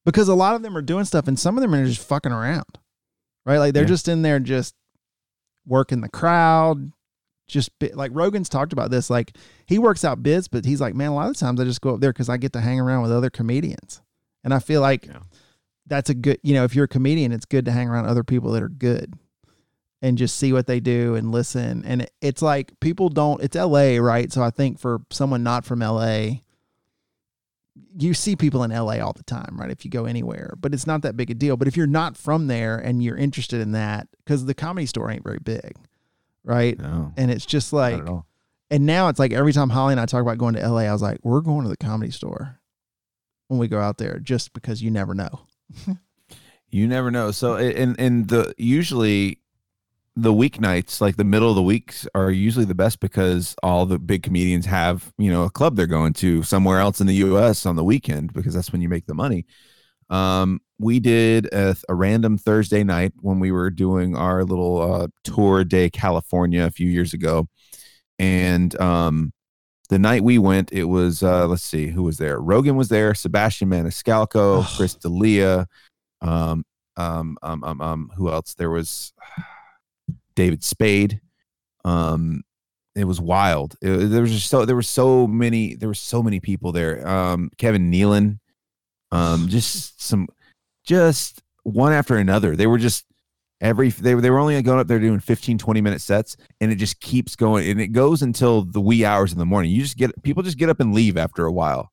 [0.07, 2.33] Because a lot of them are doing stuff, and some of them are just fucking
[2.33, 2.79] around,
[3.47, 3.59] right?
[3.59, 3.89] Like they're Yeah.
[3.89, 4.75] just in there, just
[5.67, 6.93] working the crowd.
[7.49, 9.37] Just like Rogan's talked about this, like
[9.67, 11.95] he works out bits, but he's like, man, a lot of times I just go
[11.95, 14.01] up there because I get to hang around with other comedians,
[14.45, 15.19] and I feel like Yeah.
[15.87, 18.23] that's a good, you know, if you're a comedian, it's good to hang around other
[18.23, 19.15] people that are good
[20.01, 21.85] and just see what they do and listen.
[21.85, 24.33] And it- it's like people don't, it's LA, right?
[24.33, 26.43] So I think for someone not from LA,
[27.99, 29.71] you see people in LA all the time, right?
[29.71, 31.57] If you go anywhere, but it's not that big a deal.
[31.57, 35.11] But if you're not from there and you're interested in that, because the comedy store
[35.11, 35.77] ain't very big,
[36.45, 36.79] right?
[36.79, 38.03] No, And it's just like,
[38.71, 40.93] and now it's like every time Holly and I talk about going to LA, I
[40.93, 42.61] was like, we're going to the comedy store
[43.49, 45.41] when we go out there, just because you never know.
[46.73, 47.33] You never know.
[47.33, 49.41] So and and the usually
[50.23, 53.99] the weeknights, like the middle of the weeks, are usually the best because all the
[53.99, 57.67] big comedians have you know a club they're going to somewhere else in the U.S.
[57.67, 59.47] on the weekend because that's when you make the money.
[60.11, 65.09] Um, we did a, a random Thursday night when we were doing our little uh,
[65.25, 67.49] tour day California a few years ago,
[68.19, 69.33] And um,
[69.89, 72.41] the night we went, it was uh, let's see who was there.
[72.41, 73.15] Rogan was there.
[73.15, 75.67] Sebastian Maniscalco, Chris D'Elia,
[76.21, 76.65] um,
[76.97, 78.55] um, um, um, um, who else?
[78.55, 79.13] There was
[80.35, 81.21] David Spade.
[81.85, 82.43] Um,
[82.95, 83.77] it was wild.
[83.81, 87.07] It, there was just so there were so many there were so many people there.
[87.07, 88.39] Um, Kevin Nealon,
[89.13, 90.29] um, just some,
[90.85, 92.57] just one after another.
[92.57, 93.05] They were just
[93.61, 96.73] every they were they were only going up there doing 15 20 minute sets and
[96.73, 99.83] it just keeps going and it goes until the wee hours in the morning you
[99.83, 101.91] just get people just get up and leave after a while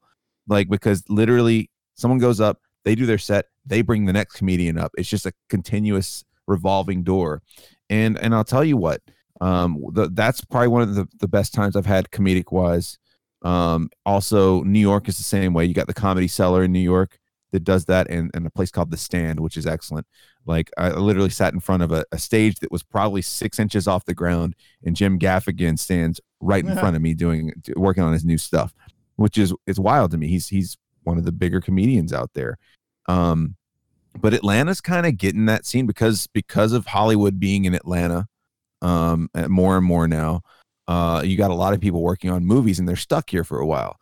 [0.47, 4.77] like because literally someone goes up they do their set they bring the next comedian
[4.77, 7.41] up it's just a continuous revolving door
[7.89, 9.01] and and i'll tell you what
[9.41, 12.97] um the, that's probably one of the, the best times i've had comedic wise
[13.43, 16.79] um also new york is the same way you got the comedy cellar in new
[16.79, 17.19] york
[17.51, 20.05] that does that and, and a place called the stand which is excellent
[20.47, 23.85] like I literally sat in front of a, a, stage that was probably six inches
[23.85, 28.13] off the ground, and Jim Gaffigan stands right in front of me doing working on
[28.13, 28.73] his new stuff,
[29.17, 30.27] which is it's wild to me.
[30.27, 32.57] He's he's one of the bigger comedians out there.
[33.07, 33.56] Um,
[34.19, 38.27] but Atlanta's kind of getting that scene because because of Hollywood being in Atlanta,
[38.81, 40.41] um, more and more now.
[40.87, 43.59] Uh, you got a lot of people working on movies and they're stuck here for
[43.59, 43.97] a while.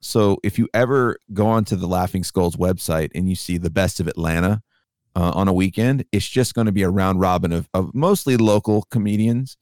[0.00, 4.00] So if you ever go onto the Laughing Skulls website and you see the best
[4.00, 4.62] of Atlanta,
[5.16, 8.36] uh, on a weekend, it's just going to be a round robin of, of mostly
[8.36, 9.56] local comedians,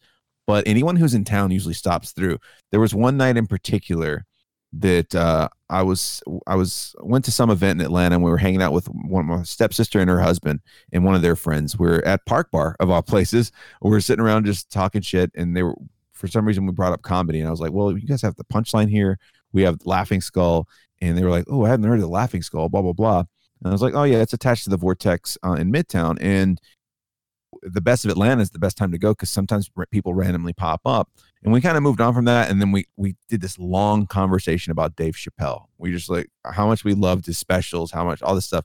[0.46, 2.38] but anyone who's in town usually stops through.
[2.70, 4.24] There was one night in particular
[4.72, 8.36] that uh, I was I was went to some event in Atlanta and we were
[8.36, 10.60] hanging out with one of my stepsister and her husband
[10.92, 11.78] and one of their friends.
[11.78, 13.50] We are at Park Bar of all places.
[13.80, 15.74] We were sitting around just talking shit, and they were
[16.12, 18.36] for some reason we brought up comedy, and I was like, "Well, you guys have
[18.36, 19.18] the punchline here.
[19.52, 20.68] We have Laughing Skull."
[21.00, 23.24] And they were like, "Oh, I hadn't heard of the Laughing Skull." Blah blah blah.
[23.60, 26.16] And I was like, oh, yeah, it's attached to the Vortex uh, in Midtown.
[26.20, 26.60] And
[27.62, 30.82] the best of Atlanta is the best time to go because sometimes people randomly pop
[30.84, 31.10] up.
[31.42, 32.50] And we kind of moved on from that.
[32.50, 35.66] And then we, we did this long conversation about Dave Chappelle.
[35.78, 38.64] We just like how much we loved his specials, how much all this stuff.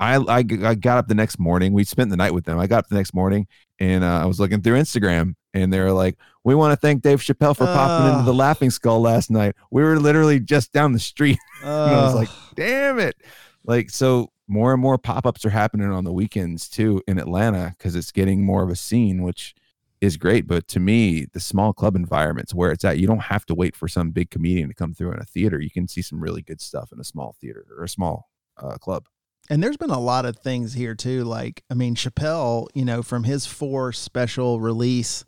[0.00, 1.72] I, I, I got up the next morning.
[1.72, 2.58] We spent the night with them.
[2.58, 3.46] I got up the next morning
[3.78, 7.02] and uh, I was looking through Instagram and they were like, "We want to thank
[7.02, 9.54] Dave Chappelle for uh, popping into the Laughing Skull last night.
[9.70, 13.16] We were literally just down the street." Uh, I was like, "Damn it!"
[13.64, 17.96] like so more and more pop-ups are happening on the weekends too in Atlanta because
[17.96, 19.54] it's getting more of a scene, which
[20.04, 20.46] is great.
[20.46, 23.74] But to me, the small club environments where it's at, you don't have to wait
[23.74, 25.60] for some big comedian to come through in a theater.
[25.60, 28.76] You can see some really good stuff in a small theater or a small uh,
[28.76, 29.06] club.
[29.50, 31.24] And there's been a lot of things here too.
[31.24, 35.24] Like, I mean, Chappelle, you know, from his four special release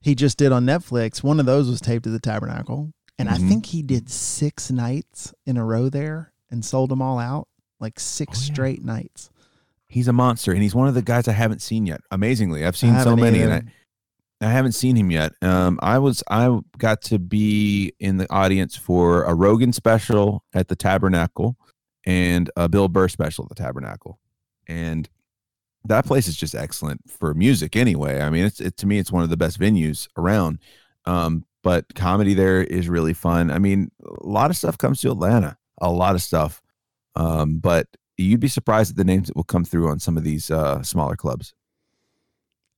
[0.00, 2.92] he just did on Netflix, one of those was taped at the Tabernacle.
[3.18, 3.44] And mm-hmm.
[3.44, 7.48] I think he did six nights in a row there and sold them all out
[7.80, 8.52] like six oh, yeah.
[8.52, 9.30] straight nights.
[9.88, 12.00] He's a monster, and he's one of the guys I haven't seen yet.
[12.12, 13.50] Amazingly, I've seen so many, either.
[13.54, 13.70] and
[14.40, 15.32] I, haven't seen him yet.
[15.42, 20.68] Um, I was I got to be in the audience for a Rogan special at
[20.68, 21.56] the Tabernacle
[22.04, 24.18] and a Bill Burr special at the Tabernacle,
[24.66, 25.08] and
[25.84, 27.76] that place is just excellent for music.
[27.76, 30.58] Anyway, I mean, it's it, to me, it's one of the best venues around.
[31.06, 33.50] Um, but comedy there is really fun.
[33.50, 35.56] I mean, a lot of stuff comes to Atlanta.
[35.80, 36.62] A lot of stuff.
[37.16, 37.86] Um, but
[38.16, 40.82] you'd be surprised at the names that will come through on some of these uh,
[40.82, 41.54] smaller clubs.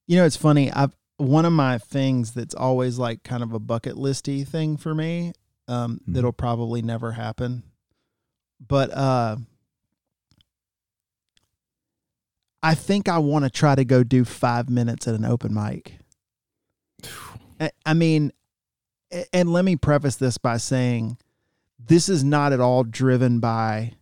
[0.06, 0.70] You know, it's funny.
[0.72, 4.94] I've one of my things that's always like kind of a bucket listy thing for
[4.94, 5.32] me.
[5.68, 6.12] Um, mm-hmm.
[6.12, 7.62] That'll probably never happen,
[8.66, 9.36] but uh,
[12.62, 15.98] I think I want to try to go do five minutes at an open mic.
[17.86, 18.32] I mean,
[19.32, 21.16] and let me preface this by saying
[21.78, 23.92] this is not at all driven by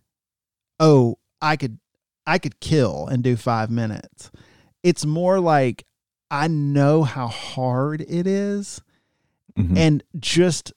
[0.81, 1.79] oh, I could
[2.25, 4.31] I could kill and do 5 minutes.
[4.83, 5.85] It's more like
[6.31, 8.81] I know how hard it is,
[9.57, 9.77] mm-hmm.
[9.77, 10.73] and just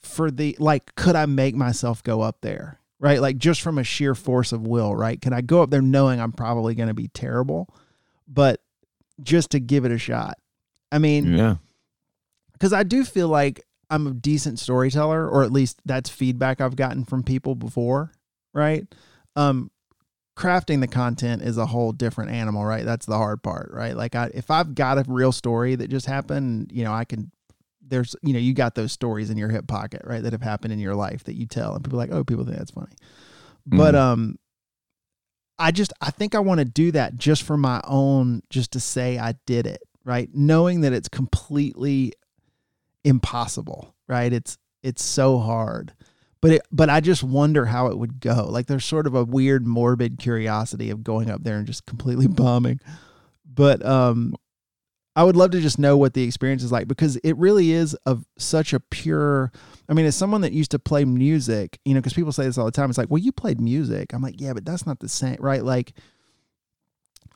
[0.00, 2.78] for the like could I make myself go up there?
[2.98, 3.20] Right?
[3.20, 5.20] Like just from a sheer force of will, right?
[5.20, 7.74] Can I go up there knowing I'm probably going to be terrible,
[8.28, 8.60] but
[9.22, 10.38] just to give it a shot.
[10.92, 11.56] I mean, yeah.
[12.58, 16.76] Cuz I do feel like I'm a decent storyteller or at least that's feedback I've
[16.76, 18.12] gotten from people before,
[18.52, 18.86] right?
[19.36, 19.70] um
[20.40, 22.84] crafting the content is a whole different animal, right?
[22.84, 23.94] That's the hard part, right?
[23.94, 27.30] Like I if I've got a real story that just happened, you know, I can
[27.86, 30.22] there's you know, you got those stories in your hip pocket, right?
[30.22, 32.56] That have happened in your life that you tell and people like, "Oh, people think
[32.56, 32.96] that's funny."
[33.68, 33.76] Mm-hmm.
[33.76, 34.38] But um
[35.58, 38.80] I just I think I want to do that just for my own just to
[38.80, 40.30] say I did it, right?
[40.32, 42.14] Knowing that it's completely
[43.04, 44.32] impossible, right?
[44.32, 45.92] It's it's so hard
[46.40, 48.46] but it, but I just wonder how it would go.
[48.48, 52.26] Like there's sort of a weird morbid curiosity of going up there and just completely
[52.28, 52.80] bombing.
[53.44, 54.34] But um
[55.16, 57.94] I would love to just know what the experience is like because it really is
[58.06, 59.50] of such a pure.
[59.88, 62.56] I mean, as someone that used to play music, you know, because people say this
[62.56, 62.88] all the time.
[62.88, 64.12] It's like, well, you played music.
[64.12, 65.64] I'm like, yeah, but that's not the same, right?
[65.64, 65.94] Like,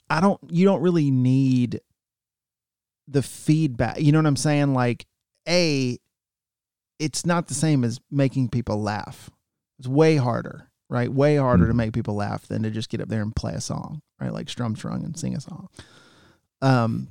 [0.09, 0.41] I don't.
[0.49, 1.81] You don't really need
[3.09, 4.01] the feedback.
[4.01, 4.73] You know what I'm saying?
[4.73, 5.07] Like,
[5.49, 5.99] a,
[6.99, 9.31] it's not the same as making people laugh.
[9.79, 11.13] It's way harder, right?
[11.13, 11.71] Way harder mm-hmm.
[11.71, 14.33] to make people laugh than to just get up there and play a song, right?
[14.33, 15.69] Like strum strung and sing a song.
[16.63, 17.09] Um,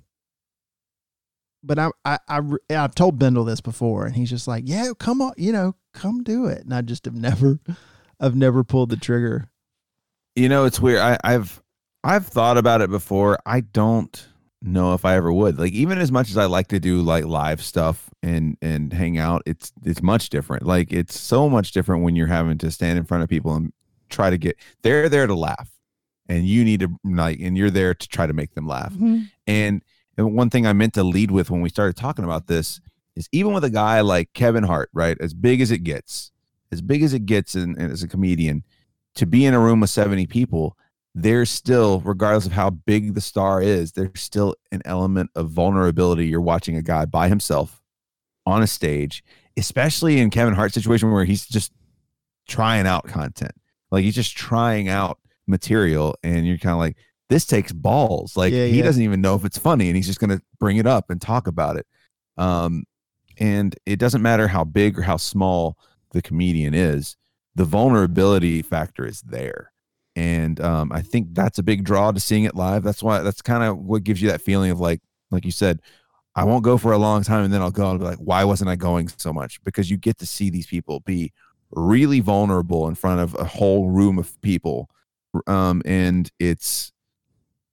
[1.63, 2.41] but I, I, I,
[2.71, 6.23] I've told Bendel this before, and he's just like, "Yeah, come on, you know, come
[6.23, 7.59] do it." And I just have never,
[8.19, 9.49] I've never pulled the trigger.
[10.35, 10.99] You know, it's weird.
[10.99, 11.61] I, I've,
[12.03, 13.39] I've thought about it before.
[13.45, 14.27] I don't
[14.63, 15.59] know if I ever would.
[15.59, 19.17] Like, even as much as I like to do like live stuff and and hang
[19.17, 20.65] out, it's it's much different.
[20.65, 23.73] Like, it's so much different when you're having to stand in front of people and
[24.09, 24.57] try to get.
[24.81, 25.69] They're there to laugh,
[26.27, 29.23] and you need to like, and you're there to try to make them laugh, mm-hmm.
[29.45, 29.83] and
[30.17, 32.79] and one thing I meant to lead with when we started talking about this
[33.15, 36.31] is even with a guy like Kevin Hart, right, as big as it gets,
[36.71, 38.63] as big as it gets, and as a comedian,
[39.15, 40.77] to be in a room with 70 people,
[41.15, 46.25] there's still, regardless of how big the star is, there's still an element of vulnerability.
[46.25, 47.81] You're watching a guy by himself
[48.45, 49.23] on a stage,
[49.55, 51.71] especially in Kevin Hart's situation where he's just
[52.47, 53.53] trying out content.
[53.91, 56.97] Like he's just trying out material, and you're kind of like,
[57.29, 58.35] this takes balls.
[58.35, 58.83] Like yeah, he yeah.
[58.83, 61.21] doesn't even know if it's funny, and he's just going to bring it up and
[61.21, 61.85] talk about it.
[62.37, 62.85] Um,
[63.39, 65.77] and it doesn't matter how big or how small
[66.11, 67.17] the comedian is,
[67.55, 69.72] the vulnerability factor is there.
[70.15, 72.83] And um, I think that's a big draw to seeing it live.
[72.83, 75.79] That's why that's kind of what gives you that feeling of like, like you said,
[76.35, 78.43] I won't go for a long time and then I'll go and be like, why
[78.43, 79.63] wasn't I going so much?
[79.63, 81.31] Because you get to see these people be
[81.71, 84.89] really vulnerable in front of a whole room of people.
[85.47, 86.91] Um, and it's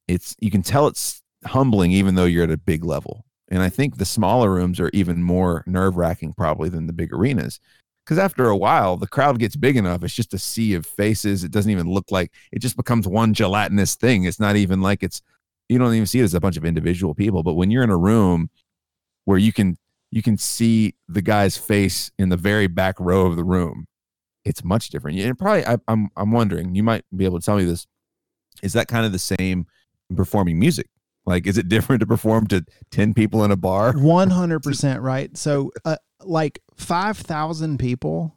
[0.08, 3.24] it's you can tell it's humbling even though you're at a big level.
[3.48, 7.12] And I think the smaller rooms are even more nerve wracking probably than the big
[7.12, 7.60] arenas.
[8.04, 10.02] Because after a while, the crowd gets big enough.
[10.02, 11.44] It's just a sea of faces.
[11.44, 14.24] It doesn't even look like it just becomes one gelatinous thing.
[14.24, 15.22] It's not even like it's,
[15.68, 17.42] you don't even see it as a bunch of individual people.
[17.42, 18.50] But when you're in a room
[19.26, 19.76] where you can,
[20.10, 23.86] you can see the guy's face in the very back row of the room,
[24.44, 25.18] it's much different.
[25.18, 27.86] And probably, I, I'm, I'm wondering, you might be able to tell me this.
[28.62, 29.66] Is that kind of the same
[30.16, 30.88] performing music?
[31.26, 33.92] Like, is it different to perform to 10 people in a bar?
[33.92, 35.36] 100% right.
[35.36, 38.34] So, uh, like 5,000 people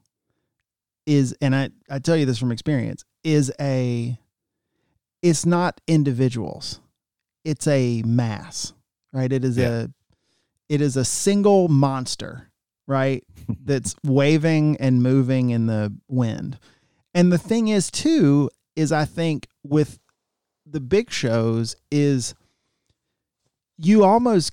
[1.05, 4.17] is, and I, I tell you this from experience, is a,
[5.21, 6.79] it's not individuals,
[7.43, 8.73] it's a mass,
[9.11, 9.31] right?
[9.31, 9.69] It is yeah.
[9.69, 9.87] a,
[10.69, 12.49] it is a single monster,
[12.87, 13.23] right?
[13.65, 16.59] That's waving and moving in the wind.
[17.13, 19.99] And the thing is, too, is I think with
[20.65, 22.33] the big shows is
[23.77, 24.51] you almost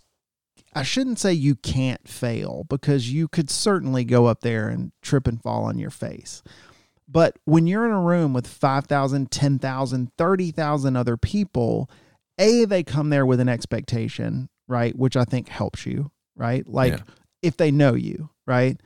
[0.72, 5.26] I shouldn't say you can't fail because you could certainly go up there and trip
[5.26, 6.42] and fall on your face.
[7.08, 11.90] But when you're in a room with 5,000, 10,000, 30,000 other people,
[12.38, 14.96] A, they come there with an expectation, right?
[14.96, 16.66] Which I think helps you, right?
[16.68, 17.02] Like yeah.
[17.42, 18.80] if they know you, right?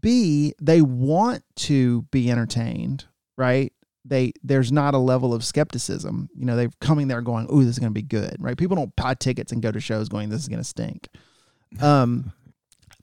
[0.00, 3.04] B, they want to be entertained,
[3.36, 3.72] right?
[4.04, 6.28] They there's not a level of skepticism.
[6.34, 8.56] You know, they're coming there going, "Oh, this is going to be good," right?
[8.56, 11.08] People don't buy tickets and go to shows going, "This is going to stink."
[11.82, 12.32] Um,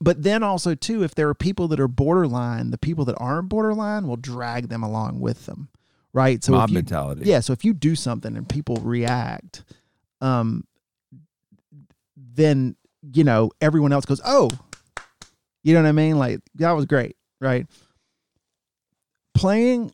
[0.00, 3.48] but then also too, if there are people that are borderline, the people that aren't
[3.48, 5.68] borderline will drag them along with them,
[6.12, 6.42] right?
[6.42, 7.22] So mob you, mentality.
[7.24, 7.38] Yeah.
[7.38, 9.62] So if you do something and people react,
[10.20, 10.66] um,
[12.16, 12.74] then
[13.14, 14.50] you know everyone else goes, "Oh,"
[15.62, 16.18] you know what I mean?
[16.18, 17.66] Like that was great, right?
[19.34, 19.92] Playing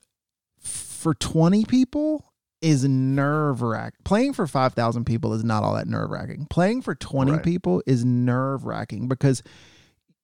[1.03, 3.99] for 20 people is nerve wracking.
[4.05, 6.47] Playing for 5,000 people is not all that nerve wracking.
[6.49, 7.43] Playing for 20 right.
[7.43, 9.43] people is nerve wracking because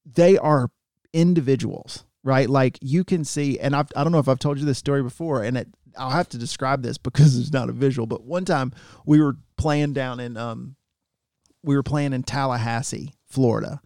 [0.07, 0.71] they are
[1.13, 2.49] individuals, right?
[2.49, 5.03] Like you can see, and I've, I don't know if I've told you this story
[5.03, 5.69] before, and it,
[5.99, 8.73] I'll have to describe this because it's not a visual, but one time
[9.05, 10.77] we were playing down in, um,
[11.65, 13.81] we were playing in Tallahassee, Florida,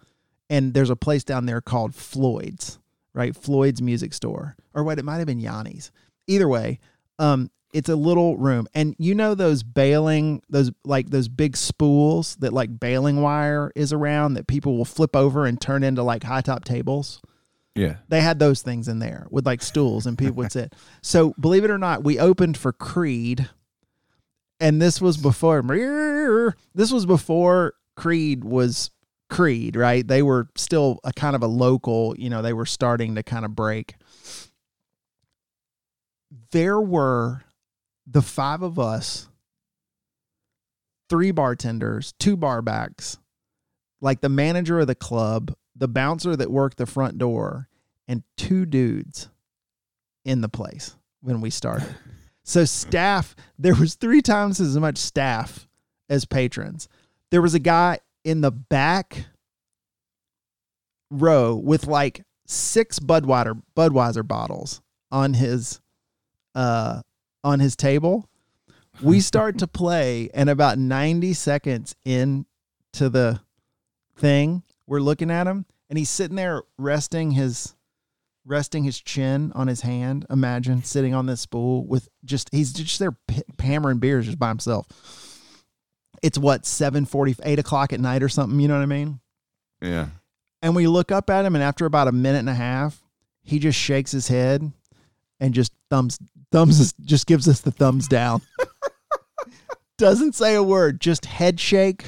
[0.50, 2.78] and there's a place down there called Floyd's,
[3.14, 3.34] right?
[3.34, 4.56] Floyd's Music Store.
[4.74, 5.90] Or what, it might have been Yanni's
[6.26, 6.78] either way,
[7.18, 12.36] um, it's a little room, and you know those baling, those like those big spools
[12.36, 16.22] that like baling wire is around that people will flip over and turn into like
[16.22, 17.20] high top tables.
[17.74, 17.96] Yeah.
[18.08, 20.74] They had those things in there with like stools and people would sit.
[21.02, 23.48] So believe it or not, we opened for Creed.
[24.60, 25.62] And this was before
[26.74, 28.90] this was before Creed was
[29.28, 30.06] Creed, right?
[30.06, 33.44] They were still a kind of a local, you know, they were starting to kind
[33.44, 33.96] of break
[36.50, 37.42] there were
[38.06, 39.28] the five of us,
[41.08, 43.18] three bartenders, two barbacks,
[44.00, 47.68] like the manager of the club, the bouncer that worked the front door,
[48.08, 49.28] and two dudes
[50.24, 51.94] in the place when we started.
[52.44, 55.68] So staff, there was three times as much staff
[56.08, 56.88] as patrons.
[57.30, 59.26] There was a guy in the back
[61.10, 65.80] row with like six Budweiser Budweiser bottles on his
[66.54, 67.02] uh
[67.44, 68.28] on his table.
[69.02, 72.44] We start to play and about 90 seconds into
[72.92, 73.40] the
[74.16, 77.74] thing, we're looking at him and he's sitting there resting his
[78.44, 80.26] resting his chin on his hand.
[80.30, 84.48] Imagine sitting on this spool with just he's just there p- hammering beers just by
[84.48, 84.86] himself.
[86.22, 88.58] It's what seven forty, eight o'clock at night or something.
[88.60, 89.20] You know what I mean?
[89.80, 90.08] Yeah.
[90.60, 93.02] And we look up at him, and after about a minute and a half,
[93.42, 94.70] he just shakes his head
[95.40, 96.18] and just thumbs
[96.52, 98.42] thumbs us, just gives us the thumbs down.
[99.98, 102.04] Doesn't say a word, just head shake,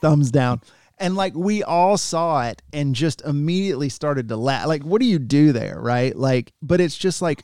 [0.00, 0.60] thumbs down.
[0.98, 4.66] And like we all saw it and just immediately started to laugh.
[4.66, 5.80] Like, what do you do there?
[5.80, 6.14] Right.
[6.14, 7.42] Like, but it's just like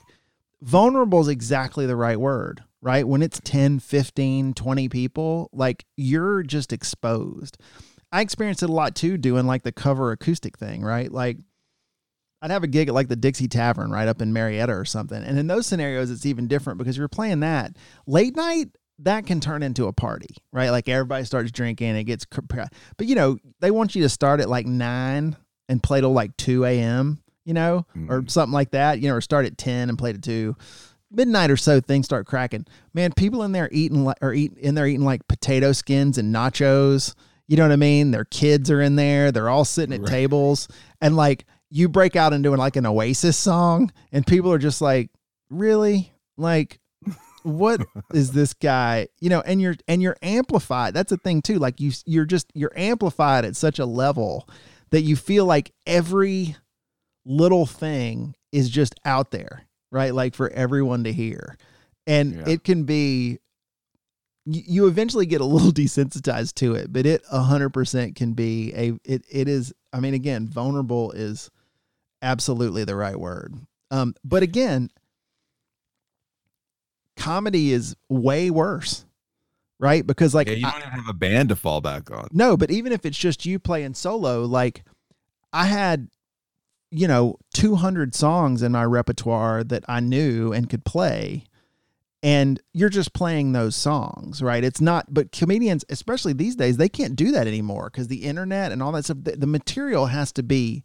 [0.61, 3.09] vulnerable is exactly the right word, right?
[3.09, 7.57] When it's 10, 15, 20 people, like you're just exposed.
[8.13, 11.11] I experienced it a lot too, doing like the cover acoustic thing, right?
[11.11, 11.39] Like,
[12.43, 15.23] I'd have a gig at like the Dixie Tavern right up in Marietta or something.
[15.23, 17.77] And in those scenarios, it's even different because you're playing that
[18.07, 18.69] late night.
[19.01, 20.71] That can turn into a party, right?
[20.71, 22.25] Like everybody starts drinking, it gets,
[22.97, 25.37] but you know, they want you to start at like nine
[25.69, 28.11] and play till like 2 a.m., you know, mm.
[28.11, 30.57] or something like that, you know, or start at 10 and play to 2.
[31.11, 32.67] Midnight or so, things start cracking.
[32.95, 36.35] Man, people in there eating like, or eat in there eating like potato skins and
[36.35, 37.15] nachos.
[37.49, 38.11] You know what I mean?
[38.11, 39.31] Their kids are in there.
[39.31, 40.11] They're all sitting at right.
[40.11, 40.69] tables.
[41.01, 45.11] And like, you break out into like an Oasis song, and people are just like,
[45.51, 46.13] really?
[46.37, 46.81] Like,
[47.43, 47.81] what
[48.13, 49.09] is this guy?
[49.21, 50.95] You know, and you're and you're amplified.
[50.95, 51.59] That's a thing too.
[51.59, 54.49] Like you you're just you're amplified at such a level
[54.91, 56.57] that you feel like every
[57.25, 60.15] little thing is just out there, right?
[60.15, 61.57] Like for everyone to hear.
[62.07, 62.45] And yeah.
[62.49, 63.39] it can be
[64.45, 69.25] you eventually get a little desensitized to it, but it 100% can be a it
[69.31, 71.51] it is I mean again, vulnerable is
[72.23, 73.55] absolutely the right word.
[73.91, 74.91] Um, but again,
[77.17, 79.05] comedy is way worse,
[79.79, 80.07] right?
[80.07, 82.29] Because like yeah, you don't I, have a band to fall back on.
[82.33, 84.85] No, but even if it's just you playing solo, like
[85.53, 86.09] I had,
[86.91, 91.45] you know, 200 songs in my repertoire that I knew and could play.
[92.23, 94.65] And you're just playing those songs, right?
[94.65, 98.73] It's not, but comedians, especially these days, they can't do that anymore because the internet
[98.73, 100.83] and all that stuff, the, the material has to be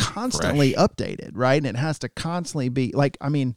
[0.00, 0.88] constantly Fresh.
[0.88, 1.56] updated, right?
[1.56, 3.56] And it has to constantly be like, I mean,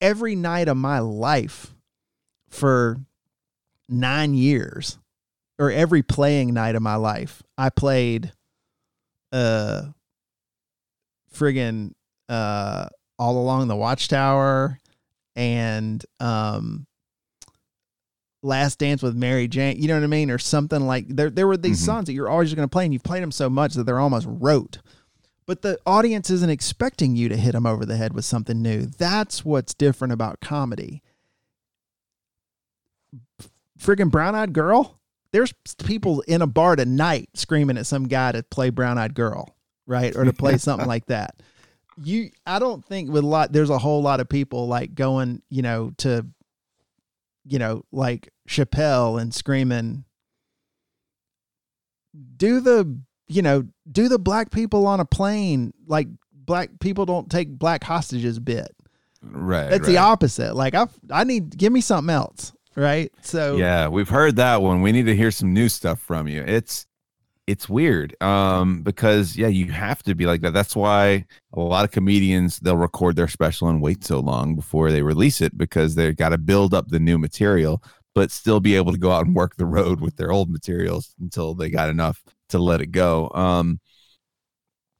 [0.00, 1.74] every night of my life
[2.48, 3.00] for
[3.88, 4.98] nine years,
[5.58, 8.32] or every playing night of my life, I played
[9.32, 9.82] uh
[11.34, 11.92] friggin'
[12.28, 12.88] uh
[13.18, 14.78] all along the watchtower
[15.34, 16.86] and um
[18.42, 21.30] Last Dance with Mary Jane, you know what I mean, or something like there.
[21.30, 21.86] There were these mm-hmm.
[21.86, 23.98] songs that you're always going to play, and you've played them so much that they're
[23.98, 24.78] almost rote
[25.46, 28.86] but the audience isn't expecting you to hit them over the head with something new.
[28.86, 31.02] That's what's different about comedy.
[33.78, 35.00] Friggin' brown eyed girl.
[35.32, 35.52] There's
[35.84, 39.56] people in a bar tonight screaming at some guy to play brown eyed girl,
[39.86, 40.14] right?
[40.16, 41.40] Or to play something like that.
[42.02, 45.42] You, I don't think with a lot, there's a whole lot of people like going,
[45.48, 46.26] you know, to,
[47.44, 50.04] you know, like Chappelle and screaming,
[52.36, 57.30] do the you know, do the black people on a plane like black people don't
[57.30, 58.74] take black hostages bit.
[59.22, 59.68] Right.
[59.68, 59.92] That's right.
[59.92, 60.54] the opposite.
[60.54, 63.12] Like I I need give me something else, right?
[63.22, 64.82] So Yeah, we've heard that one.
[64.82, 66.42] We need to hear some new stuff from you.
[66.42, 66.86] It's
[67.46, 71.84] it's weird um because yeah you have to be like that that's why a lot
[71.84, 75.94] of comedians they'll record their special and wait so long before they release it because
[75.94, 77.80] they've got to build up the new material
[78.16, 81.14] but still be able to go out and work the road with their old materials
[81.20, 83.30] until they got enough to let it go.
[83.34, 83.80] Um,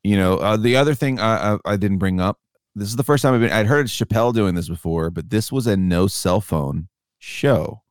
[0.02, 2.39] you know, uh, the other thing I, I, I didn't bring up.
[2.74, 3.52] This is the first time I've been.
[3.52, 7.82] I'd heard Chappelle doing this before, but this was a no cell phone show.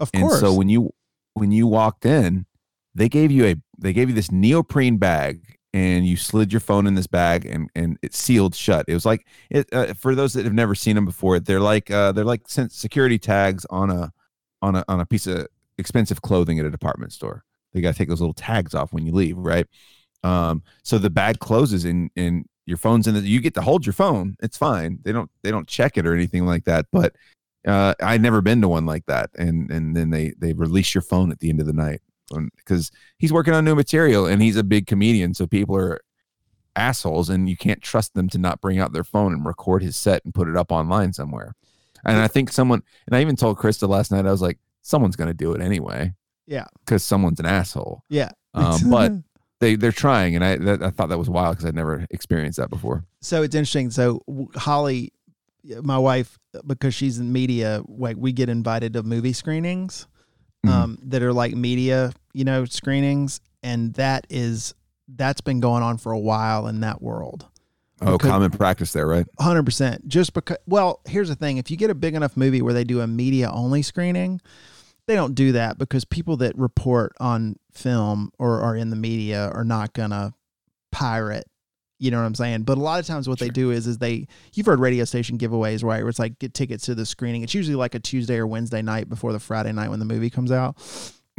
[0.00, 0.32] Of course.
[0.32, 0.92] And so when you
[1.34, 2.46] when you walked in,
[2.94, 6.86] they gave you a they gave you this neoprene bag and you slid your phone
[6.86, 8.86] in this bag and and it sealed shut.
[8.88, 11.38] It was like it uh, for those that have never seen them before.
[11.38, 14.12] They're like uh, they're like security tags on a
[14.62, 15.46] on a on a piece of
[15.78, 17.44] expensive clothing at a department store.
[17.72, 19.66] They got to take those little tags off when you leave, right?
[20.22, 23.86] Um, so the bag closes and and your phone's in the you get to hold
[23.86, 24.36] your phone.
[24.42, 24.98] It's fine.
[25.02, 26.86] They don't they don't check it or anything like that.
[26.92, 27.16] But
[27.66, 29.30] uh, I'd never been to one like that.
[29.36, 32.00] And and then they they release your phone at the end of the night.
[32.56, 35.34] because he's working on new material and he's a big comedian.
[35.34, 36.00] So people are
[36.76, 39.96] assholes and you can't trust them to not bring out their phone and record his
[39.96, 41.54] set and put it up online somewhere.
[42.04, 45.16] And I think someone, and I even told Krista last night, I was like, someone's
[45.16, 46.14] going to do it anyway.
[46.50, 46.66] Yeah.
[46.80, 48.04] Because someone's an asshole.
[48.10, 48.30] Yeah.
[48.52, 49.12] Um, but
[49.60, 52.58] they they're trying, and I that, I thought that was wild because I'd never experienced
[52.58, 53.04] that before.
[53.20, 53.90] So it's interesting.
[53.90, 54.22] So
[54.56, 55.12] Holly,
[55.82, 60.08] my wife, because she's in media, like we get invited to movie screenings,
[60.66, 60.74] mm-hmm.
[60.74, 64.74] um, that are like media, you know, screenings, and that is
[65.06, 67.46] that's been going on for a while in that world.
[68.02, 69.26] Oh, common practice there, right?
[69.38, 70.08] Hundred percent.
[70.08, 70.56] Just because.
[70.66, 73.06] Well, here's the thing: if you get a big enough movie where they do a
[73.06, 74.40] media only screening,
[75.10, 79.50] they don't do that because people that report on film or are in the media
[79.52, 80.32] are not gonna
[80.92, 81.46] pirate.
[81.98, 82.62] You know what I'm saying?
[82.62, 83.48] But a lot of times, what sure.
[83.48, 86.02] they do is, is they you've heard radio station giveaways, right?
[86.02, 87.42] Where it's like get tickets to the screening.
[87.42, 90.30] It's usually like a Tuesday or Wednesday night before the Friday night when the movie
[90.30, 90.76] comes out.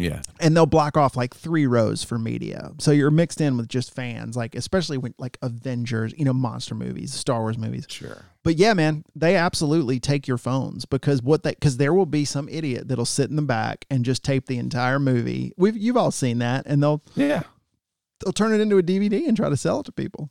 [0.02, 0.22] Yeah.
[0.40, 2.72] And they'll block off like three rows for media.
[2.80, 6.74] So you're mixed in with just fans, like especially when like Avengers, you know, monster
[6.76, 7.86] movies, Star Wars movies.
[7.88, 8.26] Sure.
[8.44, 12.26] But yeah, man, they absolutely take your phones because what they because there will be
[12.26, 15.54] some idiot that'll sit in the back and just tape the entire movie.
[15.58, 17.44] We've you've all seen that, and they'll yeah
[18.24, 20.30] they'll turn it into a DVD and try to sell it to people.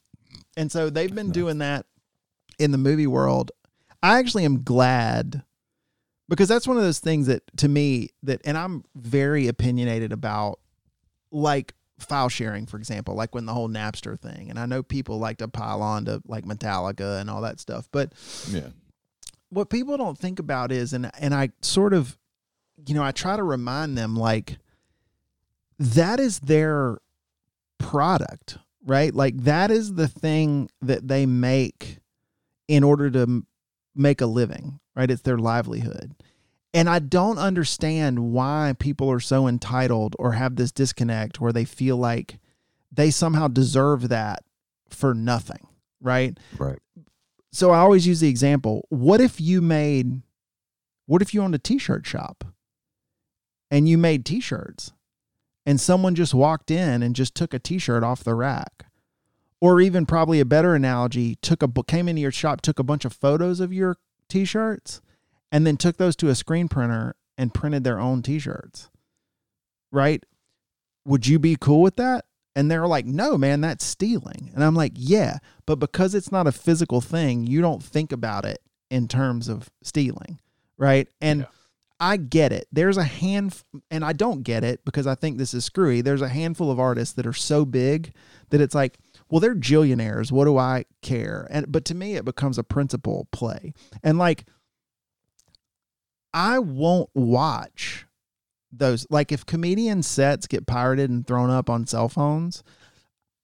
[0.56, 1.86] And so they've been doing that
[2.58, 3.52] in the movie world.
[4.02, 5.44] I actually am glad
[6.30, 10.60] because that's one of those things that to me that and I'm very opinionated about
[11.30, 15.18] like file sharing for example like when the whole Napster thing and I know people
[15.18, 18.14] like to pile on to like Metallica and all that stuff but
[18.48, 18.68] yeah.
[19.50, 22.16] what people don't think about is and and I sort of
[22.86, 24.56] you know I try to remind them like
[25.78, 26.98] that is their
[27.78, 29.14] product right?
[29.14, 31.98] Like that is the thing that they make
[32.68, 33.44] in order to
[33.94, 35.10] make a living right?
[35.10, 36.14] It's their livelihood.
[36.74, 41.64] And I don't understand why people are so entitled or have this disconnect where they
[41.64, 42.38] feel like
[42.92, 44.44] they somehow deserve that
[44.90, 45.66] for nothing,
[46.02, 46.36] right?
[46.58, 46.78] Right.
[47.50, 50.20] So I always use the example what if you made,
[51.06, 52.44] what if you owned a t shirt shop
[53.70, 54.92] and you made t shirts
[55.64, 58.84] and someone just walked in and just took a t shirt off the rack?
[59.62, 63.06] Or even probably a better analogy, took a came into your shop, took a bunch
[63.06, 63.96] of photos of your
[64.30, 65.00] t-shirts
[65.52, 68.88] and then took those to a screen printer and printed their own t-shirts.
[69.92, 70.24] Right?
[71.04, 72.24] Would you be cool with that?
[72.56, 76.46] And they're like, "No, man, that's stealing." And I'm like, "Yeah, but because it's not
[76.46, 80.40] a physical thing, you don't think about it in terms of stealing."
[80.76, 81.08] Right?
[81.20, 81.46] And yeah.
[82.00, 82.66] I get it.
[82.72, 86.00] There's a hand, and I don't get it because I think this is screwy.
[86.00, 88.12] There's a handful of artists that are so big
[88.48, 88.98] that it's like,
[89.30, 90.32] well, they're jillionaires.
[90.32, 91.46] What do I care?
[91.50, 93.72] And but to me, it becomes a principle play.
[94.02, 94.44] And like,
[96.34, 98.06] I won't watch
[98.72, 99.06] those.
[99.10, 102.62] Like, if comedian sets get pirated and thrown up on cell phones,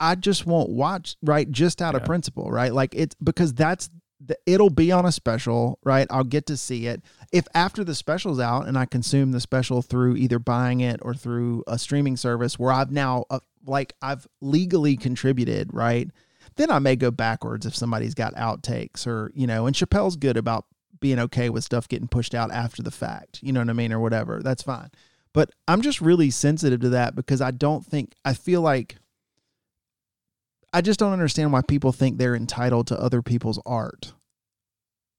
[0.00, 1.16] I just won't watch.
[1.22, 2.00] Right, just out yeah.
[2.00, 2.50] of principle.
[2.50, 3.88] Right, like it's because that's
[4.24, 6.06] the, it'll be on a special, right?
[6.10, 7.02] I'll get to see it.
[7.32, 11.14] If after the special's out and I consume the special through either buying it or
[11.14, 16.08] through a streaming service where I've now uh, like I've legally contributed, right?
[16.56, 20.36] Then I may go backwards if somebody's got outtakes or, you know, and Chappelle's good
[20.36, 20.64] about
[21.00, 23.92] being okay with stuff getting pushed out after the fact, you know what I mean,
[23.92, 24.40] or whatever.
[24.42, 24.90] That's fine.
[25.34, 28.96] But I'm just really sensitive to that because I don't think, I feel like,
[30.72, 34.14] I just don't understand why people think they're entitled to other people's art.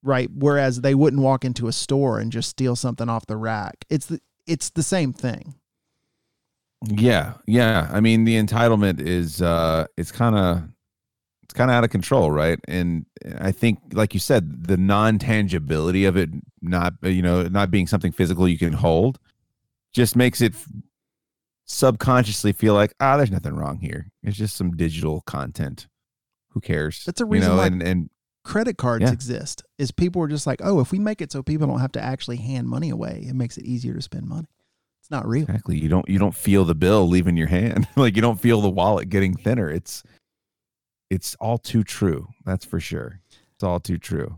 [0.04, 0.30] Right.
[0.34, 3.86] Whereas they wouldn't walk into a store and just steal something off the rack.
[3.90, 5.56] It's the, it's the same thing.
[6.86, 7.90] Yeah, yeah.
[7.92, 10.64] I mean, the entitlement is uh it's kind of
[11.44, 12.60] it's kind of out of control, right?
[12.68, 13.06] And
[13.40, 16.30] I think like you said, the non-tangibility of it
[16.62, 19.20] not you know, not being something physical you can hold
[19.94, 20.54] just makes it
[21.66, 24.12] subconsciously feel like, ah, there's nothing wrong here.
[24.24, 25.88] It's just some digital content.
[26.50, 27.04] Who cares?
[27.06, 28.10] That's a reason you know, why and, and
[28.44, 29.12] credit cards yeah.
[29.12, 29.64] exist.
[29.78, 32.02] Is people are just like, oh, if we make it so people don't have to
[32.02, 34.48] actually hand money away, it makes it easier to spend money.
[35.08, 35.44] It's not real.
[35.44, 35.80] Exactly.
[35.80, 37.88] You don't you don't feel the bill leaving your hand.
[37.96, 39.70] like you don't feel the wallet getting thinner.
[39.70, 40.04] It's
[41.10, 42.28] it's all too true.
[42.44, 43.22] That's for sure.
[43.56, 44.38] It's all too true.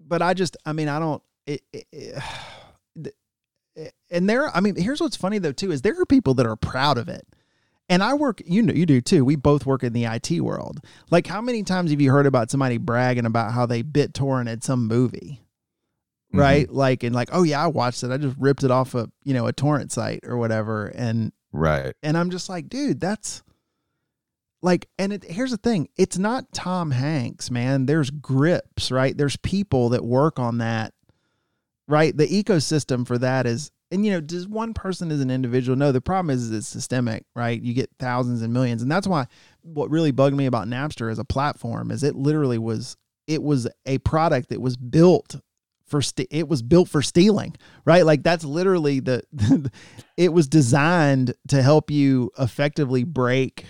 [0.00, 3.14] But I just I mean I don't it, it, it,
[4.10, 6.56] and there I mean here's what's funny though too is there are people that are
[6.56, 7.26] proud of it.
[7.90, 9.26] And I work, you know, you do too.
[9.26, 10.80] We both work in the IT world.
[11.10, 14.62] Like, how many times have you heard about somebody bragging about how they bit torrented
[14.62, 15.42] some movie?
[16.28, 16.38] Mm-hmm.
[16.38, 16.66] right?
[16.66, 16.76] Mm-hmm.
[16.76, 18.10] Like and like, oh yeah, I watched it.
[18.10, 21.94] I just ripped it off a you know a torrent site or whatever, and right.
[22.02, 23.42] And I'm just like, dude, that's
[24.60, 27.86] like, and it, here's the thing: it's not Tom Hanks, man.
[27.86, 29.16] There's grips, right?
[29.16, 30.92] There's people that work on that,
[31.86, 32.16] right?
[32.16, 35.76] The ecosystem for that is and you know, does one person as an individual?
[35.76, 37.60] No, the problem is, is it's systemic, right?
[37.60, 39.26] You get thousands and millions, and that's why
[39.62, 42.96] what really bugged me about Napster as a platform is it literally was
[43.26, 45.36] it was a product that was built
[45.88, 48.04] for st- it was built for stealing, right?
[48.04, 49.70] Like that's literally the, the
[50.16, 53.66] it was designed to help you effectively break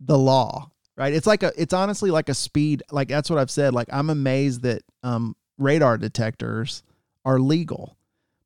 [0.00, 1.12] the law, right?
[1.12, 3.74] It's like a it's honestly like a speed like that's what I've said.
[3.74, 6.82] Like I'm amazed that um radar detectors
[7.24, 7.96] are legal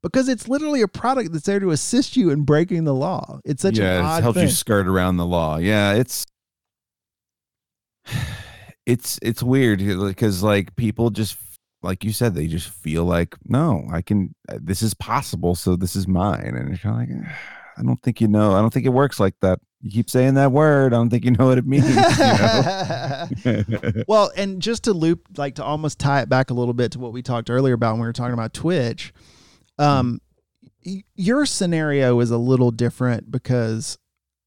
[0.03, 3.41] because it's literally a product that's there to assist you in breaking the law.
[3.45, 4.49] It's such yeah, an odd it helps thing.
[4.49, 5.59] you skirt around the law.
[5.59, 6.25] Yeah, it's
[8.87, 11.37] it's it's weird because like people just
[11.83, 15.77] like you said they just feel like no i can uh, this is possible so
[15.77, 17.27] this is mine and it's kind of like
[17.79, 20.35] i don't think you know i don't think it works like that you keep saying
[20.35, 24.05] that word i don't think you know what it means you know?
[24.09, 26.99] well, and just to loop, like to almost tie it back a little bit to
[26.99, 29.13] what we talked earlier about when we were talking about Twitch,
[29.79, 30.21] um,
[30.85, 33.99] y- your scenario is a little different because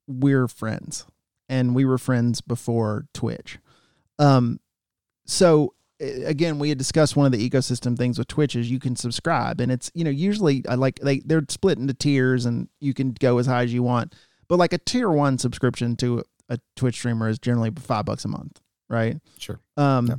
[0.07, 1.05] we're friends
[1.49, 3.59] and we were friends before Twitch.
[4.19, 4.59] Um,
[5.25, 8.95] so again, we had discussed one of the ecosystem things with Twitch is you can
[8.95, 12.93] subscribe and it's, you know, usually I like they, they're split into tiers and you
[12.93, 14.13] can go as high as you want,
[14.47, 18.27] but like a tier one subscription to a Twitch streamer is generally five bucks a
[18.27, 18.59] month,
[18.89, 19.17] right?
[19.37, 20.15] sure Um, Yeah.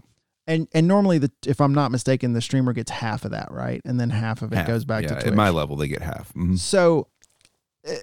[0.46, 3.80] and and normally the if I'm not mistaken, the streamer gets half of that, right?
[3.84, 4.66] And then half of it Half.
[4.66, 5.26] goes back yeah, to Twitch.
[5.26, 6.58] at my level they get half Mhm.
[6.58, 7.08] So,
[7.84, 7.96] eh,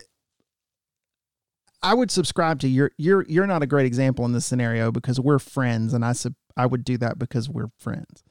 [1.83, 5.19] I would subscribe to your you're you're not a great example in this scenario because
[5.19, 8.23] we're friends, and I sub I would do that because we're friends.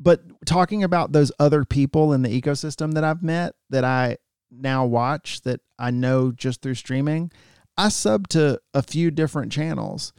[0.00, 4.16] But talking about those other people in the ecosystem that I've met that I
[4.50, 7.30] now watch that I know just through streaming,
[7.76, 10.12] I sub to a few different channels.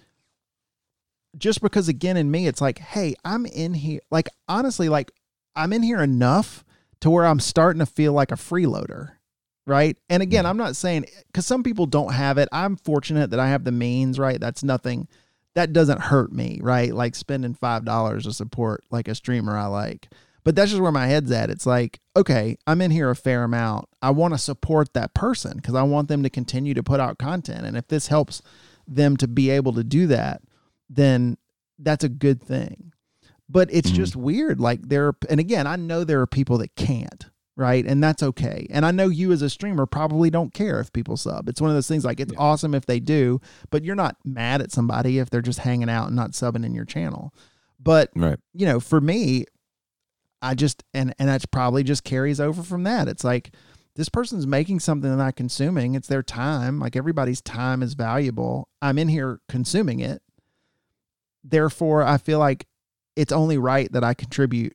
[1.38, 5.12] Just because again in me it's like, hey, I'm in here like honestly like
[5.56, 6.64] I'm in here enough
[7.02, 9.14] to where I'm starting to feel like a freeloader.
[9.66, 9.98] Right.
[10.10, 10.50] And again, mm.
[10.50, 12.50] I'm not saying because some people don't have it.
[12.52, 14.40] I'm fortunate that I have the means, right?
[14.40, 15.08] That's nothing
[15.56, 16.94] that doesn't hurt me, right?
[16.94, 20.10] Like spending five dollars to support like a streamer I like.
[20.44, 21.52] But that's just where my head's at.
[21.52, 23.86] It's like, okay, I'm in here a fair amount.
[24.02, 27.20] I want to support that person because I want them to continue to put out
[27.20, 27.64] content.
[27.66, 28.42] And if this helps
[28.88, 30.42] them to be able to do that,
[30.90, 31.38] then
[31.78, 32.92] that's a good thing
[33.50, 33.96] but it's Mhm.
[33.96, 37.86] just weird like there and again i know there are people that can't right?
[37.86, 38.66] And that's okay.
[38.70, 41.50] And i know you as a streamer probably don't care if people sub.
[41.50, 42.40] It's one of those things like it's Yeah.
[42.40, 46.08] awesome if they do but you're not mad at somebody if they're just hanging out
[46.08, 47.34] and not subbing in your channel.
[47.80, 48.38] But right.
[48.54, 49.46] you know for me
[50.42, 53.08] i just and and that's probably just carries over from that.
[53.08, 53.54] It's like
[53.96, 55.96] this person's making something they're not consuming.
[55.96, 56.80] It's their time.
[56.80, 58.70] Like everybody's time is valuable.
[58.82, 60.22] I'm in here consuming it.
[61.44, 62.68] Therefore i feel like
[63.16, 64.74] it's only right that i contribute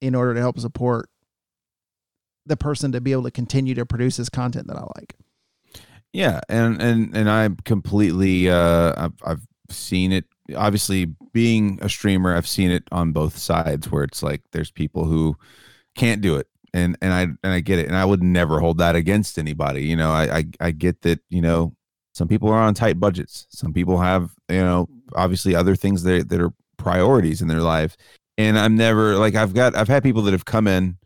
[0.00, 1.08] in order to help support
[2.48, 5.14] the person to be able to continue to produce this content that i like.
[6.12, 10.24] Yeah, and and and I completely uh I've I've seen it.
[10.56, 15.04] Obviously being a streamer I've seen it on both sides where it's like there's people
[15.04, 15.36] who
[15.94, 18.78] can't do it and and I and I get it and I would never hold
[18.78, 20.10] that against anybody you know?
[20.10, 21.74] I I, I get that you know
[22.14, 23.46] some people are on tight budgets.
[23.50, 27.96] Some people have you know obviously other things that that are priorities in their life.
[28.38, 30.96] And I'm never like I've got I've had people that have come in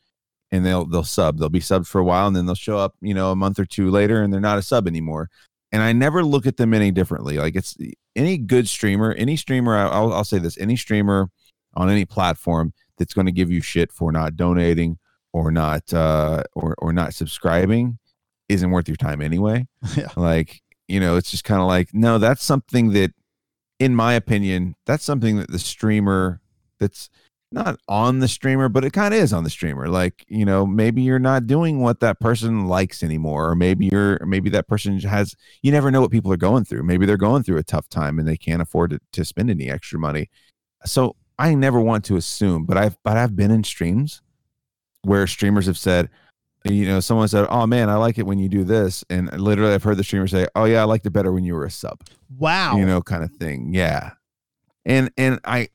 [0.53, 1.39] and they'll they'll sub.
[1.39, 3.59] They'll be subbed for a while, and then they'll show up, you know, a month
[3.59, 5.31] or two later, and they're not a sub anymore.
[5.73, 7.39] And I never look at them any differently.
[7.39, 7.77] Like it's
[8.15, 9.75] any good streamer, any streamer.
[9.75, 11.31] I'll I'll say this: any streamer
[11.75, 14.99] on any platform that's going to give you shit for not donating
[15.33, 17.99] or not uh or or not subscribing
[18.51, 19.67] isn't worth your time anyway.
[19.97, 20.09] Yeah.
[20.17, 23.13] Like you know, it's just kind of like no, that's something that,
[23.79, 26.43] in my opinion, that's something that the streamer
[26.79, 27.09] that's
[27.53, 29.89] not on the streamer, but it kind of is on the streamer.
[29.89, 33.95] Like, you know, maybe you're not doing what that person likes anymore, or maybe mm-hmm.
[33.95, 36.83] you're, maybe that person has, you never know what people are going through.
[36.83, 39.71] Maybe they're going through a tough time and they can't afford to, to spend any
[39.71, 40.31] extra money.
[40.85, 44.23] So I never want to assume, but I've, but I've been in streams
[45.03, 46.11] where streamers have said,
[46.65, 49.75] you know, someone said, "Oh man, I like it when you do this," and literally,
[49.75, 51.71] I've heard the streamer say, "Oh yeah, I liked it better when you were a
[51.73, 51.99] sub."
[52.39, 53.75] wow you know, kind of thing.
[53.75, 54.13] Yeah.
[54.85, 55.69] And and I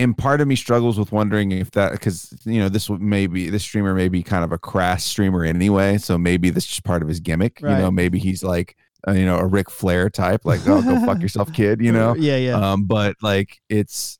[0.00, 3.50] and part of me struggles with wondering if that because you know this would maybe
[3.50, 6.84] this streamer may be kind of a crass streamer anyway, so maybe this is just
[6.84, 7.60] part of his gimmick.
[7.60, 11.04] You know, maybe he's like uh, you know a Ric Flair type, like oh go
[11.04, 11.80] fuck yourself, kid.
[11.80, 14.18] You know, yeah yeah um, but like it's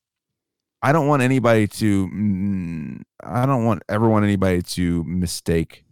[0.82, 5.84] I don't want anybody to mm, I don't want ever want anybody to mistake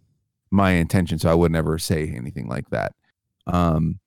[0.51, 2.93] my intention, so I would never say anything like that.
[3.47, 3.99] Um,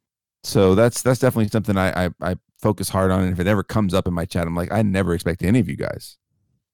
[0.43, 3.23] so that's that's definitely something I, I I focus hard on.
[3.23, 5.61] And if it ever comes up in my chat, I'm like, I never expect any
[5.61, 6.17] of you guys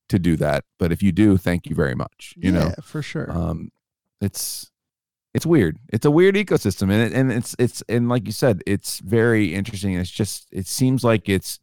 [0.09, 2.35] to do that, but if you do, thank you very much.
[2.37, 3.71] You know, for sure um,
[4.21, 4.71] it's
[5.35, 5.79] it's weird.
[5.93, 9.55] It's a weird ecosystem, and it, and it's it's and like you said, it's very
[9.55, 9.95] interesting.
[9.95, 11.61] It's just it seems like it's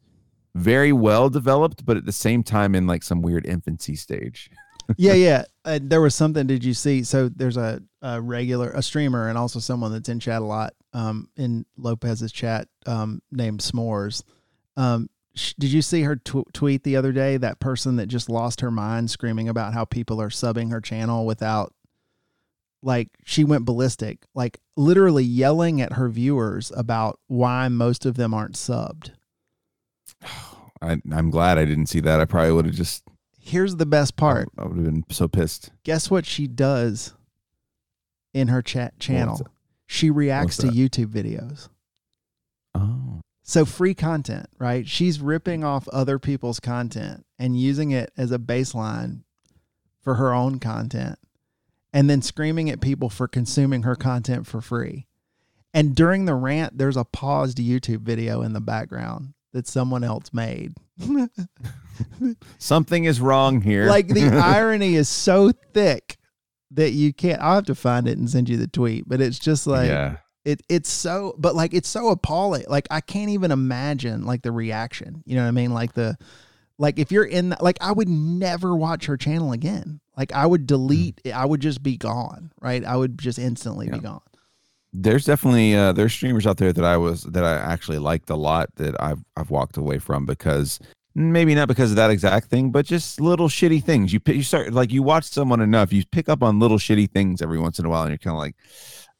[0.54, 4.50] very well developed, but at the same time in like some weird infancy stage.
[4.96, 5.44] yeah, yeah.
[5.64, 6.46] Uh, there was something.
[6.46, 7.02] Did you see?
[7.02, 10.74] So there's a, a regular, a streamer, and also someone that's in chat a lot.
[10.92, 14.22] Um, in Lopez's chat, um, named S'mores.
[14.76, 17.36] Um, sh- did you see her tw- tweet the other day?
[17.36, 21.26] That person that just lost her mind, screaming about how people are subbing her channel
[21.26, 21.74] without,
[22.82, 28.32] like, she went ballistic, like literally yelling at her viewers about why most of them
[28.32, 29.10] aren't subbed.
[30.80, 32.20] I, I'm glad I didn't see that.
[32.20, 33.04] I probably would have just
[33.38, 34.48] Here's the best part.
[34.58, 35.70] I would have been so pissed.
[35.84, 37.14] Guess what she does
[38.34, 39.46] in her chat channel?
[39.86, 41.68] She reacts to YouTube videos.
[42.74, 44.86] Oh, So free content, right?
[44.86, 49.22] She's ripping off other people's content and using it as a baseline
[50.00, 51.18] for her own content
[51.92, 55.06] and then screaming at people for consuming her content for free.
[55.72, 60.32] And during the rant, there's a paused YouTube video in the background that someone else
[60.32, 60.74] made.
[62.58, 63.86] something is wrong here.
[63.86, 66.16] like the irony is so thick
[66.76, 69.38] that you can't I'll have to find it and send you the tweet, but it's
[69.38, 72.64] just like yeah, it it's so but like it's so appalling.
[72.68, 75.74] Like i can't even imagine like the reaction you know what i mean?
[75.74, 76.16] Like the
[76.78, 80.00] like if you're in the, like i would never watch her channel again.
[80.16, 82.84] Like i would delete i would just be gone right?
[82.84, 84.20] I would just instantly be gone.
[84.92, 88.36] There's definitely uh, there's streamers out there that I was that I actually liked a
[88.36, 90.78] lot that I've I've walked away from because
[91.16, 94.12] maybe not because of that exact thing, but just little shitty things.
[94.12, 97.40] You you start like you watch someone enough, you pick up on little shitty things
[97.40, 98.54] every once in a while, and you're kind of like,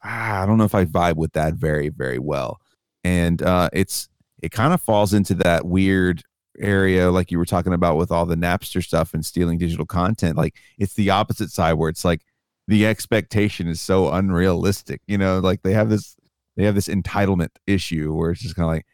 [0.04, 2.60] ah, I don't know if I vibe with that very very well.
[3.02, 4.08] And uh, it's
[4.42, 6.22] it kind of falls into that weird
[6.58, 10.36] area like you were talking about with all the Napster stuff and stealing digital content.
[10.36, 12.22] Like it's the opposite side where it's like
[12.68, 15.00] the expectation is so unrealistic.
[15.06, 16.14] You know, like they have this
[16.56, 18.86] they have this entitlement issue where it's just kind of like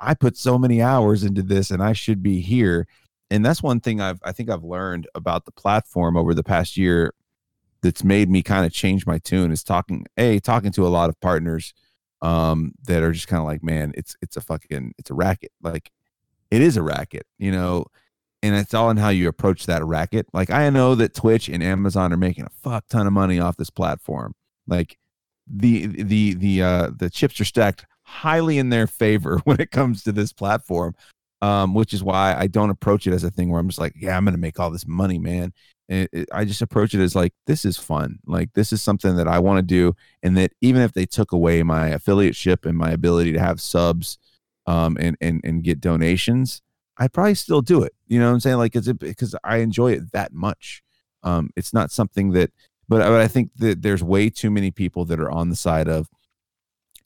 [0.00, 2.86] I put so many hours into this and I should be here.
[3.30, 6.76] And that's one thing I've I think I've learned about the platform over the past
[6.76, 7.14] year
[7.82, 11.10] that's made me kind of change my tune is talking a talking to a lot
[11.10, 11.74] of partners
[12.22, 15.52] um that are just kind of like man it's it's a fucking it's a racket.
[15.62, 15.90] Like
[16.50, 17.86] it is a racket you know?
[18.40, 20.26] And it's all in how you approach that racket.
[20.32, 23.56] Like i know that twitch and amazon are making a fuck ton of money off
[23.56, 24.34] this platform.
[24.66, 24.96] Like
[25.46, 30.02] the the the uh the chips are stacked highly in their favor when it comes
[30.02, 30.94] to this platform
[31.42, 33.92] um which is why i don't approach it as a thing where i'm just like
[33.94, 35.52] yeah i'm gonna make all this money man.
[35.90, 38.18] And it, i just approach it as like this is fun.
[38.26, 41.32] Like this is something that i want to do and that even if they took
[41.32, 44.18] away my affiliateship and my ability to have subs
[44.66, 46.62] um and and, and get donations
[46.98, 47.94] i'd probably still do it.
[48.08, 48.56] You know what i'm saying?
[48.56, 50.82] Like it's because i enjoy it that much.
[51.22, 52.50] Um it's not something that
[52.88, 55.88] but, but i think that there's way too many people that are on the side
[55.88, 56.08] of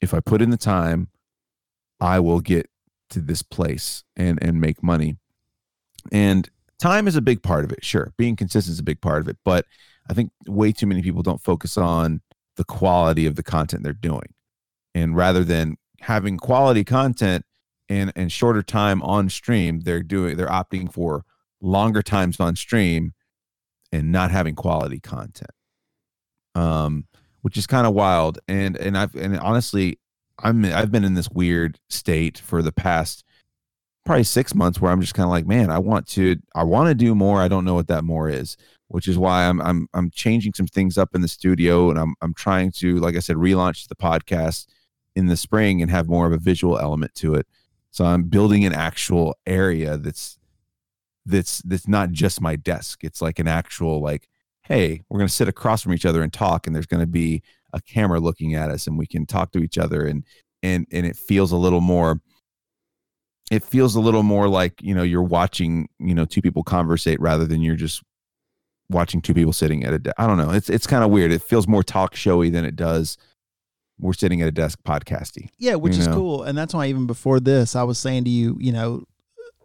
[0.03, 1.07] if i put in the time
[1.99, 2.69] i will get
[3.13, 5.15] to this place and and make money.
[6.11, 6.49] And
[6.79, 8.11] time is a big part of it sure.
[8.17, 9.65] Being consistent is a big part of it but
[10.09, 12.21] i think way too many people don't focus on
[12.57, 14.33] the quality of the content they're doing.
[14.93, 17.45] And rather than having quality content
[17.87, 21.23] and and shorter time on stream they're doing they're opting for
[21.61, 23.13] longer times on stream
[23.91, 25.51] and not having quality content.
[26.55, 27.05] Um
[27.43, 29.97] which is kind of wild and and i've and honestly
[30.39, 33.23] i'm i've been in this weird state for the past
[34.03, 36.89] probably six months where i'm just kind of like man i want to i want
[36.89, 38.57] to do more i don't know what that more is
[38.87, 42.15] which is why i'm i'm i'm changing some things up in the studio and i'm
[42.21, 44.65] i'm trying to like i said relaunch the podcast
[45.15, 47.47] in the spring and have more of a visual element to it.
[47.91, 50.37] So i'm building an actual area that's
[51.25, 53.03] that's that's not just my desk.
[53.03, 54.27] It's like an actual like
[54.63, 57.07] hey we're going to sit across from each other and talk and there's going to
[57.07, 57.41] be
[57.73, 60.23] a camera looking at us and we can talk to each other and
[60.61, 62.21] and and it feels a little more
[63.51, 67.19] it feels a little more like you know you're watching you know two people conversate
[67.19, 68.01] rather than you're just
[68.89, 71.31] watching two people sitting at a de- I don't know it's it's kind of weird
[71.31, 73.17] it feels more talk showy than it does
[73.99, 76.15] we're sitting at a desk podcasty yeah which is know.
[76.15, 79.03] cool and that's why even before this i was saying to you you know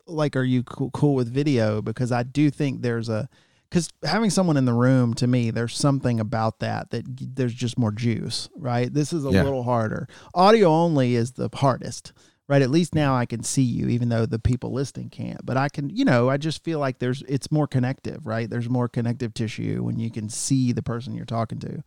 [0.07, 3.29] like are you cool, cool with video because i do think there's a
[3.71, 7.05] because having someone in the room to me there's something about that that
[7.37, 8.93] there's just more juice right?
[8.93, 9.43] This is a Yeah.
[9.43, 10.09] little harder.
[10.35, 12.13] Audio only is the hardest
[12.49, 12.63] right?
[12.63, 15.45] At least now i can see you even though the people listening can't.
[15.45, 18.49] But i can you know i just feel like there's it's more connective right?
[18.49, 21.83] There's more connective tissue when you can see the person you're talking to.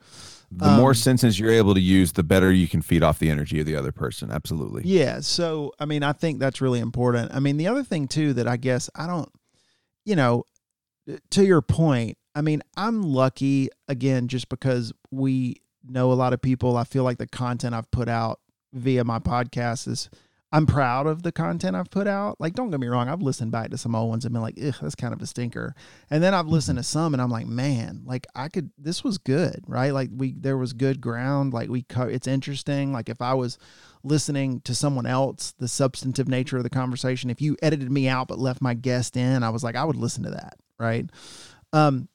[0.51, 3.29] The more Um, senses you're able to use the better you can feed off the
[3.31, 4.29] energy of the other person.
[4.31, 4.83] Absolutely.
[4.85, 5.21] Yeah.
[5.21, 7.33] So, I mean, I think that's really important.
[7.33, 9.29] I mean, the other thing too that I guess I don't,
[10.03, 10.43] you know,
[11.31, 16.41] to your point, I mean, I'm lucky again just because we know a lot of
[16.41, 16.77] people.
[16.77, 18.39] I feel like the content I've put out
[18.73, 20.09] via my podcast is
[20.53, 22.39] I'm proud of the content I've put out.
[22.39, 24.59] Like, don't get me wrong, I've listened back to some old ones and been like,
[24.61, 25.73] ugh, that's kind of a stinker.
[26.09, 29.17] And then I've listened to some and I'm like, man, like I could, this was
[29.17, 29.91] good, right?
[29.91, 31.53] Like we, there was good ground.
[31.53, 32.91] Like we, co- it's interesting.
[32.91, 33.57] Like if I was
[34.03, 38.27] listening to someone else, the substantive nature of the conversation, if you edited me out
[38.27, 41.09] but left my guest in, I was like, I would listen to that, right?
[41.71, 42.09] Um,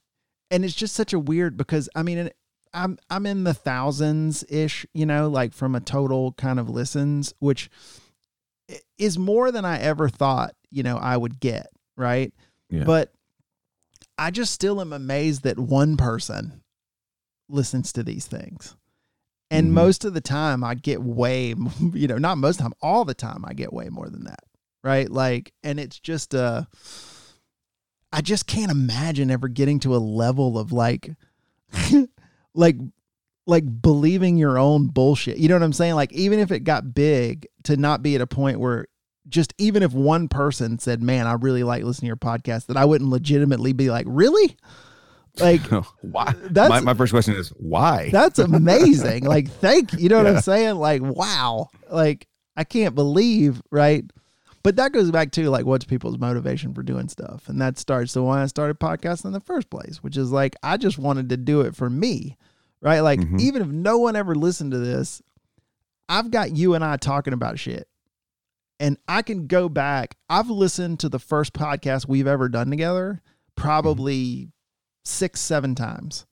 [0.50, 2.30] and it's just such a weird because I mean,
[2.74, 7.32] I'm I'm in the thousands ish, you know, like from a total kind of listens,
[7.38, 7.70] which
[8.98, 12.32] is more than I ever thought, you know, I would get, right?
[12.68, 12.84] Yeah.
[12.84, 13.12] But
[14.18, 16.62] I just still am amazed that one person
[17.48, 18.76] listens to these things.
[19.50, 19.74] And Mhm.
[19.74, 21.54] most of the time I get way,
[21.92, 24.24] you know, not most of the time, all the time I get way more than
[24.24, 24.40] that.
[24.82, 25.10] Right?
[25.10, 26.64] Like and it's just uh
[28.16, 31.10] I just can't imagine ever getting to a level of like
[32.54, 32.76] like
[33.46, 35.36] like believing your own bullshit.
[35.36, 35.96] You know what I'm saying?
[35.96, 38.86] Like even if it got big to not be at a point where
[39.28, 42.78] just even if one person said, "Man, I really like listening to your podcast," that
[42.78, 44.56] I wouldn't legitimately be like, "Really?"
[45.38, 45.60] Like
[46.00, 46.32] why?
[46.38, 48.08] That's- my, my first question is why?
[48.10, 49.24] that's amazing.
[49.24, 49.98] like thank you.
[49.98, 50.76] You know what I'm saying?
[50.76, 51.68] Like wow.
[51.90, 54.10] Like I can't believe, right?
[54.66, 57.48] But that goes back to like what's people's motivation for doing stuff.
[57.48, 60.56] And that starts the why I started podcasting in the first place, which is like
[60.60, 62.36] I just wanted to do it for me.
[62.80, 62.98] Right?
[62.98, 63.40] Like Mhm.
[63.40, 65.22] even if no one ever listened to this,
[66.08, 67.86] I've got you and I talking about shit.
[68.80, 70.16] And I can go back.
[70.28, 73.22] I've listened to the first podcast we've ever done together
[73.54, 74.48] probably
[75.04, 76.26] six, seven times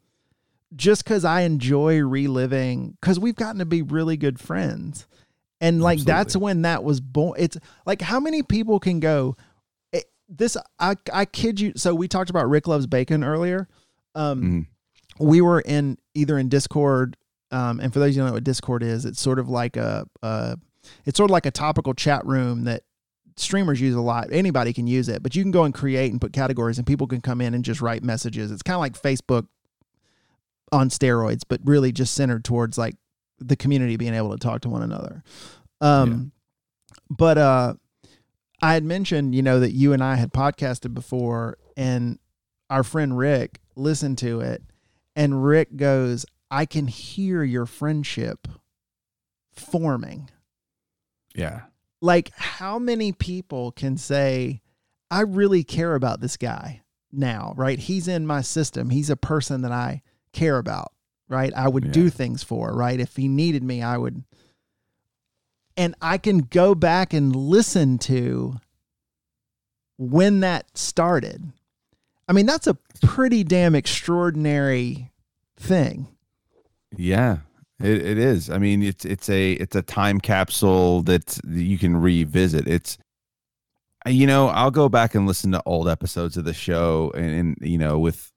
[0.75, 5.07] just because I enjoy reliving, because we've gotten to be really good friends.
[5.65, 7.37] And like that's when that was born.
[7.39, 9.37] It's like how many people can go,
[9.93, 11.73] it, this, I, I kid you.
[11.77, 13.69] So we talked about Rick Loves Bacon earlier.
[14.15, 14.67] Um, Mhm.
[15.27, 17.17] we were in either in Discord,
[17.51, 19.49] um, and for those of you who don't know what Discord is, it's sort of
[19.49, 20.57] like a, uh,
[21.05, 22.83] it's sort of like a topical chat room that
[23.37, 24.29] streamers use a lot.
[24.33, 27.07] Anybody can use it, but you can go and create and put categories, and people
[27.07, 28.51] can come in and just write messages.
[28.53, 29.47] It's kind of like Facebook
[30.73, 32.97] on steroids, but really just centered towards like
[33.39, 35.23] the community being able to talk to one another.
[35.81, 36.33] Um,
[37.11, 37.75] but uh,
[38.63, 42.19] I had mentioned, you know, that you and I had podcasted before, and
[42.71, 44.63] our friend Rick listened to it,
[45.15, 48.49] and Rick goes, "I can hear your friendship
[49.53, 50.31] forming."
[51.35, 51.63] yeah.
[52.01, 54.63] like how many people can say
[55.11, 56.83] i really care about this guy
[57.13, 60.03] now right he's in my system he's a person that i
[60.33, 60.93] care about
[61.29, 61.53] right?
[61.55, 62.99] I would do things for right?
[62.99, 64.23] If he needed me i would.
[65.77, 68.57] And i can go back and listen to
[69.99, 71.53] when that started.
[72.29, 75.11] I mean that's a pretty damn extraordinary
[75.57, 76.09] thing.
[76.97, 77.39] Yeah,
[77.81, 78.51] it, it is.
[78.51, 82.69] I mean, it's it's a it's a time capsule that you can revisit.
[82.69, 82.99] It's
[84.07, 87.57] you know, I'll go back and listen to old episodes of the show, and, and
[87.61, 88.31] you know, with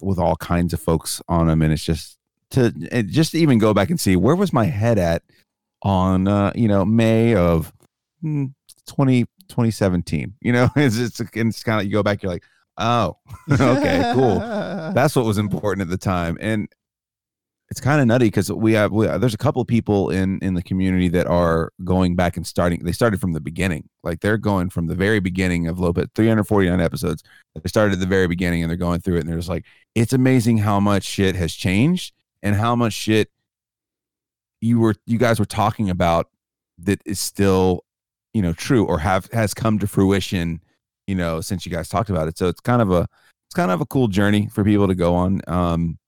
[0.00, 2.18] with all kinds of folks on them, and it's just
[2.50, 5.22] to and just to even go back and see where was my head at
[5.82, 7.72] on uh, you know May of
[8.20, 8.46] hmm,
[8.86, 10.34] 20, 2017.
[10.40, 12.44] You know, it's it's, it's kind of you go back, you're like,
[12.78, 13.16] oh,
[13.52, 14.38] okay, cool
[14.94, 16.68] that's what was important at the time and
[17.70, 20.54] it's kind of nutty because we have we, there's a couple of people in in
[20.54, 24.36] the community that are going back and starting they started from the beginning like they're
[24.36, 27.22] going from the very beginning of bit 349 episodes
[27.54, 29.64] they started at the very beginning and they're going through it and they're just like
[29.94, 32.12] it's amazing how much shit has changed
[32.42, 33.30] and how much shit
[34.60, 36.28] you were you guys were talking about
[36.78, 37.84] that is still
[38.32, 40.60] you know true or have has come to fruition
[41.06, 42.38] you know since you guys talked about it.
[42.38, 43.06] So it's kind of a
[43.46, 45.40] it's kind of a cool journey for people to go on.
[45.46, 45.98] Um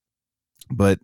[0.71, 0.99] but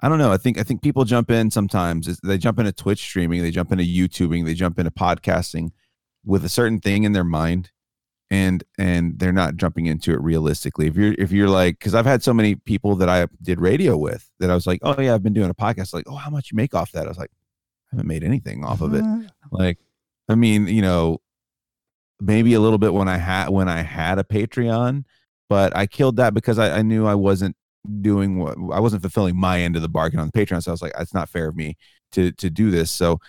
[0.00, 0.32] i don't know.
[0.32, 2.18] I think i think people jump in sometimes.
[2.20, 5.70] They jump into twitch streaming they jump into youtubing they jump into podcasting
[6.24, 7.70] with a certain thing in their mind
[8.30, 10.86] and and they're not jumping into it realistically.
[10.86, 13.96] If you're if you're like because i've had so many people that i did radio
[13.96, 15.94] with that i was like oh yeah i've been doing a podcast.
[15.94, 17.06] Like oh how much you make off that?
[17.06, 19.02] I was like i haven't made anything off of it.
[19.02, 19.28] Uh-huh.
[19.50, 19.78] Like
[20.28, 21.20] i mean you know
[22.20, 25.04] maybe a little bit when i had when i had a patreon
[25.48, 27.56] but i killed that because i, I knew i wasn't
[28.00, 30.72] doing what i wasn't fulfilling my end of the bargain on the patreon so i
[30.72, 31.76] was like it's not fair of me
[32.14, 32.90] to to do this.
[32.90, 33.20] So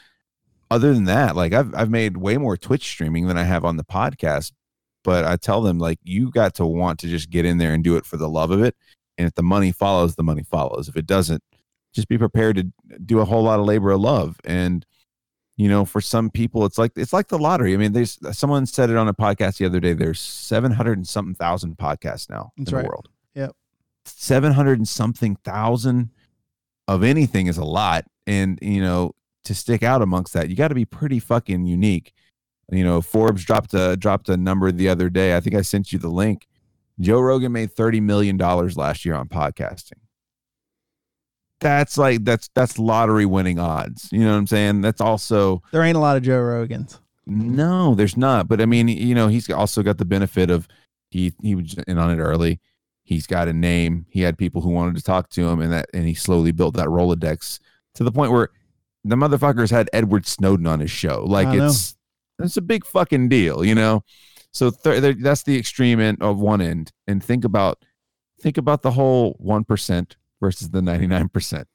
[0.72, 3.78] other than that like i've i've made way more twitch streaming than i have on
[3.78, 4.52] the podcast
[5.06, 7.84] but i tell them like you got to want to just get in there and
[7.84, 8.76] do it for the love of it
[9.18, 11.42] and if the money follows the money follows if it doesn't
[11.94, 14.86] just be prepared to do a whole lot of labor of love and
[15.56, 18.66] you know for some people it's like it's like the lottery i mean there's someone
[18.66, 22.52] said it on a podcast the other day there's 700 and something thousand podcasts now
[22.58, 22.84] That's in right.
[22.84, 23.52] the world Yep.
[24.06, 26.10] 700 and something thousand
[26.88, 28.06] of anything is a lot.
[28.28, 29.14] And, you know,
[29.44, 32.14] to stick out amongst that, you got to be pretty fucking unique.
[32.72, 35.36] You know, Forbes dropped a dropped a number the other day.
[35.36, 36.48] I think I sent you the link.
[37.00, 40.00] Joe Rogan made 30 million dollars last year on podcasting.
[41.60, 44.10] That's like that's that's lottery winning odds.
[44.12, 44.82] You know what I'm saying?
[44.82, 47.00] That's also There ain't a lot of Joe Rogans.
[47.26, 48.48] no, there's not.
[48.48, 50.68] But I mean, you know, he's also got the benefit of
[51.12, 52.60] he he was in on it early.
[53.04, 54.06] He's got a name.
[54.10, 56.76] He had people who wanted to talk to him, and that and he slowly built
[56.76, 57.60] that Rolodex
[57.96, 58.50] to the point where
[59.04, 61.24] the motherfuckers had Edward Snowden on his show.
[61.26, 61.96] Like it's
[62.40, 64.04] it's a big fucking deal, you know.
[64.52, 67.84] So th- th- that's the extreme end of one end, and think about
[68.42, 71.68] think about the whole one percent versus the ninety nine percent.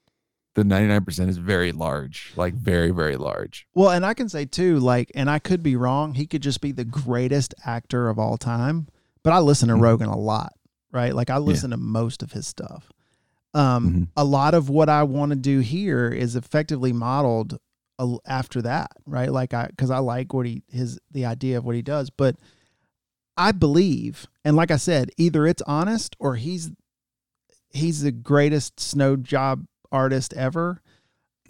[0.55, 3.67] The ninety nine percent is very large, like very very large.
[3.75, 6.15] Well, and I can say too, like, and I could be wrong.
[6.15, 8.89] He could just be the greatest actor of all time.
[9.23, 9.83] But I listen to Mhm.
[9.83, 10.55] Rogan a lot,
[10.91, 11.15] right?
[11.15, 12.91] Like I listen to most of his stuff.
[13.53, 17.59] Um, a lot of what I want to do here is effectively modeled
[18.27, 19.31] after that, right?
[19.31, 22.37] Like I, because I like what he his the idea of what he does, but
[23.37, 26.71] I believe, and like I said, either it's honest or he's
[27.71, 30.83] he's the greatest snow job artist ever.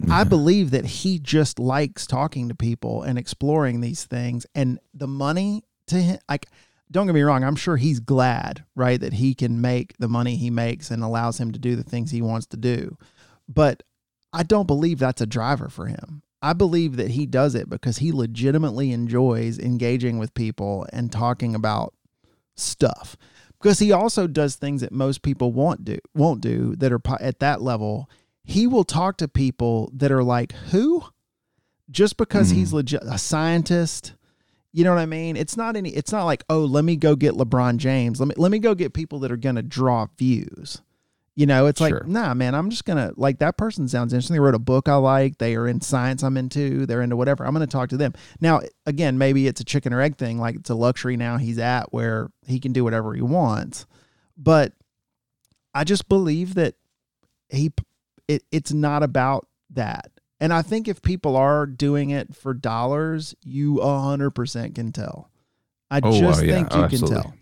[0.03, 0.29] I mm-hmm.
[0.29, 5.63] believe that he just likes talking to people and exploring these things and the money
[5.87, 6.47] to him like
[6.91, 10.35] don't get me wrong, I'm sure he's glad, right, that he can make the money
[10.35, 12.97] he makes and allows him to do the things he wants to do.
[13.47, 13.83] But
[14.33, 16.21] I don't believe that's a driver for him.
[16.41, 21.53] I believe that he does it because he legitimately enjoys engaging with people and talking
[21.53, 21.93] about
[22.55, 23.15] stuff.
[23.61, 27.39] Because he also does things that most people won't do, won't do that are at
[27.39, 28.09] that level.
[28.43, 31.03] He will talk to people that are like, "Who?"
[31.91, 32.77] Just because he's mm-hmm.
[32.77, 34.13] legit a scientist,
[34.73, 35.35] you know what I mean?
[35.35, 35.89] It's not any.
[35.89, 38.19] It's not like, "Oh, let me go get LeBron James.
[38.19, 40.81] Let me let me go get people that are gonna draw views."
[41.41, 41.89] You know, it's Sure.
[42.01, 44.35] like, nah, man, I'm just gonna like that person sounds interesting.
[44.35, 45.39] They wrote a book I like.
[45.39, 46.85] They are in science I'm into.
[46.85, 47.47] They're into whatever.
[47.47, 48.13] I'm gonna talk to them.
[48.39, 50.37] Now, again, maybe it's a chicken or egg thing.
[50.37, 53.87] Like it's a luxury now he's at where he can do whatever he wants.
[54.37, 54.73] But
[55.73, 56.75] I just believe that
[57.49, 57.71] he
[58.27, 60.11] it, it's not about that.
[60.39, 64.91] And I think if people are doing it for dollars, you a hundred percent can
[64.91, 65.31] tell.
[65.89, 66.53] I Oh, just wow, yeah.
[66.53, 67.15] think Oh, you absolutely.
[67.15, 67.33] can tell.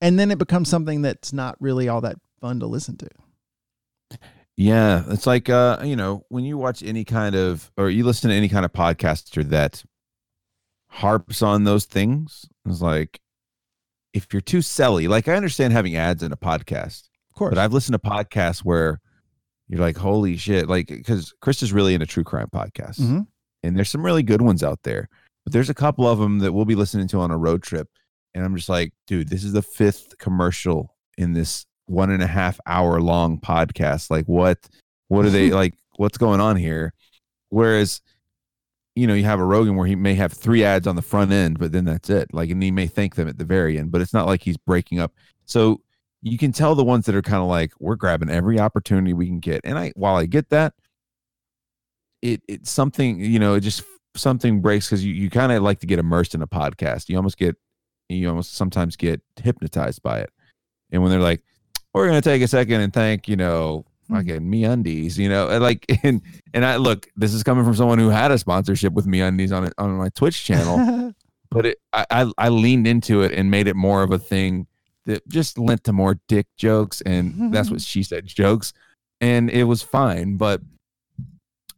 [0.00, 3.08] And then it becomes something that's not really all that fun to listen to.
[4.56, 8.30] Yeah, it's like uh, you know, when you watch any kind of or you listen
[8.30, 9.84] to any kind of podcaster that
[10.88, 13.20] harps on those things, it's like
[14.14, 17.50] if you're too selly, like I understand having ads in a podcast, Of course.
[17.50, 19.00] but I've listened to podcasts where
[19.68, 23.26] you're like, holy shit, like because Chris is really into true crime podcasts, Mhm.
[23.62, 25.10] and there's some really good ones out there,
[25.44, 27.88] but there's a couple of them that we'll be listening to on a road trip,
[28.32, 32.26] and I'm just like, dude, this is the fifth commercial in this one and a
[32.26, 34.10] half hour long podcast.
[34.10, 34.58] Like, what,
[35.08, 35.74] what are they like?
[35.96, 36.92] What's going on here?
[37.48, 38.02] Whereas,
[38.94, 41.32] you know, you have a Rogan where he may have three ads on the front
[41.32, 42.32] end, but then that's it.
[42.32, 44.56] Like, and he may thank them at the very end, but it's not like he's
[44.56, 45.12] breaking up.
[45.44, 45.80] So
[46.22, 49.26] you can tell the ones that are kind of like, we're grabbing every opportunity we
[49.26, 49.60] can get.
[49.64, 50.74] And I, while I get that,
[52.22, 53.84] it it's something, you know, it just
[54.16, 57.08] something breaks because you, you kind of like to get immersed in a podcast.
[57.08, 57.56] You almost get,
[58.08, 60.30] you almost sometimes get hypnotized by it.
[60.90, 61.42] And when they're like,
[61.96, 64.16] we're gonna take a second and thank, you know, hmm.
[64.16, 66.20] fucking MeUndies, you know, and like and
[66.52, 69.64] and I look, this is coming from someone who had a sponsorship with MeUndies on
[69.64, 71.14] it on my Twitch channel,
[71.50, 74.66] but it I, I I leaned into it and made it more of a thing
[75.06, 78.72] that just lent to more dick jokes and that's what she said jokes,
[79.20, 80.60] and it was fine, but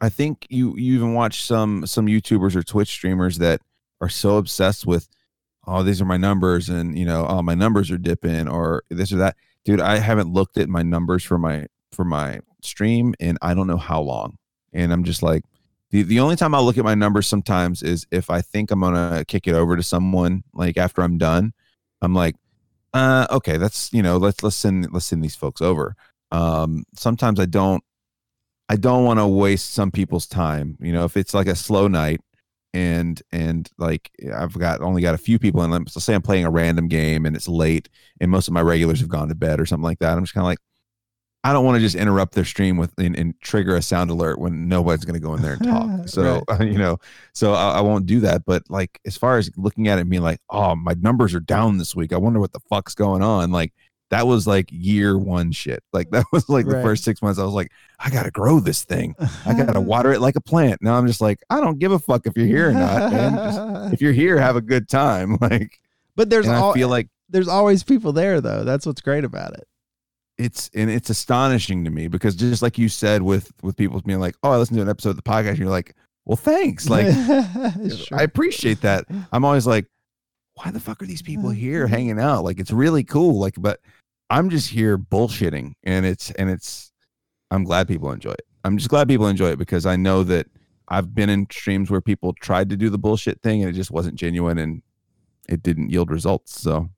[0.00, 3.60] I think you you even watch some some YouTubers or Twitch streamers that
[4.00, 5.08] are so obsessed with
[5.66, 9.12] oh these are my numbers and you know oh my numbers are dipping or this
[9.12, 13.38] or that dude i haven't looked at my numbers for my for my stream and
[13.42, 14.36] i don't know how long.
[14.72, 15.44] And i'm just like
[15.90, 18.80] the, the only time i'll look at my numbers sometimes is if i think i'm
[18.80, 21.52] gonna kick it over to someone like after i'm done
[22.02, 22.36] i'm like
[22.94, 25.94] uh okay that's you know let's let's send let's send these folks over.
[26.30, 27.82] Um sometimes i don't
[28.68, 31.88] i don't want to waste some people's time you know if it's like a slow
[31.88, 32.20] night
[32.74, 35.70] and and like I've got only got a few people in.
[35.70, 37.88] Let's say I'm playing a random game and it's late,
[38.20, 40.16] and most of my regulars have gone to bed or something like that.
[40.16, 40.58] I'm just kind of like,
[41.44, 44.38] I don't want to just interrupt their stream with and, and trigger a sound alert
[44.38, 45.88] when nobody's going to go in there and talk.
[46.08, 46.98] So you know,
[47.32, 48.44] so I, I won't do that.
[48.44, 51.40] But like as far as looking at it, and being like, oh, my numbers are
[51.40, 52.12] down this week.
[52.12, 53.50] I wonder what the fuck's going on.
[53.50, 53.72] Like
[54.10, 55.82] that was like year one shit.
[55.92, 56.82] Like that was like the Right.
[56.82, 57.38] first six months.
[57.38, 59.14] I was like, I gotta grow this thing.
[59.44, 60.80] I gotta water it like a plant.
[60.82, 63.12] Now I'm just like, I don't give a fuck if you're here or not.
[63.12, 65.36] Just, if you're here, have a good time.
[65.42, 65.78] Like,
[66.16, 68.64] but there's all I feel like, there's always people there though.
[68.64, 69.68] That's what's great about it.
[70.38, 74.20] it's and it's astonishing to me because just like you said with with people being
[74.20, 75.94] like, oh, I listened to an episode of the podcast, and you're like,
[76.24, 77.06] well, thanks, like
[77.92, 78.18] Sure.
[78.18, 79.04] I appreciate that.
[79.32, 79.86] I'm always like,
[80.54, 82.42] why the fuck are these people here hanging out?
[82.44, 83.38] Like it's really cool.
[83.38, 83.80] Like, but
[84.30, 86.92] I'm just here bullshitting, and it's and it's.
[87.50, 88.46] I'm glad people enjoy it.
[88.64, 90.46] I'm just glad people enjoy it because I know that
[90.88, 93.90] I've been in streams where people tried to do the bullshit thing and it just
[93.90, 94.82] wasn't genuine and
[95.48, 96.60] it didn't yield results.
[96.60, 96.90] So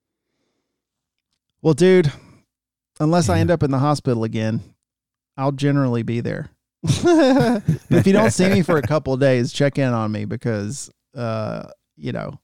[1.63, 2.13] Well, dude,
[2.99, 4.61] unless I end up in the hospital again,
[5.37, 6.51] I'll generally be there.
[6.83, 10.91] if you don't see me for a couple of days, check in on me because,
[11.15, 12.41] uh, you know,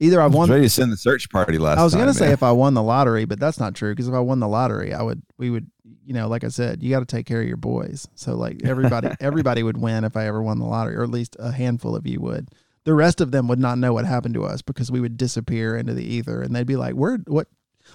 [0.00, 1.78] either I I was ready to send the search party last.
[1.78, 4.14] I was gonna say if I won the lottery, but that's not true because if
[4.14, 5.70] I won the lottery, I would, we would,
[6.04, 8.08] you know, like I said, you got to take care of your boys.
[8.14, 11.36] So like everybody, everybody would win if I ever won the lottery, or at least
[11.38, 12.48] a handful of you would.
[12.84, 15.76] The rest of them would not know what happened to us because we would disappear
[15.76, 17.18] into the ether, and they'd be like, "Where?
[17.26, 17.48] What?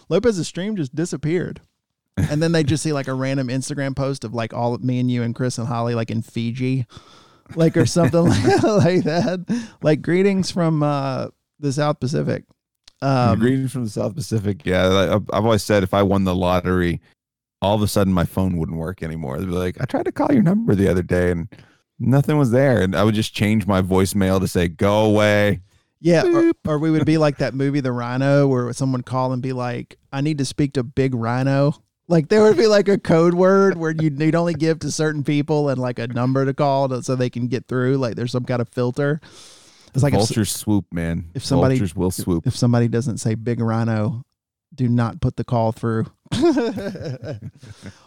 [0.09, 1.61] Lopez's stream just disappeared."
[2.17, 4.99] and then they just see like a random Instagram post of like all of me
[4.99, 6.85] and you and Chris and Holly like in Fiji,
[7.55, 9.71] like or something like, like that.
[9.81, 11.27] Like greetings from uh,
[11.59, 12.43] the South Pacific.
[13.01, 14.65] Um, greetings from the South Pacific.
[14.65, 17.01] Yeah, like, I've, always said if I won the lottery,
[17.61, 19.37] all of a sudden my phone wouldn't work anymore.
[19.37, 21.49] They'd be like, I tried to call your number the other day and
[21.99, 25.61] nothing was there, and I would just change my voicemail to say go away.
[25.99, 29.41] Yeah, or, or we would be like that movie The Rhino where someone call and
[29.41, 31.75] be like, "I need to speak to Big Rhino."
[32.09, 35.23] Like there would be like a code word where you would only give to certain
[35.23, 37.97] people and like a number to call to, so they can get through.
[37.97, 39.21] Like there's some kind of filter.
[39.93, 41.29] It's like if, vultures swoop, man.
[41.33, 42.47] if somebody- vultures will swoop.
[42.47, 44.23] if somebody doesn't say Big Rhino,
[44.73, 46.05] do not put the call through.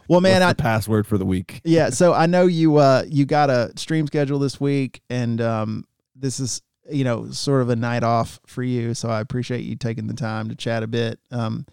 [0.08, 1.60] well, man, I, password for the week.
[1.64, 5.84] yeah so i know you uh you got a stream schedule this week and um
[6.14, 9.76] this is you know sort of a night off for you so i appreciate you
[9.76, 11.66] taking the time to chat a bit um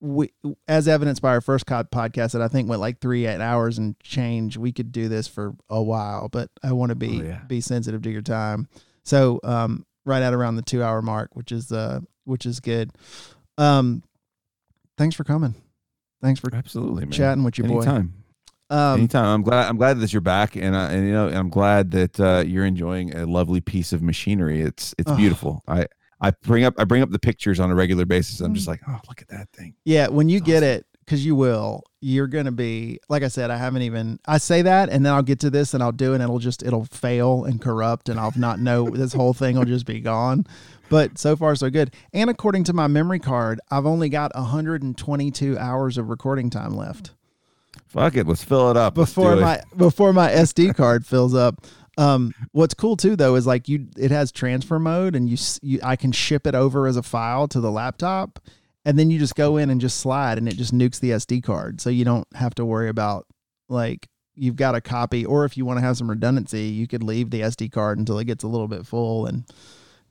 [0.00, 0.30] we
[0.68, 3.98] as evidenced by our first podcast that i think went like three eight hours and
[4.00, 7.40] change we could do this for a while but i want to be Oh, yeah.
[7.46, 8.68] be sensitive to your time
[9.08, 12.90] so um right at around the two hour mark which is uh which is good
[13.56, 14.02] um
[14.96, 15.54] thanks for coming
[16.22, 17.12] thanks for Absolutely, man.
[17.12, 18.14] chatting with your boy Anytime.
[18.70, 19.24] um Anytime.
[19.26, 19.68] I'm glad.
[19.68, 22.66] I'm glad that you're back, and uh, and you know, I'm glad that uh, you're
[22.66, 24.60] enjoying a lovely piece of machinery.
[24.60, 25.16] It's it's Oh.
[25.16, 25.62] beautiful.
[25.66, 25.86] I
[26.20, 28.40] I bring up I bring up the pictures on a regular basis.
[28.40, 28.56] I'm Mm.
[28.56, 29.74] just like, oh, look at that thing.
[29.84, 33.50] Yeah, when you get it, because you will, you're gonna be like I said.
[33.50, 34.20] I haven't even.
[34.26, 36.38] I say that, and then I'll get to this, and I'll do it, and it'll
[36.38, 40.00] just it'll fail and corrupt, and I'll not know this whole thing will just be
[40.00, 40.46] gone.
[40.90, 41.94] But so far, so good.
[42.12, 47.12] And according to my memory card, I've only got 122 hours of recording time left
[47.88, 48.26] Fuck it.
[48.26, 48.94] Let's fill it up.
[48.94, 49.40] Before it.
[49.40, 51.66] my before my SD card fills up.
[51.96, 55.80] Um, what's cool too though is like you, it has transfer mode, and you, you
[55.82, 58.38] I can ship it over as a file to the laptop,
[58.88, 61.42] and then you just go in and just slide, and it just nukes the SD
[61.42, 63.26] card, so you don't have to worry about
[63.68, 67.02] like you've got a copy, or if you want to have some redundancy, you could
[67.02, 69.44] leave the SD card until it gets a little bit full and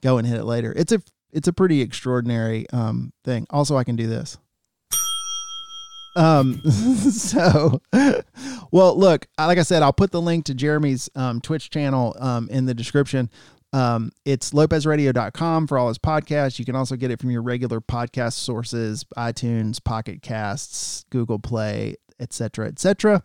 [0.04, 0.72] go and hit it later.
[0.78, 1.02] It's a
[1.32, 3.48] it's a pretty extraordinary um thing.
[3.50, 4.38] Also, I can do this.
[6.16, 6.62] Um,
[7.12, 7.82] so,
[8.72, 12.48] well, look, like I said, I'll put the link to Jeremy's um, Twitch channel um,
[12.50, 13.32] in the description.
[13.74, 16.58] Um, it's lopezradio.com for all his podcasts.
[16.60, 21.96] You can also get it from your regular podcast sources, iTunes, Pocket Casts, Google Play,
[22.20, 23.22] etc., etc.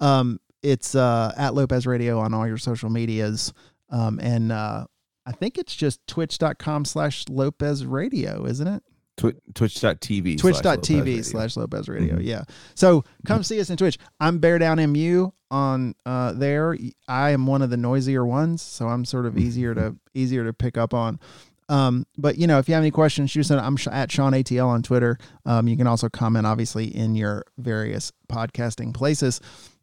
[0.00, 3.52] Um, it's uh, at Lopez Radio on all your social medias.
[3.90, 4.86] Um, and uh,
[5.26, 8.82] I think it's just twitch.com slash Lopez Radio, isn't it?
[9.16, 10.38] Twi- Twitch.tv.
[10.38, 12.16] twitch.tv slash Lopez Radio.
[12.16, 12.24] Mhm.
[12.24, 12.42] Yeah.
[12.74, 13.96] So come see us in Twitch.
[14.18, 16.76] I'm Bear Down MU on uh, there.
[17.06, 20.52] I am one of the noisier ones, so I'm sort of easier to easier to
[20.52, 21.20] pick up on.
[21.68, 23.50] Um, but you know, if you have any questions, shoot us.
[23.52, 25.16] I'm sh- at Sean ATL on Twitter.
[25.46, 29.40] Um, you can also comment, obviously, in your various podcasting places.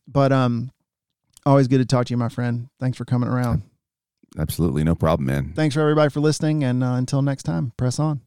[0.08, 0.72] But um,
[1.46, 2.68] always good to talk to you, my friend.
[2.80, 3.64] Thanks for coming around.
[4.38, 4.84] Absolutely.
[4.84, 5.54] No problem, man.
[5.56, 8.22] Thanks for everybody for listening, and uh, until next time, press on.